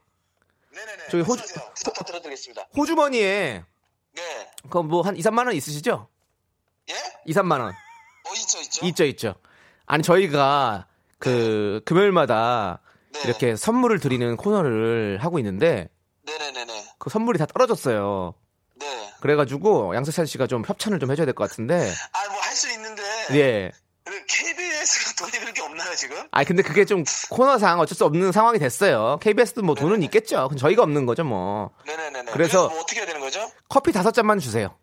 [0.71, 1.07] 네네네.
[1.09, 1.73] 저기 호주- 말씀하세요.
[1.75, 2.67] 부탁 들어드리겠습니다.
[2.75, 3.63] 호주머니에
[4.13, 4.51] 네.
[4.69, 6.07] 그뭐한 2, 3만 원 있으시죠?
[6.89, 6.93] 예?
[7.25, 7.69] 2, 3만 원.
[7.71, 8.85] 어, 있죠, 있죠.
[8.85, 9.35] 있죠, 있죠.
[9.89, 10.85] 아니 저희가
[11.17, 12.79] 그 금요일마다
[13.11, 13.21] 네.
[13.25, 15.89] 이렇게 선물을 드리는 코너를 하고 있는데
[16.27, 16.85] 네네네네.
[16.99, 18.35] 그 선물이 다 떨어졌어요.
[18.79, 18.85] 네.
[19.19, 21.75] 그래가지고 양세찬 씨가 좀 협찬을 좀 해줘야 될 것 같은데.
[22.13, 23.01] 아, 뭐 할 수 있는데.
[23.33, 23.71] 예.
[24.27, 26.17] KBS가 돈이 그렇게 없나요, 지금?
[26.31, 29.17] 아 근데 그게 좀 코너상 어쩔 수 없는 상황이 됐어요.
[29.21, 30.47] KBS도 뭐 돈은 있겠죠.
[30.49, 31.71] 그럼 저희가 없는 거죠 뭐.
[31.87, 32.31] 네네네네.
[32.31, 33.51] 그래서- 뭐 어떻게 해야 되는 거죠?
[33.69, 34.75] 커피 다섯 잔만 주세요.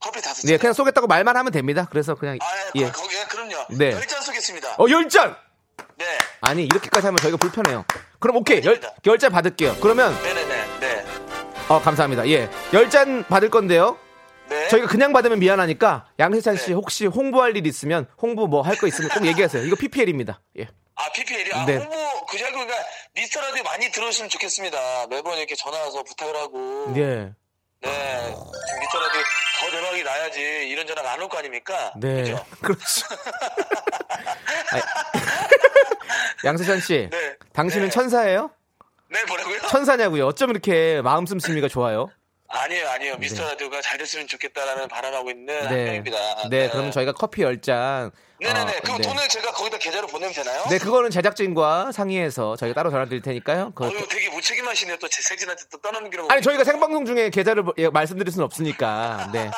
[0.00, 0.58] 커피 다섯 예, 잔.
[0.58, 1.86] 그냥 쏘겠다고 말만 하면 됩니다.
[1.90, 2.46] 그래서 그냥 아,
[2.76, 2.80] 예.
[2.82, 2.90] 예.
[2.90, 3.66] 거기, 예, 그럼요.
[3.70, 3.92] 네.
[3.92, 4.74] 열잔 쏘겠습니다.
[4.78, 5.36] 어, 열 잔!
[5.96, 6.06] 네.
[6.40, 7.84] 아니, 이렇게까지 하면 저희가 불편해요.
[8.18, 8.58] 그럼 오케이.
[8.64, 8.94] 열, 아닙니다.
[9.06, 9.76] 열잔 받을게요.
[9.80, 10.78] 그러면, 네네네.
[10.80, 11.06] 네.
[11.68, 12.26] 어, 감사합니다.
[12.28, 12.50] 예.
[12.72, 13.98] 열 잔 받을 건데요.
[14.48, 14.66] 네.
[14.68, 16.72] 저희가 그냥 받으면 미안하니까 양세찬 씨 네.
[16.72, 19.62] 혹시 홍보할 일 있으면 홍보 뭐 할 거 있으면 꼭 얘기하세요.
[19.64, 20.40] 이거 PPL입니다.
[20.58, 20.66] 예.
[20.96, 21.52] 아, PPL이?
[21.52, 21.76] 아, 네.
[21.76, 22.74] 홍보, 그 자고, 그러니까,
[23.14, 25.06] 미스터 라디오 많이 들어주시면 좋겠습니다.
[25.08, 26.92] 매번 이렇게 전화 와서 부탁을 하고.
[26.96, 27.32] 예.
[27.82, 28.34] 네.
[29.70, 31.92] 대박이 나야지 이런 전화가 안 올 거 아닙니까?
[31.96, 32.22] 네.
[32.22, 32.44] 그죠?
[32.62, 33.06] 그렇죠.
[36.44, 37.08] 양세찬 씨.
[37.10, 37.36] 네.
[37.52, 37.90] 당신은 네.
[37.90, 38.50] 천사예요?
[39.08, 39.60] 네, 뭐라고요?
[39.68, 40.26] 천사냐고요?
[40.26, 42.08] 어쩜 이렇게 마음 씀씀이가 좋아요?
[42.48, 43.16] 아니에요, 아니에요.
[43.18, 45.84] 미스터 라디오가 잘 됐으면 좋겠다라는 바람하고 있는 한 네.
[45.84, 46.48] 명입니다.
[46.48, 48.10] 네, 그러면 저희가 커피 열 잔.
[48.40, 48.76] 네네네.
[48.76, 49.08] 어, 그럼 네.
[49.08, 50.64] 돈을 제가 거기다 계좌로 보내면 되나요?
[50.70, 53.72] 네, 그거는 제작진과 상의해서 저희가 따로 전화 드릴 테니까요.
[53.74, 54.96] 그, 어, 되게 무책임하시네요.
[54.98, 56.30] 또 제작진한테 또 떠넘기라고.
[56.32, 59.30] 아니, 저희가 생방송 중에 계좌를 뭐- 예, 말씀드릴 수는 없으니까.
[59.32, 59.50] 네.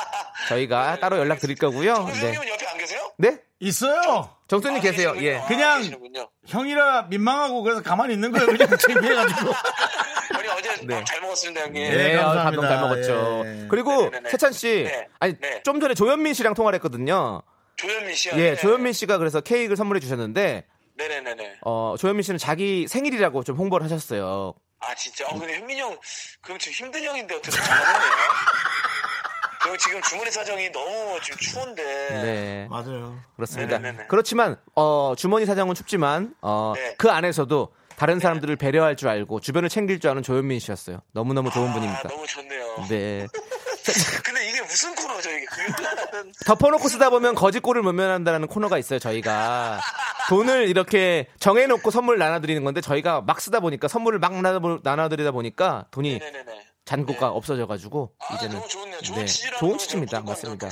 [0.48, 1.94] 저희가 따로 연락 드릴 거고요.
[2.06, 2.12] 네.
[2.12, 3.10] 형님은 옆에 안 계세요?
[3.18, 3.38] 네?
[3.60, 5.14] 있어요 정수님 아, 계세요.
[5.18, 5.36] 예.
[5.36, 6.28] 아, 그냥- 계시는군요.
[6.46, 9.52] 형이라 민망하고 그래서 가만히 있는 거예요 그냥 창피해가지고
[10.34, 10.94] 형님 어제 네.
[10.96, 11.82] 밥잘 먹었습니다, 형님.
[11.90, 12.68] 네, 네, 아, 감사합니다.
[12.68, 13.42] 잘 먹었죠.
[13.46, 13.66] 예.
[13.70, 14.30] 그리고 네네네.
[14.30, 15.06] 세찬 씨, 네.
[15.20, 15.62] 아니 네.
[15.62, 17.42] 좀 전에 조현민 씨랑 통화를 했거든요.
[17.82, 18.32] 조현민 씨요?
[18.36, 18.56] 예, 네.
[18.56, 20.64] 조현민 씨가 그래서 케이크를 선물해 주셨는데,
[20.94, 21.58] 네네네네.
[21.62, 24.54] 어, 조현민 씨는 자기 생일이라고 좀 홍보를 하셨어요.
[24.78, 25.26] 아, 진짜?
[25.26, 25.96] 어, 근데 현민이 형,
[26.40, 28.12] 그럼 지금 힘든 형인데 어떻게 전화했네요?
[29.62, 31.82] 그리고 지금 주머니 사정이 너무 지금 추운데.
[31.82, 32.66] 네.
[32.68, 33.78] 맞아요 그렇습니다.
[33.78, 34.06] 네네네네.
[34.08, 36.96] 그렇지만 어, 주머니 사정은 춥지만 어, 네.
[36.98, 41.00] 그 안에서도 다른 사람들을 배려할 줄 알고 주변을 챙길 줄 아는 조현민 씨였어요.
[41.12, 42.08] 너무너무 좋은 아, 분입니다.
[42.08, 42.86] 너무 좋네요.
[42.88, 43.26] 네.
[44.24, 45.46] 근데 이게 무슨 코너죠, 이게?
[46.46, 49.80] 덮어놓고 쓰다 보면 거짓골을 못 면한다는 코너가 있어요, 저희가.
[50.28, 55.86] 돈을 이렇게 정해놓고 선물 나눠드리는 건데 저희가 막 쓰다 보니까 선물을 막 나눠- 나눠드리다 보니까
[55.90, 56.66] 돈이 네네네.
[56.84, 59.00] 잔고가 없어져가지고 아, 이제는 너무 좋네요.
[59.00, 59.26] 좋은 네,
[59.58, 60.20] 좋은 취지입니다.
[60.20, 60.68] 맞습니다.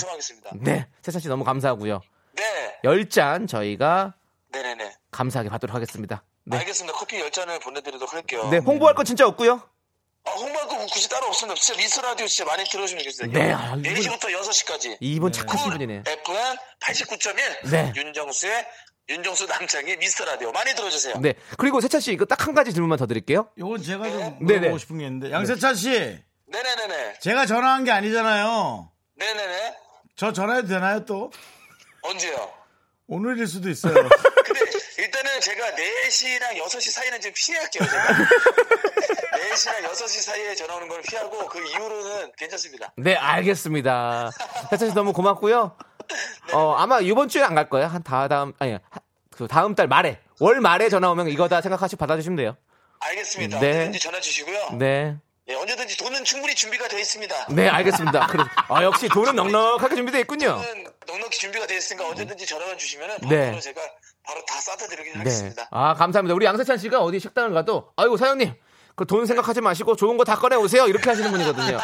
[0.61, 2.01] 네, 세찬 씨 너무 감사하고요.
[2.37, 2.79] 네.
[2.85, 4.15] 열잔 저희가
[5.11, 6.23] 감사하게 받도록 하겠습니다.
[6.45, 6.59] 네.
[6.59, 6.97] 알겠습니다.
[6.99, 8.49] 커피 10잔을 보내드리도록 할게요.
[8.51, 9.61] 네, 홍보할 거 진짜 없고요.
[10.25, 11.59] 아, 홍보할 거 굳이 따로 없습니다.
[11.61, 13.33] 진짜 미스 라디오 진짜 많이 들어주시면 좋겠어요.
[13.33, 14.97] 네, 아, 이분- 4시부터 6시까지.
[15.01, 16.03] 이분 착하신 분이네.
[16.07, 17.71] FM 89.1.
[17.71, 17.93] 네.
[17.97, 18.67] 윤정수의
[19.09, 21.17] 윤정수 남창희 미스터 라디오 많이 들어주세요.
[21.21, 21.35] 네.
[21.59, 23.49] 그리고 세찬 씨 이거 딱 한 가지 질문만 더 드릴게요.
[23.59, 24.39] 요건 제가 좀 네네.
[24.41, 25.89] 물어보고 싶은 게 있는데 양세찬 씨
[26.47, 27.19] 네네네네.
[27.21, 28.91] 제가 전화한 게 아니잖아요.
[29.17, 29.77] 네네네.
[30.17, 31.33] 저 전화해도 되나요 또?
[32.03, 32.53] 언제요?
[33.09, 33.93] 오늘일 수도 있어요.
[34.45, 34.61] 근데
[35.41, 37.85] 일단은 제가 4시랑 6시 사이는 좀 피할게요.
[37.89, 38.07] 제가.
[39.55, 42.93] 4시랑 6시 사이에 전화 오는 걸 피하고 그 이후로는 괜찮습니다.
[42.97, 44.31] 네, 알겠습니다.
[44.71, 45.77] 세찬 씨 너무 고맙고요.
[46.53, 47.87] 어, 아마 이번 주에 안 갈 거예요.
[47.89, 48.81] 한 다, 다음, 아니, 한-
[49.35, 52.57] 그 다음 달 말에, 월 말에 전화 오면 이거다 생각하시고 받아주시면 돼요.
[53.01, 53.59] 알겠습니다.
[53.61, 53.67] 네.
[53.69, 54.73] 언제든지 전화 주시고요.
[54.79, 55.17] 네.
[55.49, 57.47] 예, 언제든지 돈은 충분히 준비가 되어 있습니다.
[57.51, 58.27] 네, 알겠습니다.
[58.27, 58.45] 그래.
[58.69, 60.57] 아, 역시 돈은 넉넉하게 준비되어 있군요.
[60.63, 63.47] 돈은 넉넉히 준비가 되어 있으니까 언제든지 전화만 주시면 네.
[63.49, 63.81] 바로 제가
[64.31, 65.19] 바로 다 싸다 드리긴 네.
[65.19, 65.69] 하겠습니다.
[65.73, 66.35] 아, 감사합니다.
[66.35, 68.55] 우리 양세찬 씨가 어디 식당을 가도, 아이고, 사장님,
[68.95, 70.87] 그 돈 생각하지 마시고 좋은 거 다 꺼내 오세요.
[70.87, 71.79] 이렇게 하시는 분이거든요.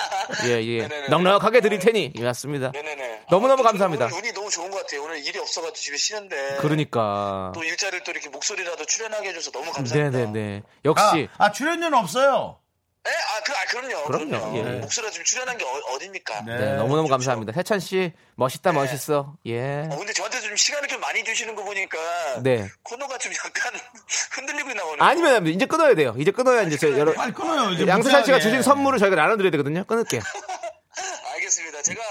[0.48, 0.78] 예, 예.
[0.86, 1.08] 네네네.
[1.08, 2.12] 넉넉하게 드릴 테니.
[2.14, 2.70] 예, 맞습니다.
[2.72, 3.22] 네네네.
[3.30, 4.04] 너무너무 아, 감사합니다.
[4.06, 5.02] 오늘 운이 너무 좋은 것 같아요.
[5.02, 6.58] 오늘 일이 없어가지고 집에 쉬는데.
[6.60, 7.52] 그러니까.
[7.54, 10.18] 또 일자리를 또 이렇게 목소리라도 출연하게 해줘서 너무 감사합니다.
[10.30, 10.62] 네네네.
[10.84, 11.28] 역시.
[11.38, 12.58] 아, 아, 출연료는 없어요.
[13.06, 13.12] 네?
[13.12, 14.04] 아, 그, 아, 그럼요.
[14.06, 14.28] 그럼요.
[14.50, 14.58] 그럼요.
[14.58, 14.62] 예.
[14.80, 17.52] 목소리가 지금 출연한 게 어, 딥니까 네, 너무너무 감사합니다.
[17.52, 18.78] 세찬 씨, 멋있다, 네.
[18.78, 19.36] 멋있어.
[19.46, 19.86] 예.
[19.90, 21.98] 어, 근데 저한테 좀 시간을 좀 많이 주시는 거 보니까
[22.42, 22.68] 네.
[22.82, 23.72] 코너가 좀 약간
[24.32, 25.00] 흔들리고 나오는.
[25.02, 25.54] 아니면 안 돼요.
[25.54, 26.14] 이제 끊어야 돼요.
[26.18, 27.70] 이제 끊어야 이제 저 여러 빨리 끊어요.
[27.70, 28.40] 이제 양세찬 씨가.
[28.40, 29.84] 주신 선물을 저희가 나눠드려야 되거든요.
[29.84, 30.20] 끊을게요.
[31.34, 31.82] 알겠습니다.
[31.82, 32.02] 제가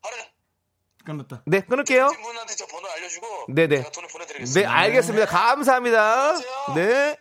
[0.00, 0.16] 바로
[1.04, 1.42] 끊었다.
[1.44, 2.08] 네, 끊을게요.
[2.08, 3.76] 신 분한테 저 번호 알려주고 네네.
[3.76, 4.72] 제가 돈을 네, 보내드리겠습니다.
[4.72, 5.26] 알겠습니다.
[5.26, 6.34] 감사합니다.
[6.74, 7.16] 네.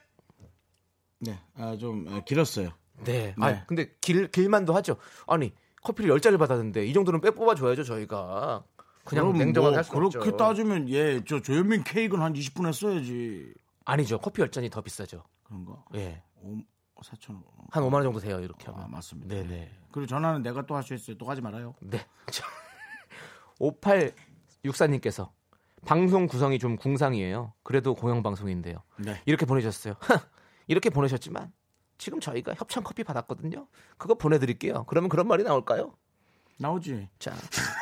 [1.22, 2.72] 네, 아, 좀 아, 길었어요.
[3.04, 3.34] 네.
[3.38, 3.46] 네.
[3.46, 4.98] 아, 근데 길, 길만도 하죠.
[5.28, 8.64] 아니, 커피를 10잔을 받았는데 이 정도는 빼 뽑아줘야죠, 저희가.
[9.06, 10.38] 그냥 냉정하게 뭐 할수 그렇게 없죠.
[10.38, 13.54] 따지면 예, 저 조현민 케이크는 한 20분 했어야지.
[13.86, 14.20] 아니죠.
[14.20, 15.24] 커피 10잔이 더 비싸죠.
[15.44, 15.84] 그런가?
[15.96, 16.22] 예.
[17.02, 17.44] 4천 원.
[17.72, 18.82] 한 5만 원 정도 돼요, 이렇게 하면.
[18.84, 19.34] 아, 맞습니다.
[19.34, 19.72] 네 네.
[19.92, 21.18] 그리고 전화는 내가 또 할 수 있어요.
[21.18, 21.74] 또 하지 말아요.
[21.80, 22.06] 네.
[23.60, 25.30] 5864님께서
[25.86, 27.54] 방송 구성이 좀 궁상이에요.
[27.64, 28.78] 그래도 공영방송인데요.
[28.98, 29.22] 네.
[29.26, 29.96] 이렇게 보내셨어요.
[30.68, 31.52] 이렇게 보내셨지만
[32.00, 33.68] 지금 저희가 협찬 커피 받았거든요.
[34.00, 34.86] 그거 보내드릴게요.
[34.88, 35.94] 그러면 그런 말이 나올까요?
[36.58, 37.08] 나오지.
[37.20, 37.32] 자,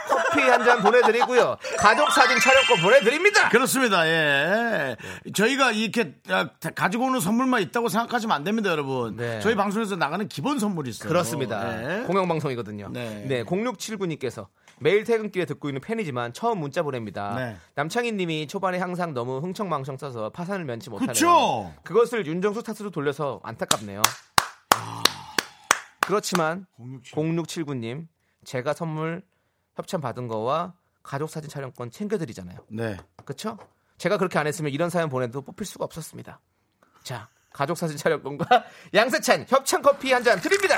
[0.07, 1.57] 커피 한 잔 보내드리고요.
[1.79, 3.49] 가족 사진 촬영권 보내드립니다.
[3.49, 4.07] 그렇습니다.
[4.07, 4.95] 예.
[5.33, 9.15] 저희가 이렇게 아, 가지고 오는 선물만 있다고 생각하시면 안 됩니다, 여러분.
[9.15, 9.39] 네.
[9.39, 11.07] 저희 방송에서 나가는 기본 선물이 있어요.
[11.09, 12.01] 그렇습니다.
[12.01, 12.03] 예.
[12.03, 12.89] 공영방송이거든요.
[12.91, 13.25] 네.
[13.27, 13.43] 네.
[13.45, 14.47] 0679님께서
[14.79, 17.33] 매일 퇴근길에 듣고 있는 팬이지만 처음 문자 보냅니다.
[17.35, 17.57] 네.
[17.75, 21.13] 남창희 님이 초반에 항상 너무 흥청망청 써서 파산을 면치 못하네요.
[21.13, 21.73] 그쵸?
[21.83, 24.01] 그것을 윤정수 탓으로 돌려서 안타깝네요.
[26.01, 26.65] 그렇지만
[27.15, 28.07] 0679 님
[28.45, 29.23] 제가 선물
[29.75, 30.73] 협찬 받은 거와
[31.03, 32.57] 가족 사진 촬영권 챙겨드리잖아요.
[32.69, 32.97] 네.
[33.25, 33.57] 그렇죠?
[33.97, 36.39] 제가 그렇게 안 했으면 이런 사연 보내도 뽑힐 수가 없었습니다.
[37.03, 38.45] 자, 가족 사진 촬영권과
[38.93, 40.75] 양세찬 협찬 커피 한 잔 드립니다.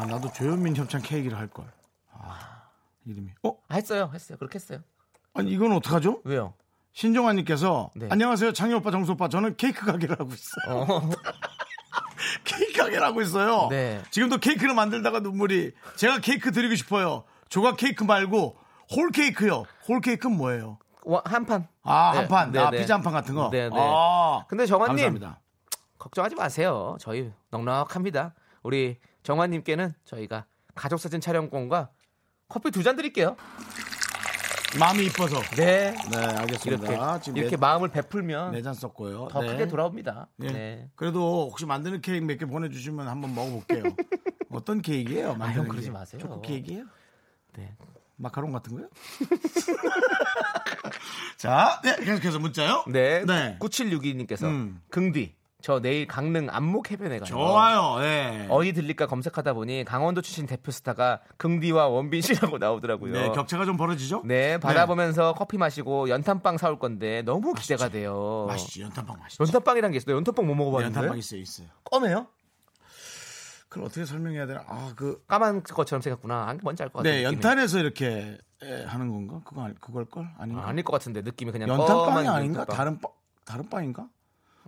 [0.00, 1.66] 아, 나도 조현민 협찬 케이크를 할 걸.
[2.12, 2.62] 아,
[3.04, 3.28] 이름이.
[3.42, 3.52] 어?
[3.68, 4.38] 아, 했어요, 했어요.
[4.38, 4.78] 그렇게 했어요.
[5.34, 6.22] 아니 이건 어떡하죠?
[6.24, 6.54] 왜요?
[6.92, 8.08] 신종환님께서 네.
[8.10, 10.80] 안녕하세요 창희 오빠 정수 오빠 저는 케이크 가게를 하고 있어요.
[10.88, 11.10] 어,
[12.44, 13.68] 케이크 가게를 하고 있어요.
[13.70, 14.02] 네.
[14.10, 17.24] 지금도 케이크를 만들다가 눈물이 제가 케이크 드리고 싶어요.
[17.48, 18.56] 조각 케이크 말고
[18.96, 19.64] 홀 케이크요.
[19.86, 20.78] 홀 케이크는 뭐예요?
[21.04, 21.68] 와, 한 판.
[21.82, 22.52] 아, 네, 한 판.
[22.52, 22.78] 네, 아, 네.
[22.78, 23.50] 피자 한 판 같은 거.
[23.50, 23.76] 네, 네.
[23.78, 25.40] 아, 근데 정환님 감사합니다.
[25.98, 26.96] 걱정하지 마세요.
[27.00, 28.34] 저희 넉넉합니다.
[28.62, 31.90] 우리 정환님께는 저희가 가족 사진 촬영권과
[32.48, 33.36] 커피 두 잔 드릴게요.
[34.78, 35.40] 마음이 이뻐서.
[35.56, 35.92] 네.
[36.12, 36.86] 네, 알겠습니다.
[36.92, 39.28] 이렇게 이렇게 네, 마음을 베풀면 네잔 썼고요.
[39.30, 39.48] 더 네.
[39.48, 40.28] 크게 돌아옵니다.
[40.42, 40.46] 예.
[40.46, 40.90] 네.
[40.94, 43.82] 그래도 혹시 만드는 케이크 몇 개 보내주시면 한번 먹어볼게요.
[44.50, 45.34] 어떤 케이크예요?
[45.34, 45.92] 만드는 형 그러지 게?
[45.92, 46.20] 마세요.
[46.20, 46.84] 초코 케이크예요?
[47.56, 47.74] 네.
[48.16, 48.88] 마카롱 같은 거요?
[51.36, 52.84] 자, 네, 계속해서 문자요.
[52.88, 53.24] 네.
[53.24, 53.56] 네.
[53.60, 54.80] 9762님께서 음.
[54.90, 57.24] 긍디 저 내일 강릉 안목 해변에 가요.
[57.26, 57.96] 좋아요.
[58.04, 58.46] 예.
[58.50, 63.12] 어디 들릴까 검색하다 보니 강원도 출신 대표 스타가 긍디와 원빈 씨라고 나오더라고요.
[63.12, 64.22] 네, 격차가 좀 벌어지죠?
[64.24, 68.44] 네, 바다 보면서 커피 마시고 연탄빵 사올 건데 너무 기대가 돼요.
[68.48, 69.42] 맛있지, 연탄빵 맛있지.
[69.42, 70.16] 연탄빵이란 게 있어요.
[70.16, 70.96] 연탄빵 못 네, 먹어봤는데.
[70.96, 71.66] 연탄빵 있어요, 있어요.
[71.84, 72.26] 껌해요?
[73.68, 74.64] 그걸 어떻게 설명해야 되나?
[74.66, 75.22] 아, 그.
[75.28, 76.48] 까만 것처럼 생겼구나.
[76.48, 77.12] 아, 뭔지 알 것 같아요.
[77.14, 77.34] 네, 느낌이.
[77.36, 79.40] 연탄에서 이렇게 에, 하는 건가?
[79.44, 80.28] 그거 알- 그걸 걸?
[80.38, 80.62] 아닌가?
[80.64, 82.64] 아, 아닐 것 같은데 느낌이 그냥 연탄빵이 아닌가?
[82.64, 83.12] 다른 빵,
[83.44, 84.08] 다른 빵인가?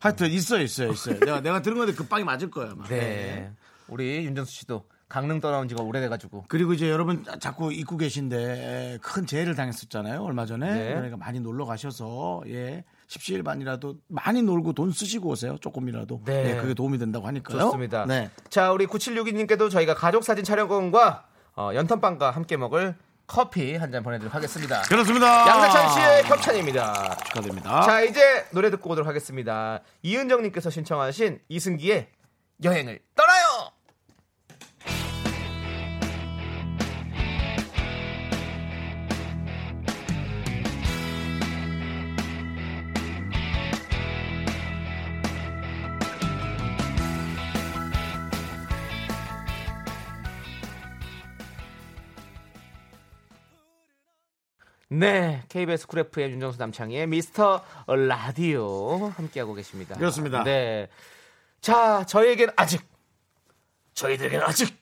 [0.03, 1.21] 하여튼 있어요, 있어요, 있어요.
[1.21, 2.73] 내가 내가 들은 건데 그 빵이 맞을 거예요.
[2.73, 2.85] 아마.
[2.89, 3.53] 네.
[3.87, 6.47] 우리 윤정수 씨도 강릉 떠나온 지가 오래돼가지고.
[6.49, 10.95] 그리고 이제 여러분 자꾸 잊고 계신데 큰 재해를 당했었잖아요 얼마 전에 네.
[10.95, 16.43] 그러니까 많이 놀러 가셔서 예 십시일반이라도 많이 놀고 돈 쓰시고 오세요 조금이라도 네.
[16.43, 18.07] 네, 그게 도움이 된다고 하니까요 좋습니다.
[18.07, 18.31] 네.
[18.49, 22.97] 자, 우리 9762님께도 저희가 가족 사진 촬영권과 어, 연탄빵과 함께 먹을
[23.37, 24.83] 커피 한 잔 보내드리도록 하겠습니다.
[24.83, 25.49] 그렇습니다.
[25.49, 27.17] 양세찬 씨의 협찬입니다.
[27.29, 27.81] 축하드립니다.
[27.81, 29.81] 자, 이제 노래 듣고 오도록 하겠습니다.
[30.03, 32.09] 이은정님께서 신청하신 이승기의
[32.63, 33.42] 여행을 떠나요!
[54.99, 59.97] 네, KBS 쿨 FM 윤정수 남창희의 미스터 라디오 함께하고 계십니다.
[59.97, 60.45] 그렇습니다.
[60.45, 60.89] 네.
[61.63, 62.83] 자, 저희에겐 아직,
[63.95, 64.77] 저희들에겐 아직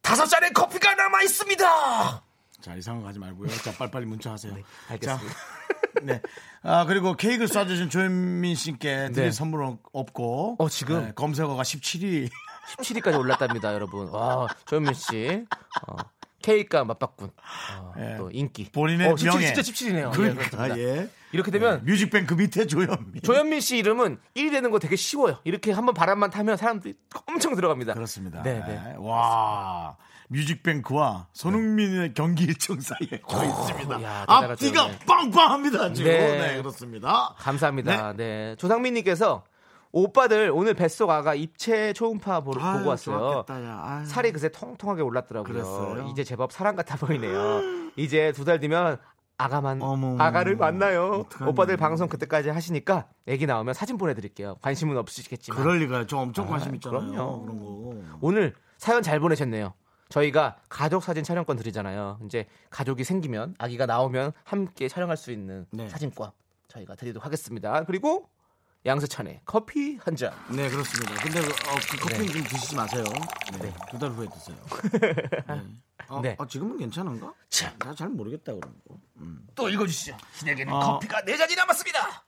[0.00, 2.22] 다섯 잔의 커피가 남아 있습니다!
[2.62, 3.50] 자, 이상한 거 하지 말고요.
[3.56, 4.54] 자, 빨리빨리 문자하세요.
[4.88, 5.18] 알겠습니다.
[5.18, 5.36] 자,
[6.02, 6.22] 네.
[6.62, 9.30] 아, 그리고 케이크 쏴주신 조현민 씨께 드릴 네.
[9.30, 10.56] 선물은 없고.
[10.58, 11.04] 어, 지금?
[11.04, 12.30] 네, 검색어가 17위.
[12.78, 14.08] 17위까지 올랐답니다, 여러분.
[14.08, 15.44] 와, 조현민 씨.
[15.86, 15.96] 어,
[16.42, 17.30] K가 맞바꾼.
[17.80, 18.16] 어, 예.
[18.16, 18.70] 또 인기.
[18.72, 19.52] 본인의 어, 17, 명예.
[19.54, 20.12] 진짜 17이네요.
[20.12, 21.08] 그러니까, 예.
[21.32, 23.22] 이렇게 되면 뮤직뱅크 밑에 조현민.
[23.22, 25.38] 조현민 씨 이름은 1위 되는 거 되게 쉬워요.
[25.44, 26.94] 이렇게 한번 바람만 타면 사람들이
[27.26, 27.94] 엄청 들어갑니다.
[27.94, 28.42] 그렇습니다.
[28.42, 28.66] 네, 네.
[28.66, 28.94] 네.
[28.98, 29.96] 와.
[30.28, 33.96] 뮤직뱅크와 손흥민의 경기 일정 사이에 거 있습니다.
[33.96, 34.52] 어, 야, 대단하죠.
[34.52, 34.98] 앞뒤가 네.
[35.06, 36.10] 빵빵합니다, 지금.
[36.10, 36.38] 네.
[36.38, 37.34] 네, 그렇습니다.
[37.38, 38.12] 감사합니다.
[38.14, 38.54] 네.
[38.58, 39.42] 조상민님께서
[39.92, 43.44] 오빠들 오늘 뱃속 아가 입체 초음파 보, 아유, 고 왔어요.
[43.46, 44.04] 좋았겠다.
[44.04, 45.52] 살이 그새 통통하게 올랐더라고요.
[45.52, 46.08] 그랬어요?
[46.10, 47.62] 이제 제법 사람 같아 보이네요.
[47.96, 48.98] 이제 두 달 뒤면
[49.40, 51.20] 아가만 어머, 아가를 만나요.
[51.26, 51.50] 어떡하니.
[51.50, 54.56] 오빠들 방송 그때까지 하시니까 애기 나오면 사진 보내드릴게요.
[54.62, 56.06] 관심은 없으시겠지만 그럴 리가요.
[56.06, 57.10] 저 엄청 아, 관심 있잖아요.
[57.12, 57.42] 그럼요.
[57.42, 58.18] 그런 거.
[58.20, 59.74] 오늘 사연 잘 보내셨네요.
[60.08, 62.18] 저희가 가족 사진 촬영권 드리잖아요.
[62.24, 65.88] 이제 가족이 생기면 아기가 나오면 함께 촬영할 수 있는 네.
[65.88, 66.30] 사진권
[66.68, 67.84] 저희가 드리도록 하겠습니다.
[67.84, 68.28] 그리고
[68.86, 70.32] 양세찬의 커피 한 잔.
[70.50, 71.14] 네, 그렇습니다.
[71.22, 72.32] 근데 그, 어, 그 커피는 네.
[72.32, 73.04] 좀 드시지 마세요.
[73.60, 73.74] 네.
[73.90, 74.56] 두 달 후에 드세요.
[75.48, 75.64] 네.
[76.08, 76.36] 어, 네.
[76.38, 77.34] 어, 지금은 괜찮은가?
[77.50, 77.74] 자.
[77.78, 78.98] 나잘 모르겠다, 그런 거.
[79.18, 79.46] 음.
[79.54, 80.16] 또 읽어주시죠.
[80.34, 80.78] 신에게는 어.
[80.80, 82.24] 커피가 네 잔이 남았습니다.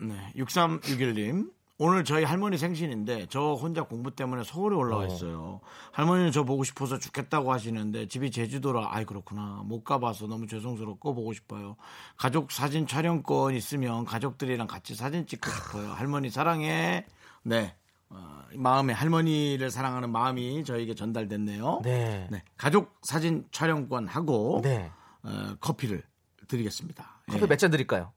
[0.00, 1.50] 네, 6361님.
[1.78, 5.60] 오늘 저희 할머니 생신인데 저 혼자 공부 때문에 서울에 올라와 있어요.
[5.92, 11.32] 할머니는 저 보고 싶어서 죽겠다고 하시는데 집이 제주도라 아이 그렇구나 못 가봐서 너무 죄송스럽고 보고
[11.32, 11.76] 싶어요.
[12.16, 15.90] 가족 사진 촬영권 있으면 가족들이랑 같이 사진 찍고 싶어요.
[15.92, 17.04] 할머니 사랑해.
[17.42, 17.74] 네.
[18.10, 21.80] 어, 마음에 할머니를 사랑하는 마음이 저에게 전달됐네요.
[21.82, 22.28] 네.
[22.30, 24.92] 네, 가족 사진 촬영권 하고 네.
[25.22, 26.04] 어, 커피를
[26.46, 27.22] 드리겠습니다.
[27.30, 27.46] 커피 예.
[27.46, 28.12] 몇잔 드릴까요?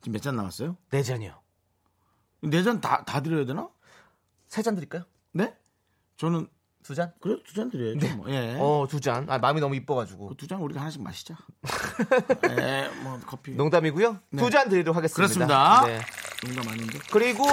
[0.00, 0.76] 지금 몇 잔 남았어요?
[0.90, 1.41] 네 잔이요.
[2.42, 3.68] 네 잔 다 다 드려야 되나?
[4.48, 5.04] 세 잔 드릴까요?
[5.32, 5.54] 네?
[6.16, 6.46] 저는
[6.82, 7.12] 두 잔?
[7.20, 7.98] 그래 두잔 드려야죠.
[8.00, 8.14] 네.
[8.14, 8.28] 뭐.
[8.30, 8.56] 예.
[8.58, 9.24] 어, 두 잔.
[9.30, 10.28] 아, 마음이 너무 이뻐가지고.
[10.30, 11.36] 그두잔 우리가 하나씩 마시자.
[12.58, 13.52] 예, 뭐 커피.
[13.52, 14.18] 농담이고요.
[14.30, 14.42] 네.
[14.42, 15.16] 두 잔 드리도록 하겠습니다.
[15.16, 15.86] 그렇습니다.
[15.86, 16.00] 네.
[16.44, 16.98] 농담 아닌데.
[17.12, 17.44] 그리고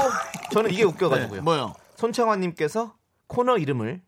[0.51, 1.35] 저는 이게 웃겨가지고요.
[1.39, 1.75] 네, 뭐요?
[1.97, 2.95] 손창환님께서
[3.27, 4.01] 코너 이름을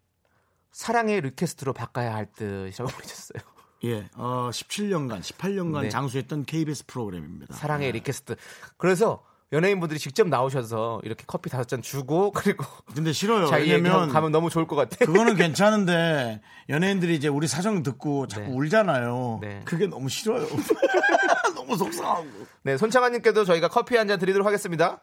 [0.72, 3.42] 사랑의 리퀘스트로 바꿔야 할 듯이라고 보내셨어요.
[3.84, 5.90] 예, 어 17년간, 18년간 네.
[5.90, 7.54] 장수했던 KBS 프로그램입니다.
[7.56, 8.00] 사랑의 네.
[8.00, 8.36] 리퀘스트.
[8.78, 12.64] 그래서 연예인분들이 직접 나오셔서 이렇게 커피 다섯 잔 주고 그리고
[12.94, 13.50] 근데 싫어요.
[13.50, 15.06] 왜냐면 가면 너무 좋을 것 같아.
[15.06, 18.54] 그거는 괜찮은데 연예인들이 이제 우리 사정 듣고 자꾸 네.
[18.56, 19.40] 울잖아요.
[19.42, 19.62] 네.
[19.66, 20.48] 그게 너무 싫어요.
[21.56, 22.26] 너무 속상하고.
[22.64, 25.02] 네, 손창환님께도 저희가 커피 한 잔 드리도록 하겠습니다.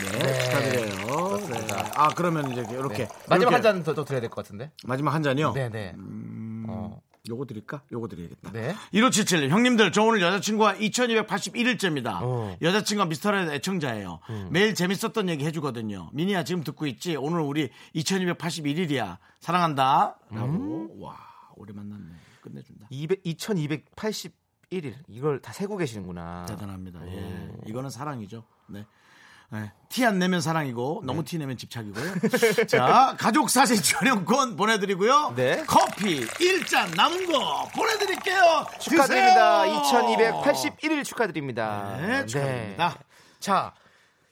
[0.00, 1.36] 네, 축하드려요.
[1.48, 1.66] 네.
[1.94, 3.08] 아 그러면 이제 이렇게 네.
[3.28, 4.70] 마지막 한 잔 더 드려야 될 것 같은데.
[4.84, 5.52] 마지막 한 잔이요.
[5.52, 5.92] 네, 네.
[5.96, 7.82] 음, 어, 요거 드릴까?
[7.92, 8.50] 요거 드려야겠다.
[8.50, 8.74] 네.
[8.92, 12.18] 1577 형님들 저 오늘 여자친구와 2281일째입니다.
[12.20, 12.56] 어.
[12.60, 14.18] 여자친구가 미스터라디오 애청자예요.
[14.30, 14.48] 음.
[14.50, 16.10] 매일 재밌었던 얘기 해주거든요.
[16.12, 17.14] 미니야 지금 듣고 있지?
[17.16, 19.18] 오늘 우리 2281일이야.
[19.38, 20.18] 사랑한다.
[20.30, 20.46] 라고.
[20.48, 21.00] 음.
[21.00, 21.16] 와
[21.54, 22.06] 오래 만났네.
[22.40, 22.88] 끝내준다.
[22.90, 24.94] 200, 2281일.
[25.06, 26.46] 이걸 다 세고 계시는구나.
[26.46, 27.06] 대단합니다.
[27.06, 27.18] 예.
[27.18, 27.56] 음.
[27.68, 28.42] 이거는 사랑이죠.
[28.68, 28.84] 네.
[29.92, 31.06] 티 안 내면 사랑이고 네.
[31.06, 32.14] 너무 티 내면 집착이고요.
[32.66, 35.34] 자, 가족 사진 촬영권 보내드리고요.
[35.36, 35.62] 네.
[35.66, 38.66] 커피 1잔 남은 거 보내드릴게요.
[38.80, 39.64] 축하드립니다.
[39.64, 39.82] 드세요.
[39.82, 41.98] 2281일 축하드립니다.
[42.00, 42.98] 네, 축하드립니다.
[43.38, 43.74] 자,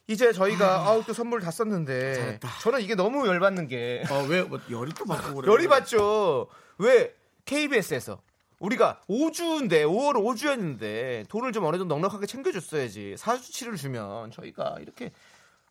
[0.07, 2.49] 이제 저희가 아우 또 선물 다 썼는데 잘했다.
[2.63, 5.53] 저는 이게 너무 열받는 게 어, 왜 뭐, 열이 또 받고 그래?
[5.53, 6.49] 열이 받죠.
[6.79, 7.13] 왜
[7.45, 8.21] KBS에서
[8.61, 15.11] 우리가 5주인데 5월 5주였는데 돈을 좀 어느 정도 넉넉하게 챙겨줬어야지 4주치를 주면 저희가 이렇게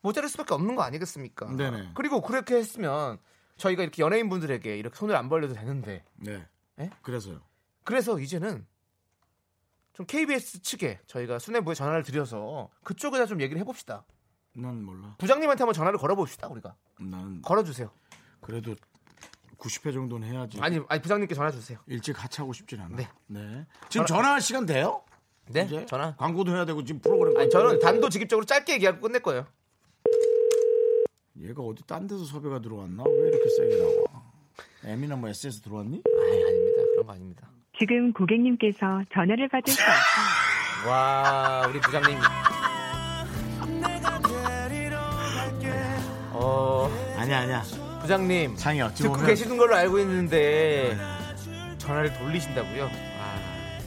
[0.02, 1.56] 모자랄 수밖에 없는 거 아니겠습니까?
[1.56, 1.92] 네네.
[1.94, 3.20] 그리고 그렇게 했으면
[3.58, 6.46] 저희가 이렇게 연예인분들에게 이렇게 손을 안 벌려도 되는데 네.
[6.80, 6.90] 예?
[7.02, 7.42] 그래서요.
[7.84, 8.66] 그래서 이제는
[9.94, 14.04] 좀 KBS 측에 저희가 수뇌부에 전화를 드려서 그쪽에다 좀 얘기를 해봅시다.
[14.54, 15.16] 난 몰라.
[15.20, 17.92] 부장님한테 한번 전화를 걸어봅시다 우리가 나는 걸어주세요.
[18.42, 18.76] 그래도
[19.60, 20.58] 90회 정도는 해야지.
[20.62, 21.78] 아니 아니 부장님께 전화 주세요.
[21.88, 22.98] 일찍 하차하고 싶진 않아.
[23.28, 23.66] 네.
[23.90, 25.04] 지금 전화 할 시간 돼요?
[25.50, 25.86] 네 이제?
[25.86, 26.16] 전화.
[26.16, 27.38] 광고도 해야 되고 지금 프로그램.
[27.38, 29.46] 아니 저는 단도직입적으로 짧게 얘기하고 끝낼 거예요.
[31.40, 33.04] 얘가 어디 딴 데서 섭외가 들어왔나?
[33.06, 34.24] 왜 이렇게 세게 나와?
[34.84, 36.02] 에미나 뭐 SS 들어왔니?
[36.06, 36.82] 아니 아닙니다.
[36.94, 37.50] 그런 거 아닙니다.
[37.78, 40.90] 지금 고객님께서 전화를 받을 수 없습니다.
[40.90, 42.18] 와, 우리 부장님.
[46.32, 47.89] 어, 아니야 아니야.
[48.14, 48.56] 부장님.
[48.56, 50.98] 창이 어찌 듣고 보면 계시는 걸로 알고 있는데
[51.78, 52.90] 전화를 돌리신다고요?
[53.20, 53.80] 아.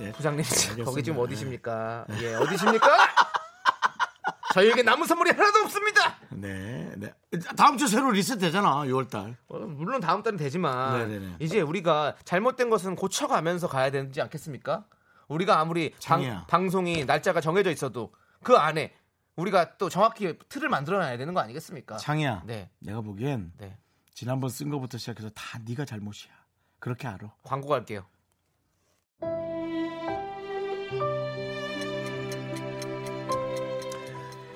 [0.00, 0.12] 예.
[0.12, 0.42] 부장님.
[0.86, 2.06] 거기 지금 어디십니까?
[2.22, 2.88] 예, 어디십니까?
[4.54, 6.16] 저희에게 남은 선물이 하나도 없습니다.
[6.30, 7.12] 네, 네.
[7.58, 8.76] 다음 주 새로 리셋 되잖아.
[8.84, 9.36] 6월 달.
[9.48, 11.36] 어, 물론 다음 달은 되지만 네네네.
[11.40, 14.86] 이제 우리가 잘못된 것은 고쳐가면서 가야 되지 않겠습니까?
[15.28, 16.46] 우리가 아무리 방.
[16.46, 18.94] 방송이 날짜가 정해져 있어도 그 안에
[19.36, 21.98] 우리가 또 정확히 틀을 만들어놔야 되는 거 아니겠습니까?
[21.98, 22.42] 창이야.
[22.46, 22.70] 네.
[22.78, 23.76] 내가 보기엔 네.
[24.14, 26.32] 지난번 쓴 거부터 시작해서 다 네가 잘못이야.
[26.78, 27.34] 그렇게 알아.
[27.42, 28.06] 광고 갈게요.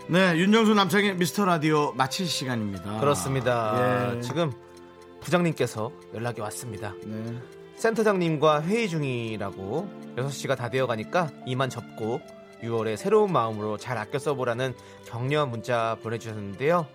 [0.08, 2.98] 네, 윤정수 남창의 미스터 라디오 마칠 시간입니다.
[2.98, 4.16] 그렇습니다.
[4.16, 4.20] 예.
[4.20, 4.50] 지금
[5.20, 6.94] 부장님께서 연락이 왔습니다.
[7.04, 7.38] 네.
[7.76, 12.20] 센터장님과 회의 중이라고 6시가 다 되어 가니까 이만 접고
[12.62, 14.74] 6월에 새로운 마음으로 잘 아껴 써보라는
[15.06, 16.86] 격려 문자 보내주셨는데요.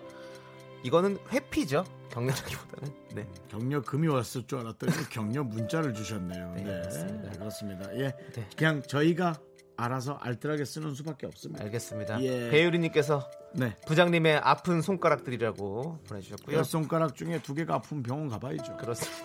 [0.82, 1.84] 이거는 회피죠.
[2.10, 2.94] 격려라기보다는.
[3.14, 3.26] 네.
[3.48, 6.52] 격려 금이 왔을 줄 알았더니 격려 문자를 주셨네요.
[6.54, 7.30] 네, 네, 그렇습니다.
[7.30, 7.96] 네, 그렇습니다.
[7.96, 8.02] 예,
[8.32, 8.46] 네.
[8.56, 9.40] 그냥 저희가
[9.76, 11.64] 알아서 알뜰하게 쓰는 수밖에 없습니다.
[11.64, 12.22] 알겠습니다.
[12.22, 12.48] 예.
[12.50, 13.28] 배유리님께서
[13.58, 16.56] 네, 부장님의 아픈 손가락들이라고 보내주셨고요.
[16.56, 18.76] 열 손가락 중에 두 개가 아픈 병원 가봐야죠.
[18.76, 19.16] 그렇습니다.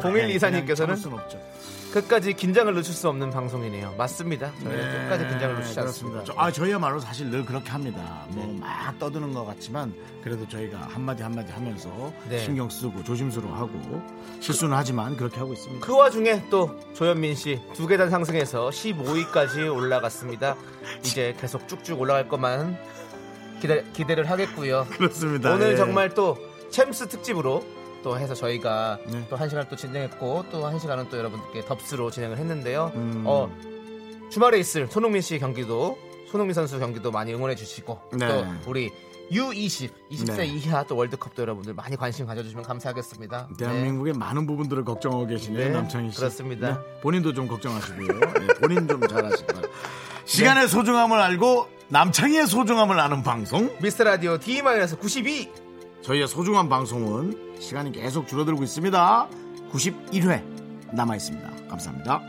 [0.00, 1.40] 그냥 0124님께서는 참을 순 없죠.
[1.92, 3.94] 끝까지 긴장을 늦출 수 없는 방송이네요.
[3.96, 4.52] 맞습니다.
[4.62, 6.18] 저희는 끝까지 긴장을 늦추지 않습니다.
[6.18, 8.26] 네, 저- 아 저희야말로 사실 늘 그렇게 합니다.
[8.30, 12.40] 뭐막 떠드는 것 같지만 그래도 저희가 한마디 한마디 하면서 네.
[12.40, 14.02] 신경 쓰고 조심스러워하고
[14.40, 15.86] 실수는 하지만 그렇게 하고 있습니다.
[15.86, 20.56] 그 와중에 또 조현민 씨 두 계단 상승해서 15위까지 올라갔습니다.
[21.00, 22.76] 이제 계속 쭉쭉 올라갈 것만
[23.60, 24.86] 기대, 기대를 하겠고요.
[24.96, 25.52] 그렇습니다.
[25.54, 25.76] 오늘 예.
[25.76, 26.36] 정말 또
[26.70, 27.64] 챔스 특집으로
[28.02, 29.26] 또 해서 저희가 네.
[29.28, 32.92] 또한 시간 또 진행했고 또 한 시간은 또 여러분들께 덥스로 진행을 했는데요.
[32.94, 33.24] 음.
[33.26, 33.50] 어,
[34.30, 35.98] 주말에 있을 손흥민 씨 경기도
[36.30, 38.28] 손흥민 선수 경기도 많이 응원해 주시고 네.
[38.28, 38.90] 또 우리
[39.32, 40.46] U20 20세 네.
[40.46, 43.48] 이하 또 월드컵도 여러분들 많이 관심 가져주시면 감사하겠습니다.
[43.50, 43.56] 네.
[43.58, 46.16] 대한민국의 많은 부분들을 걱정하고 계시네요, 네, 남창희 씨.
[46.18, 46.68] 그렇습니다.
[46.78, 48.08] 네, 본인도 좀 걱정하시고요.
[48.08, 49.60] 네, 본인 좀 잘하시고.
[50.24, 53.74] 시간의 소중함을 알고 남창희의 소중함을 아는 방송.
[53.80, 59.28] 미스터 라디오 D-92 저희의 소중한 방송은 시간이 계속 줄어들고 있습니다.
[59.72, 61.50] 91회 남아 있습니다.
[61.68, 62.20] 감사합니다.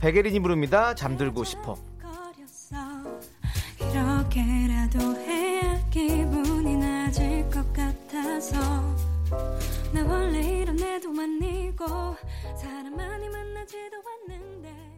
[0.00, 0.94] 백예린이 부릅니다.
[0.94, 1.89] 잠들고 싶어.
[11.20, 11.86] 만이고
[12.56, 14.89] 사람 많이 만나지도 않는데